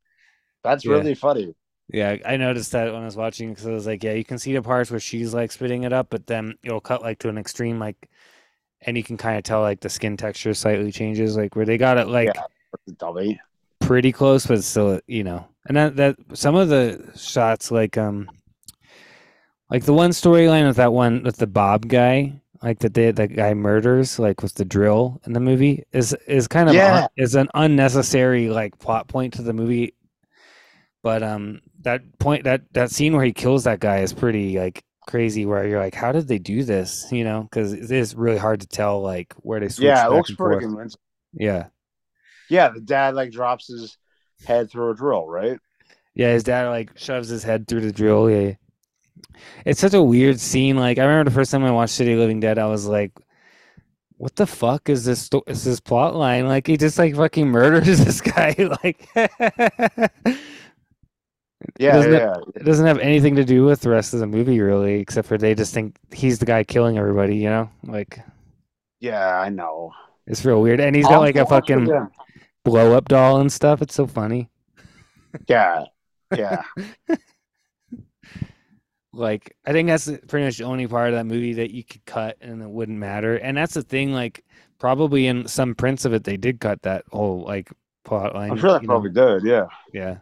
[0.64, 0.88] That's Yeah.
[0.88, 1.56] really funny.
[1.94, 4.39] Yeah, I noticed that when I was watching because I was like, yeah, you can
[4.39, 7.30] see the parts where she's like spitting it up, but then it'll cut like to
[7.30, 8.10] an extreme, like,
[8.81, 11.77] and you can kind of tell like the skin texture slightly changes, like where they
[11.77, 12.48] got it like Yeah.
[12.98, 13.39] Dummy.
[13.80, 15.48] pretty close, but still, you know.
[15.68, 18.30] And that that some of the shots, like um,
[19.69, 23.28] like the one storyline with that one with the Bob guy, like that they that
[23.36, 27.04] guy murders, like with the drill in the movie, is is kind of Yeah.
[27.04, 29.94] un- is an unnecessary like plot point to the movie.
[31.04, 34.84] But um, that point that that scene where he kills that guy is pretty like
[35.08, 35.46] crazy.
[35.46, 37.06] Where you're like, how did they do this?
[37.12, 39.86] You know, because it is really hard to tell like where they switch.
[39.86, 40.64] Yeah, it looks pretty forth.
[40.64, 41.00] convincing.
[41.34, 41.68] Yeah,
[42.50, 43.98] Yeah, the dad like drops his
[44.46, 45.60] head through a drill, right?
[46.16, 46.34] yeah.
[46.34, 48.30] His dad like shoves his head through the drill.
[48.30, 48.54] Yeah,
[49.65, 50.77] it's such a weird scene.
[50.77, 53.11] Like I remember the first time I watched City of Living Dead, I was like.
[54.19, 55.22] What the fuck is this?
[55.22, 56.48] Sto- is this plot line?
[56.48, 58.56] Like he just like fucking murders this guy.
[58.84, 59.07] Like
[61.80, 62.35] Yeah, Doesn't it- yeah.
[62.56, 65.38] it doesn't have anything to do with the rest of the movie really except for
[65.38, 68.19] they just think he's the guy killing everybody you know like
[68.99, 69.91] Yeah, I know.
[70.26, 72.07] it's real weird and he's got I'll like a have it fucking
[72.64, 74.49] blow up doll and stuff it's so funny
[75.48, 75.85] Yeah.
[76.35, 76.64] Yeah.
[79.18, 82.06] like i think that's pretty much the only part of that movie that you could
[82.06, 84.44] cut and it wouldn't matter and that's the thing like
[84.80, 87.72] probably in some prints of it they did cut that whole like
[88.07, 88.88] plot line I'm sure know?
[88.88, 89.68] probably did, yeah.
[89.94, 90.18] Yeah.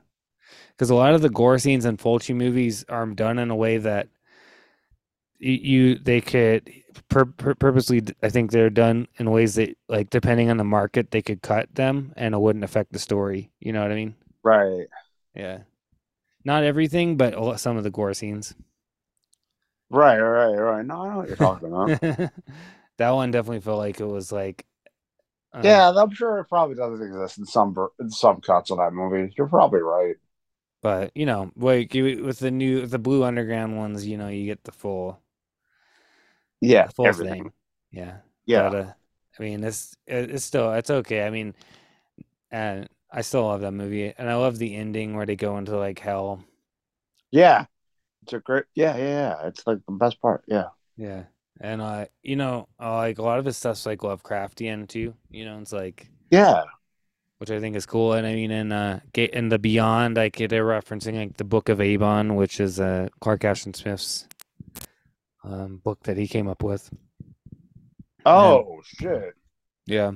[0.72, 3.78] Because a lot of the gore scenes in Fulci movies are done in a way
[3.78, 4.08] that
[5.38, 6.70] you they could
[7.10, 11.12] pur- pur- purposely i think they're done in ways that like depending on the market
[11.12, 13.52] they could cut them and it wouldn't affect the story.
[13.60, 14.16] You know what I mean?
[14.44, 14.88] Right.
[15.36, 15.60] Yeah.
[16.44, 18.56] Not everything, but some of the gore scenes.
[19.90, 20.86] Right, right, right.
[20.86, 21.96] No, I know what you're talking about.
[22.98, 24.66] that one definitely felt like it was like
[25.54, 28.94] um, yeah, I'm sure it probably doesn't exist in some in some cuts of that
[28.94, 29.34] movie.
[29.38, 30.16] You're probably right.
[30.82, 34.46] But you know, like you, with the new the blue underground ones, you know, you
[34.46, 35.22] get the full
[36.62, 37.38] Yeah, the full everything.
[37.38, 37.52] thing.
[37.92, 38.20] Yeah.
[38.46, 38.94] Yeah, But, uh,
[39.38, 41.26] I mean, it's it's still it's okay.
[41.26, 41.54] I mean,
[42.52, 45.78] and I still love that movie, and I love the ending where they go into
[45.78, 46.44] like hell.
[47.32, 47.66] yeah.
[48.26, 48.64] It's a great.
[48.74, 49.48] Yeah, yeah, yeah.
[49.48, 50.44] It's like the best part.
[50.48, 50.70] Yeah.
[50.98, 51.26] Yeah,
[51.62, 55.14] and uh, you know, uh, like a lot of his stuff's like Lovecraftian too.
[55.30, 56.64] You know, it's like Yeah.
[57.38, 58.14] which I think is cool.
[58.14, 61.78] And I mean, in uh, in the Beyond, like they're referencing like the Book of
[61.78, 64.28] Eibon, which is uh Clark Ashton Smith's
[65.44, 66.90] um book that he came up with.
[68.26, 69.36] Oh shit.
[69.86, 70.14] Yeah.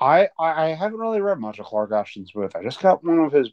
[0.00, 2.56] I I haven't really read much of Clark Ashton Smith.
[2.56, 3.50] I just got one of his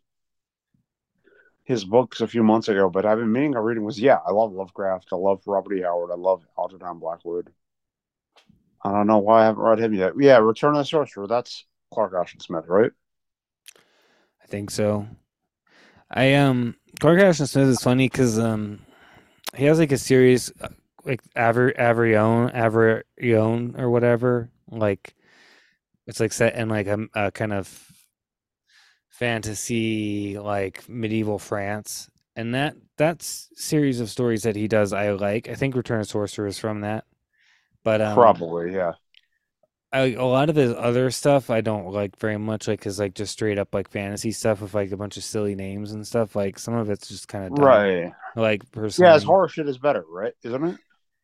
[1.64, 3.84] his books a few months ago, but I've been meaning to read him.
[3.84, 5.10] Was yeah, I love Lovecraft.
[5.12, 5.82] I love Robert E.
[5.82, 6.12] Howard.
[6.12, 7.52] I love Algernon Blackwood.
[8.84, 10.14] I don't know why I haven't read him yet.
[10.20, 11.28] Yeah, Return of the Sorcerer.
[11.28, 12.92] That's Clark Ashton Smith, right?
[14.42, 15.08] I think so.
[16.12, 18.80] I um Clark Ashton Smith is funny because um
[19.56, 20.68] he has like a series uh,
[21.06, 25.16] like Aver Avrion Avrion or whatever like
[26.08, 27.93] it's like set in like a, a kind of
[29.14, 35.48] fantasy like medieval France and that that's series of stories that he does I like
[35.48, 37.06] I think Return of Sorcerer is from that
[37.84, 38.94] but um Probably, yeah.
[39.92, 43.14] I, a lot of his other stuff I don't like very much, like his like
[43.14, 46.36] just straight up like fantasy stuff with like a bunch of silly names and stuff.
[46.36, 47.52] Like some of it's just kind of.
[47.60, 48.12] Right.
[48.36, 50.34] Like personally, Yeah, his horror shit is better, right?
[50.44, 50.78] Isn't it?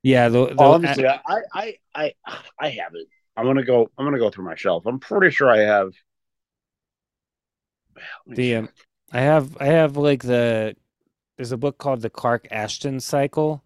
[0.04, 1.00] Yeah, the, the, Oh, let.
[1.00, 2.14] I, I, I,
[2.60, 3.08] I have it.
[3.36, 3.90] I'm gonna go.
[3.98, 4.86] I'm gonna go through my shelf.
[4.86, 5.94] I'm pretty sure I have.
[8.28, 8.70] The um,
[9.12, 10.76] I have I have like the
[11.38, 13.64] there's a book called the Clark Ashton Cycle,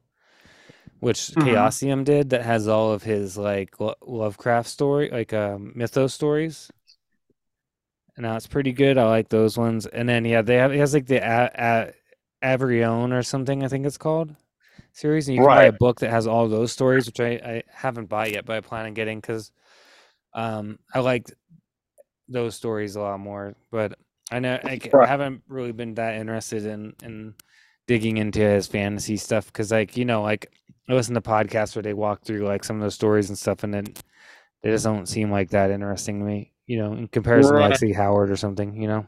[1.00, 1.44] which Mhm.
[1.44, 6.72] Chaosium did that has all of his like Lo- Lovecraft story like um mythos stories.
[8.16, 8.98] And now it's pretty good.
[8.98, 9.86] I like those ones.
[9.88, 11.94] And then yeah, they have he has like the a,
[12.44, 14.36] a, Avrion or something I think it's called
[14.94, 17.64] series, and you can buy a book that has all those stories, which I I
[17.72, 19.52] haven't bought yet, but I plan on getting because
[20.34, 21.34] um I liked
[22.30, 23.56] those stories a lot more.
[23.72, 23.98] But
[24.32, 25.08] I know I, Right.
[25.08, 27.36] haven't really been that interested in in
[27.88, 30.52] digging into his fantasy stuff because like you know like
[30.90, 33.64] I listen to podcasts where they walk through like some of those stories and stuff,
[33.64, 33.86] and then
[34.62, 36.52] they just don't seem like that interesting to me.
[36.68, 37.80] You know, in comparison to like Right.
[37.80, 38.82] say Howard or something.
[38.82, 39.06] You know.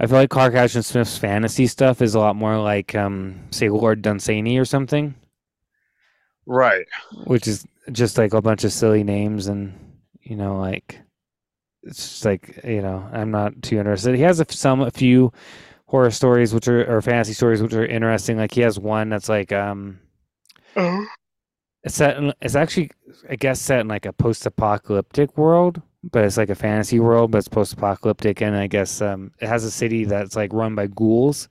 [0.00, 3.68] I feel like Clark Ashton Smith's fantasy stuff is a lot more like, um, say,
[3.68, 5.14] Lord Dunsany or something,
[6.46, 6.86] Right.
[7.26, 9.72] which is just like a bunch of silly names and
[10.22, 10.98] you know, like
[11.82, 14.14] it's just like you know, I'm not too interested.
[14.14, 15.32] He has a, some a few
[15.86, 18.36] horror stories which are or fantasy stories which are interesting.
[18.36, 20.00] Like he has one that's like um,
[21.82, 22.16] it's set.
[22.16, 22.90] In, it's actually
[23.28, 27.38] I guess set in like a post-apocalyptic world, but it's like a fantasy world, but
[27.38, 31.48] it's post-apocalyptic, and I guess um, it has a city that's like run by ghouls,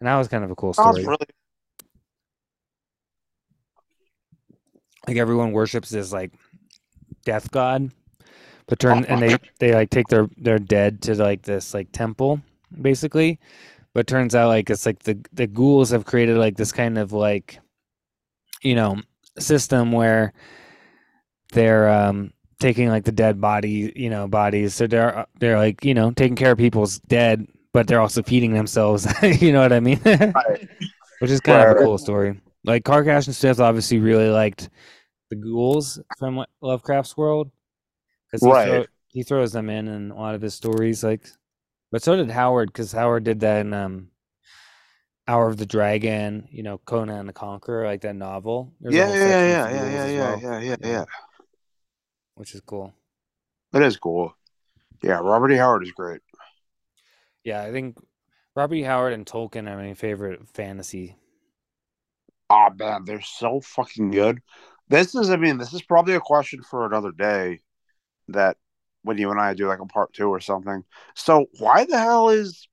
[0.00, 1.04] and that was kind of a cool story.
[1.04, 1.26] really.
[5.06, 6.32] like everyone worships this like
[7.24, 7.90] death god
[8.70, 12.40] but turn and they they like take their their dead to like this like temple
[12.80, 13.38] basically
[13.92, 17.12] but turns out like it's like the the ghouls have created like this kind of
[17.12, 17.60] like
[18.62, 18.96] you know
[19.38, 20.32] system where
[21.52, 25.92] they're um taking like the dead body you know bodies so they're they're like you
[25.92, 29.06] know taking care of people's dead but they're also feeding themselves.
[29.22, 30.00] you know what I mean?
[30.04, 30.68] Right.
[31.20, 32.40] Which is kind of a cool story.
[32.64, 34.70] Like Clark Ashton Smith obviously really liked
[35.28, 37.50] the ghouls from Lovecraft's world
[38.30, 38.68] because he, Right.
[38.68, 41.02] throw, he throws them in in a lot of his stories.
[41.02, 41.26] Like,
[41.90, 44.08] but so did Howard because Howard did that in um,
[45.26, 46.48] Hour of the Dragon.
[46.50, 48.72] You know, Conan the Conqueror, like that novel.
[48.80, 51.04] There's Yeah, yeah, yeah, yeah, yeah, yeah, well, yeah, yeah, yeah.
[52.34, 52.94] which is cool.
[53.72, 54.34] It is cool.
[55.02, 55.56] Yeah, Robert E.
[55.56, 56.20] Howard is great.
[57.44, 57.96] Yeah, I think
[58.54, 58.82] Robert E.
[58.82, 61.16] Howard and Tolkien are my favorite fantasy.
[62.50, 64.40] Oh man, they're so fucking good.
[64.88, 67.60] This is, I mean, this is probably a question for another day.
[68.32, 68.56] That
[69.02, 70.84] when you and I do like a part two or something.
[71.14, 72.68] So why the hell is?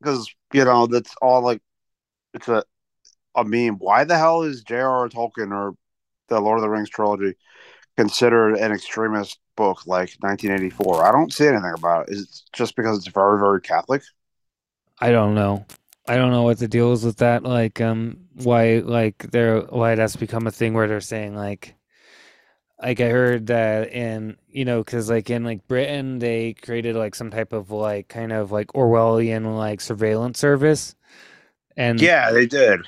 [0.00, 1.60] Because you know that's all like,
[2.34, 2.64] it's a
[3.34, 3.76] a meme.
[3.76, 5.08] Why the hell is J.R.R.
[5.08, 5.74] Tolkien or
[6.28, 7.36] the Lord of the Rings trilogy
[7.96, 11.04] considered an extremist book like 1984?
[11.04, 12.14] I don't see anything about it.
[12.14, 14.02] Is it just because it's very very Catholic?
[15.00, 15.64] I don't know.
[16.06, 17.44] I don't know what the deal is with that.
[17.44, 21.74] Like, um, why, like, they're why that's become a thing where they're saying like,
[22.82, 27.14] like I heard that in you know, because like in like Britain they created like
[27.14, 30.94] some type of like kind of like Orwellian like surveillance service,
[31.76, 32.80] and Yeah, they did.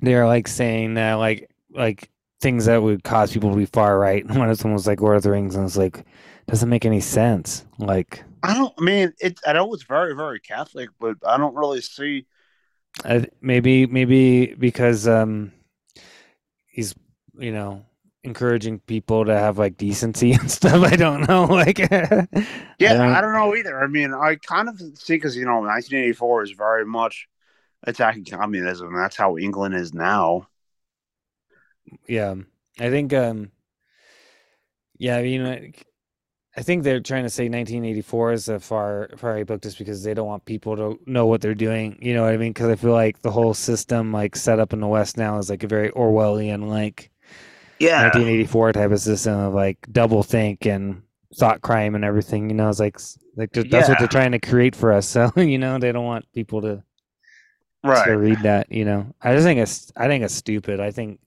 [0.00, 2.10] they're like saying that like like
[2.40, 4.24] things that would cause people to be far right.
[4.24, 6.04] And one of them was like Lord of the Rings, and it's like
[6.46, 7.64] doesn't make any sense.
[7.78, 8.72] Like, I don't.
[8.78, 9.40] I mean, it.
[9.46, 12.26] I know it's very very Catholic, but I don't really see.
[13.04, 15.52] I, maybe maybe because um
[16.66, 16.94] he's
[17.38, 17.84] you know
[18.24, 21.78] encouraging people to have like decency and stuff i don't know like
[22.78, 23.80] Yeah, don't- I don't know either.
[23.82, 27.28] I mean, I kind of see because you know, 1984 is very much
[27.84, 28.94] attacking communism.
[28.94, 30.48] That's how England is now.
[32.06, 32.34] yeah
[32.80, 33.50] i think um
[34.98, 35.56] yeah you know
[36.56, 40.14] i think they're trying to say 1984 is a far far book just because they
[40.14, 42.76] don't want people to know what they're doing you know what i mean because i
[42.76, 45.68] feel like the whole system like set up in the west now is like a
[45.68, 47.10] very orwellian like
[47.80, 51.02] Yeah, 1984 type of system of like double think and
[51.36, 52.48] thought crime and everything.
[52.50, 52.98] You know, it's like
[53.36, 55.06] like th- that's what they're trying to create for us.
[55.12, 56.82] So you know, they don't want people to,
[57.84, 58.70] right to read that.
[58.70, 60.80] You know, I just think it's I think it's stupid.
[60.80, 61.20] I think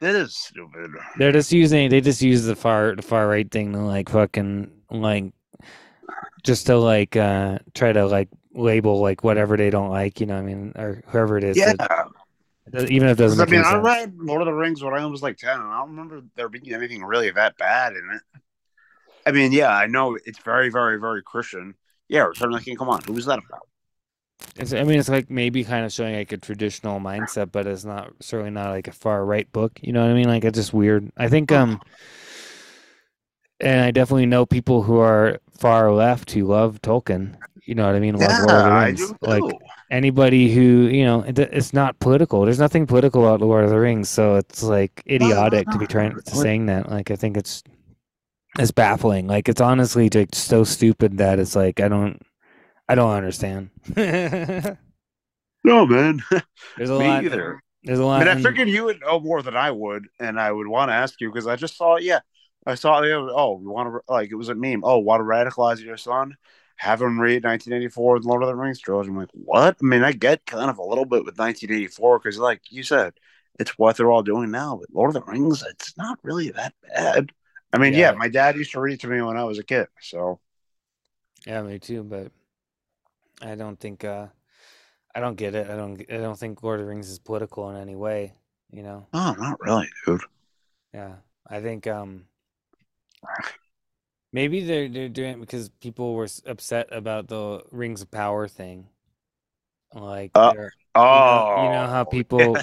[0.00, 0.90] It is stupid.
[1.18, 4.70] they're just using they just use the far the far right thing to like fucking
[4.90, 5.32] like
[6.42, 10.20] just to like uh try to like label like whatever they don't like.
[10.20, 11.56] You know, I mean, or whoever it is.
[11.56, 11.74] Yeah,
[12.68, 15.22] even if it doesn't I mean, I read Lord of the Rings when I was
[15.22, 18.40] like 10, and I don't remember there being anything really that bad in it.
[19.26, 21.74] I mean, yeah, I know it's very, very, very Christian.
[22.08, 22.76] Yeah, Return of the King.
[22.76, 23.66] Come on, who was that about?
[24.56, 27.84] It's, I mean, it's like maybe kind of showing like a traditional mindset, but it's
[27.84, 29.78] not certainly not like a far right book.
[29.80, 30.26] You know what I mean?
[30.26, 31.10] Like it's just weird.
[31.16, 31.80] I think um,
[33.60, 37.36] and I definitely know people who are far left who love Tolkien.
[37.64, 38.16] You know what I mean?
[38.16, 39.00] Love Lord of the I Rings.
[39.00, 39.16] do too.
[39.22, 39.44] Like
[39.92, 42.44] anybody who you know, it, it's not political.
[42.44, 46.20] There's nothing political about Lord of the Rings, so it's like idiotic to be trying
[46.22, 46.90] to saying that.
[46.90, 47.64] Like I think it's
[48.58, 49.26] it's baffling.
[49.26, 52.20] Like it's honestly just so stupid that it's like I don't
[52.88, 53.70] I don't understand.
[55.64, 56.22] No, man.
[56.76, 57.24] There's a Me lot.
[57.24, 57.62] either.
[57.84, 58.20] There's a I lot.
[58.20, 60.90] mean, I in- figured you would know more than I would, and I would want
[60.90, 62.20] to ask you because I just saw, yeah,
[62.66, 64.82] I saw, oh, you want to, like, it was a meme.
[64.84, 66.36] Oh, want to radicalize your son?
[66.82, 69.08] Have him read 1984 The Lord of the Rings trilogy.
[69.10, 69.76] I'm like, what?
[69.80, 73.12] I mean, I get kind of a little bit with 1984 because, like you said,
[73.60, 74.78] it's what they're all doing now.
[74.80, 77.30] But Lord of the Rings, it's not really that bad.
[77.72, 78.18] I mean, yeah, Yeah.
[78.18, 79.86] my dad used to read it to me when I was a kid.
[80.00, 80.40] So,
[81.46, 82.02] Yeah, me too.
[82.02, 82.32] But
[83.40, 84.04] I don't think.
[84.04, 84.26] uh
[85.14, 85.70] I don't get it.
[85.70, 86.00] I don't.
[86.10, 88.34] I don't think Lord of the Rings is political in any way.
[88.72, 89.06] You know.
[89.12, 90.22] oh, not really, dude.
[90.92, 91.86] Yeah, I think.
[91.86, 92.24] um
[94.32, 98.88] Maybe they're they're doing it because people were upset about the Rings of Power thing.
[99.94, 100.52] Like, Uh,
[100.94, 102.58] Oh, you know, you know how people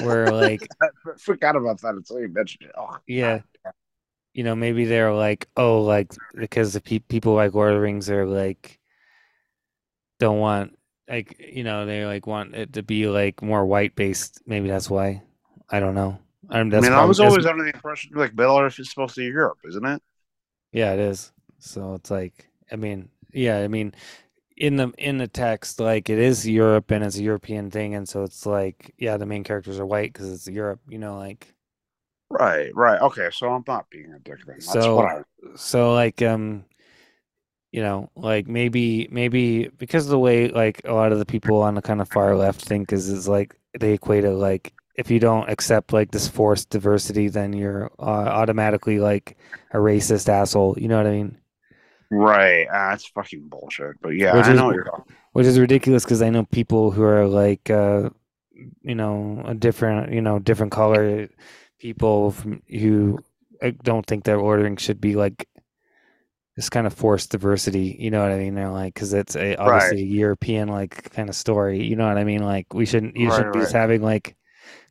[0.00, 0.88] were like, I
[1.18, 2.74] forgot about that until you mentioned it.
[2.76, 3.40] Oh, yeah,
[4.34, 7.82] you know, maybe they're like, oh, like because the pe- people like Lord of the
[7.82, 8.78] Rings are like
[10.18, 10.78] don't want
[11.08, 14.40] like you know they like want it to be like more white based.
[14.46, 15.22] Maybe that's why.
[15.70, 16.18] I don't know.
[16.50, 19.26] I mean, I was always under the impression like Middle Earth is supposed to be
[19.26, 20.02] Europe, isn't it?
[20.72, 21.32] Yeah, it is.
[21.58, 23.94] So it's like, I mean, yeah, I mean,
[24.56, 28.08] in the in the text, like it is Europe and it's a European thing, and
[28.08, 31.54] so it's like, yeah, the main characters are white because it's Europe, you know, like
[32.30, 33.00] Right, right.
[33.02, 34.56] Okay, so I'm not being a dick then.
[34.56, 35.22] That's So- what I.
[35.56, 36.64] so like um,
[37.72, 41.62] you know, like maybe maybe because of the way like a lot of the people
[41.62, 45.10] on the kind of far left think is is like they equate it like if
[45.10, 49.36] you don't accept like this forced diversity, then you're uh, automatically like
[49.72, 50.76] a racist asshole.
[50.78, 51.38] You know what I mean?
[52.10, 52.66] Right.
[52.70, 54.00] Ah, that's fucking bullshit.
[54.02, 55.14] But yeah, Which I is- know what you're talking.
[55.32, 58.10] which is ridiculous because I know people who are like, uh,
[58.82, 61.28] you know, a different, you know, different color
[61.78, 63.18] people from, who
[63.82, 65.48] don't think their ordering should be like
[66.56, 67.96] this kind of forced diversity.
[67.98, 68.54] You know what I mean?
[68.54, 71.82] They're like, because it's a obviously a European like kind of story.
[71.82, 72.42] You know what I mean?
[72.44, 74.36] Like we shouldn't, you Right, shouldn't be just having like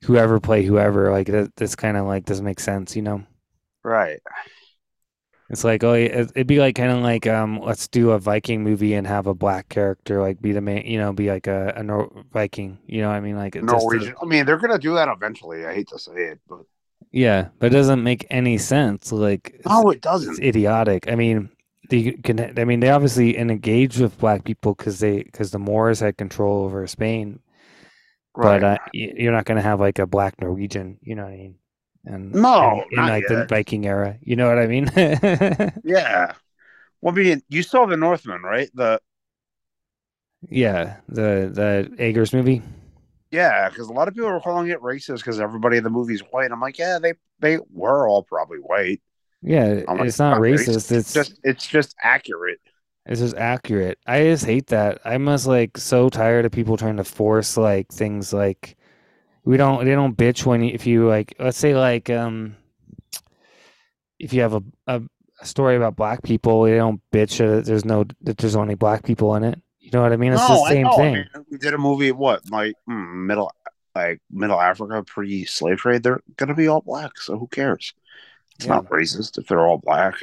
[0.03, 1.11] whoever play whoever.
[1.11, 2.95] Like that, that's kind of like doesn't make sense.
[2.95, 3.23] You know?
[3.83, 4.19] Right.
[5.49, 8.63] It's like oh, it- it'd be like kind of like um, let's do a Viking
[8.63, 11.73] movie and have a black character like be the main, you know, be like a,
[11.75, 12.77] a Nor- Viking.
[12.87, 13.35] You know what I mean?
[13.35, 14.15] Like it just Norwegian.
[14.21, 15.65] I mean, they're gonna do that eventually.
[15.65, 16.61] I hate to say it, but
[17.11, 19.11] yeah, but it doesn't make any sense.
[19.11, 20.31] Like it's, no, it doesn't.
[20.31, 21.09] It's idiotic.
[21.09, 21.49] I mean,
[21.89, 22.57] they can.
[22.57, 26.63] I mean, they obviously engaged with black people because they because the Moors had control
[26.63, 27.41] over Spain.
[28.35, 28.61] Right.
[28.61, 30.97] But uh, you're not gonna have like a black Norwegian.
[31.01, 31.55] You know what I mean?
[32.05, 33.47] And No, in, in not like the.
[33.47, 34.17] Viking era.
[34.21, 34.89] You know what I mean?
[35.83, 36.33] yeah.
[37.01, 38.69] Well, I mean, you saw the Northman, right?
[38.75, 39.01] The
[40.49, 42.61] Yeah, the the Eggers movie.
[43.31, 46.21] yeah, because a lot of people were calling it racist because everybody in the movie's
[46.31, 46.51] white.
[46.51, 49.01] I'm like, yeah, they they were all probably white.
[49.41, 50.91] Yeah, like, it's not racist.
[50.91, 52.59] It's It's just it's just accurate.
[53.05, 53.99] It's just accurate.
[54.07, 54.99] I just hate that.
[55.05, 58.77] I'm just like so tired of people trying to force like things like
[59.45, 62.55] we don't they don't bitch when you, if you like let's say like um
[64.19, 65.01] if you have a, a,
[65.41, 69.03] a story about black people they don't bitch that there's no that there's only black
[69.03, 69.59] people in it.
[69.79, 70.33] You know what I mean?
[70.33, 71.01] It's no, the same know.
[71.01, 71.17] I thing.
[71.35, 72.11] mean, we did a movie.
[72.11, 73.51] What like mm, middle
[73.95, 76.03] like middle Africa pre slave trade?
[76.03, 77.93] They're gonna be all black, so who cares?
[78.57, 78.69] It's Yeah.
[78.69, 80.15] not racist if they're all black.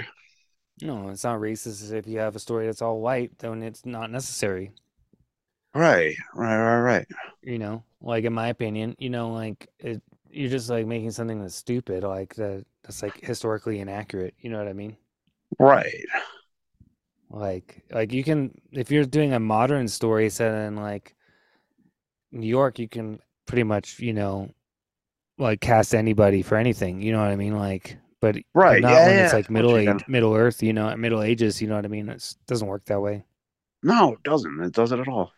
[0.83, 4.11] No, it's not racist if you have a story that's all white, then it's not
[4.11, 4.73] necessary.
[5.75, 7.07] Right, right, right, right.
[7.43, 11.41] you know like in my opinion you know like it, you're just like making something
[11.41, 14.97] that's stupid like that that's like historically inaccurate you know what i mean
[15.59, 16.05] Right.
[17.31, 21.15] like like you can if you're doing a modern story set in like
[22.33, 24.51] new york you can pretty much you know
[25.39, 28.37] like cast anybody for anything you know what i mean like but
[28.67, 31.23] but Right, not yeah, when yeah, it's like middle age middle earth you know middle
[31.23, 33.25] ages you know what i mean it doesn't work that way
[33.83, 34.61] No, it doesn't.
[34.63, 35.33] It doesn't at all.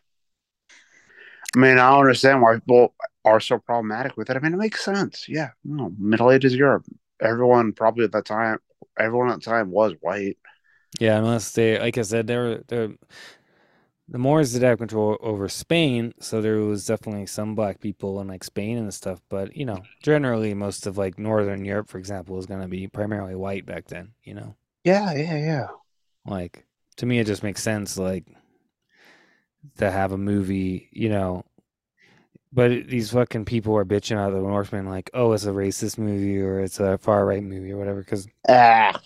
[1.55, 2.95] I mean, I don't understand why people
[3.25, 4.37] are so problematic with it.
[4.37, 5.29] I mean, it makes sense.
[5.29, 6.85] Yeah, no, Middle Ages Europe.
[7.21, 8.59] Everyone probably at that time,
[8.99, 10.39] everyone at the time was white.
[10.99, 12.91] Yeah, unless they, like I said, they're they're
[14.11, 18.29] the Moors did have control over Spain, so there was definitely some black people in
[18.29, 19.23] like Spain and stuff.
[19.31, 22.89] But you know, generally, most of like Northern Europe, for example, is going to be
[22.89, 24.13] primarily white back then.
[24.25, 25.69] You know, Yeah, yeah, yeah.
[26.25, 26.65] like
[26.97, 28.25] to me, it just makes sense, like
[29.79, 31.45] to have a movie, you know.
[32.53, 36.39] But these fucking people are bitching out the Northman, like, oh, it's a racist movie
[36.41, 39.01] or it's a far right movie or whatever, because Ah,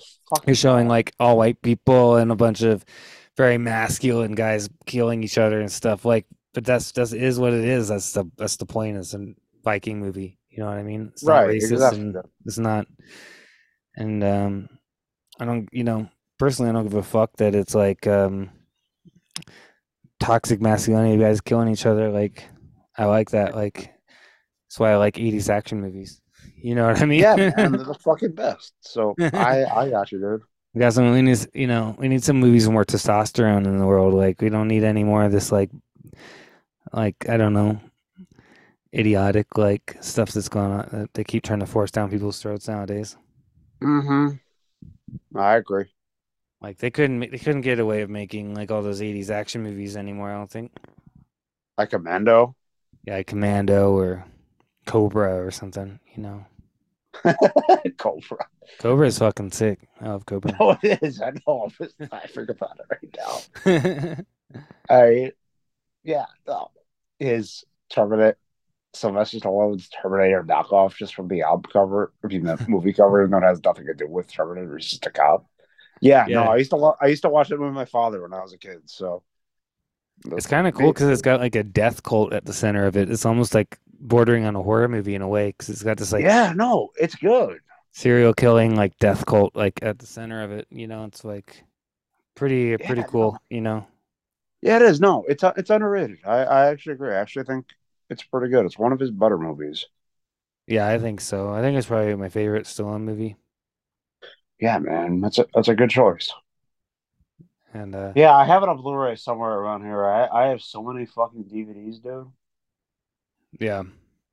[0.47, 2.85] You're showing like all white people and a bunch of
[3.37, 6.05] very masculine guys killing each other and stuff.
[6.05, 7.89] Like, but that's just is what it is.
[7.89, 8.97] That's the that's the point.
[8.97, 9.35] It's a
[9.65, 10.39] Viking movie.
[10.51, 11.11] You know what I mean?
[11.13, 12.01] It's not Right, exactly.
[12.01, 12.17] and
[12.47, 12.87] it's not.
[13.97, 14.69] And um,
[15.41, 15.69] I don't.
[15.73, 16.09] You know,
[16.39, 18.51] personally, I don't give a fuck that it's like um,
[20.21, 21.21] toxic masculinity.
[21.23, 22.11] Guys killing each other.
[22.11, 22.45] Like,
[22.97, 23.55] I like that.
[23.55, 23.93] Like,
[24.69, 26.21] that's why I like '80s action movies.
[26.57, 27.21] You know what I mean?
[27.21, 28.75] Yeah, man, they're the fucking best.
[28.81, 30.43] So I, I got you, dude.
[30.75, 31.13] We got some.
[31.13, 34.13] We need, you know, we need some movies with more testosterone in the world.
[34.13, 35.71] Like, we don't need any more of this, like,
[36.93, 37.81] like I don't know,
[38.93, 40.89] idiotic like stuff that's going on.
[40.91, 43.17] That they keep trying to force down people's throats nowadays.
[43.81, 45.39] Mm-hmm.
[45.39, 45.87] I agree.
[46.61, 49.97] Like, they couldn't, they couldn't get away with making like all those '80s action movies
[49.97, 50.31] anymore.
[50.31, 50.73] I don't think.
[51.79, 52.57] Like Commando.
[53.05, 54.25] Yeah, like Commando or
[54.87, 56.01] Cobra or something.
[56.17, 56.47] You know,
[57.99, 58.47] Cobra.
[58.79, 59.81] Cobra is fucking sick.
[60.01, 60.53] I love Cobra.
[60.61, 61.21] Oh, it is.
[61.21, 61.71] I know.
[62.13, 63.17] I forget about it right
[63.67, 64.25] now.
[64.91, 65.33] I,
[66.05, 66.71] yeah, no.
[67.19, 68.39] His Terminator,
[68.95, 73.39] Sylvester Stallone's Terminator knockoff just from the album cover, I mean, the movie cover, though
[73.39, 75.47] it has nothing to do with Terminator, it's just a cop.
[76.01, 76.45] Yeah, Yeah.
[76.45, 78.43] no, I used to wa- I used to watch it with my father when I
[78.43, 78.83] was a kid.
[78.87, 79.23] So
[80.27, 82.97] It's kind of cool because it's got like a death cult at the center of
[82.97, 83.11] it.
[83.11, 86.13] It's almost like bordering on a horror movie in a way because it's got this
[86.13, 87.61] like yeah, no, it's good.
[87.93, 90.67] serial killing like death cult like at the center of it.
[90.71, 91.65] You know, it's like
[92.37, 93.43] pretty pretty Yeah, cool.
[93.51, 93.87] You know,
[94.63, 95.01] Yeah, it is.
[95.01, 96.19] No, it's uh, it's underrated.
[96.25, 97.13] I, I actually agree.
[97.13, 97.67] I actually think
[98.11, 98.65] it's pretty good.
[98.67, 99.87] It's one of his better movies.
[100.67, 101.53] yeah, I think so.
[101.53, 103.37] I think it's probably my favorite Stallone movie.
[104.61, 106.33] Yeah, man, that's a that's a good choice.
[107.75, 110.05] And uh, Yeah, I have it on Blu-ray somewhere around here.
[110.05, 112.33] I I have so many fucking DVDs, dude.
[113.61, 113.85] Yeah,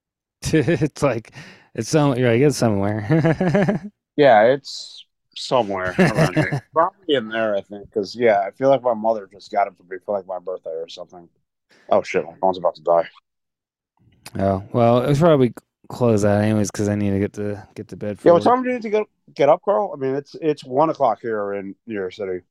[0.43, 1.31] it's like
[1.75, 3.91] it's some you're like it's somewhere.
[4.15, 6.57] Yeah, it's somewhere around here.
[6.73, 7.85] Probably in there, I think.
[7.85, 10.39] Because yeah, I feel like my mother just got it for me for like my
[10.39, 11.29] birthday or something.
[11.89, 13.09] Oh shit, my phone's about to die.
[14.37, 15.53] Oh well, it was probably
[15.89, 18.19] close that anyways because I need to get to get to bed.
[18.19, 19.03] For Yeah, what time do you need to get
[19.33, 19.91] get up, Karl?
[19.93, 22.41] I mean, it's it's one o'clock here in New York City.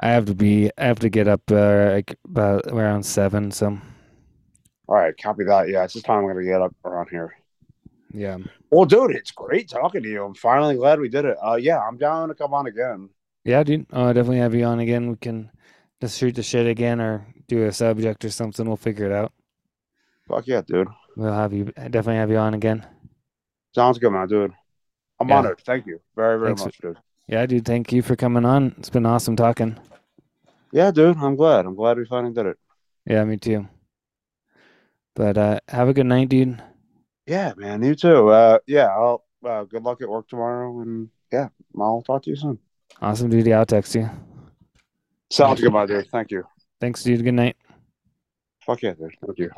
[0.00, 0.70] I have to be.
[0.78, 3.50] I have to get up uh, like about around seven.
[3.50, 3.78] So
[4.90, 5.68] All right, copy that.
[5.68, 7.32] Yeah, it's just time I'm gonna get up around here.
[8.12, 8.38] yeah,
[8.70, 10.24] Well, dude, it's great talking to you.
[10.24, 11.36] I'm finally glad we did it.
[11.40, 13.08] Uh, yeah, I'm down to come on again.
[13.44, 13.86] yeah, dude.
[13.92, 15.08] I definitely have you on again.
[15.10, 15.48] We can
[16.00, 18.66] just shoot the shit again or do a subject or something.
[18.66, 19.32] We'll figure it out.
[20.26, 20.88] Fuck yeah, dude.
[21.16, 22.84] We'll have you definitely have you on again.
[23.74, 24.52] Sounds good, man, dude.
[25.20, 25.38] I'm Yeah.
[25.38, 25.60] honored.
[25.60, 26.98] Thank you very, very Thanks for- much, dude.
[27.28, 27.64] Yeah, dude.
[27.64, 28.74] Thank you for coming on.
[28.78, 29.78] It's been awesome talking.
[30.72, 31.16] Yeah, dude.
[31.16, 31.64] I'm glad.
[31.64, 32.58] I'm glad we finally did it.
[33.06, 33.68] Yeah, me too.
[35.14, 36.62] But uh, have a good night, dude.
[37.26, 37.82] Yeah, man.
[37.82, 38.28] You too.
[38.28, 38.86] Uh, yeah.
[38.86, 39.24] I'll.
[39.42, 41.48] Uh, good luck at work tomorrow, and yeah,
[41.80, 42.58] I'll talk to you soon.
[43.00, 43.46] Awesome, dude.
[43.46, 44.10] Yeah, I'll text you.
[45.30, 46.10] Sounds good, my dude.
[46.10, 46.44] Thank you.
[46.78, 47.24] Thanks, dude.
[47.24, 47.56] Good night.
[48.66, 49.14] Fuck yeah, dude.
[49.24, 49.50] Thank you.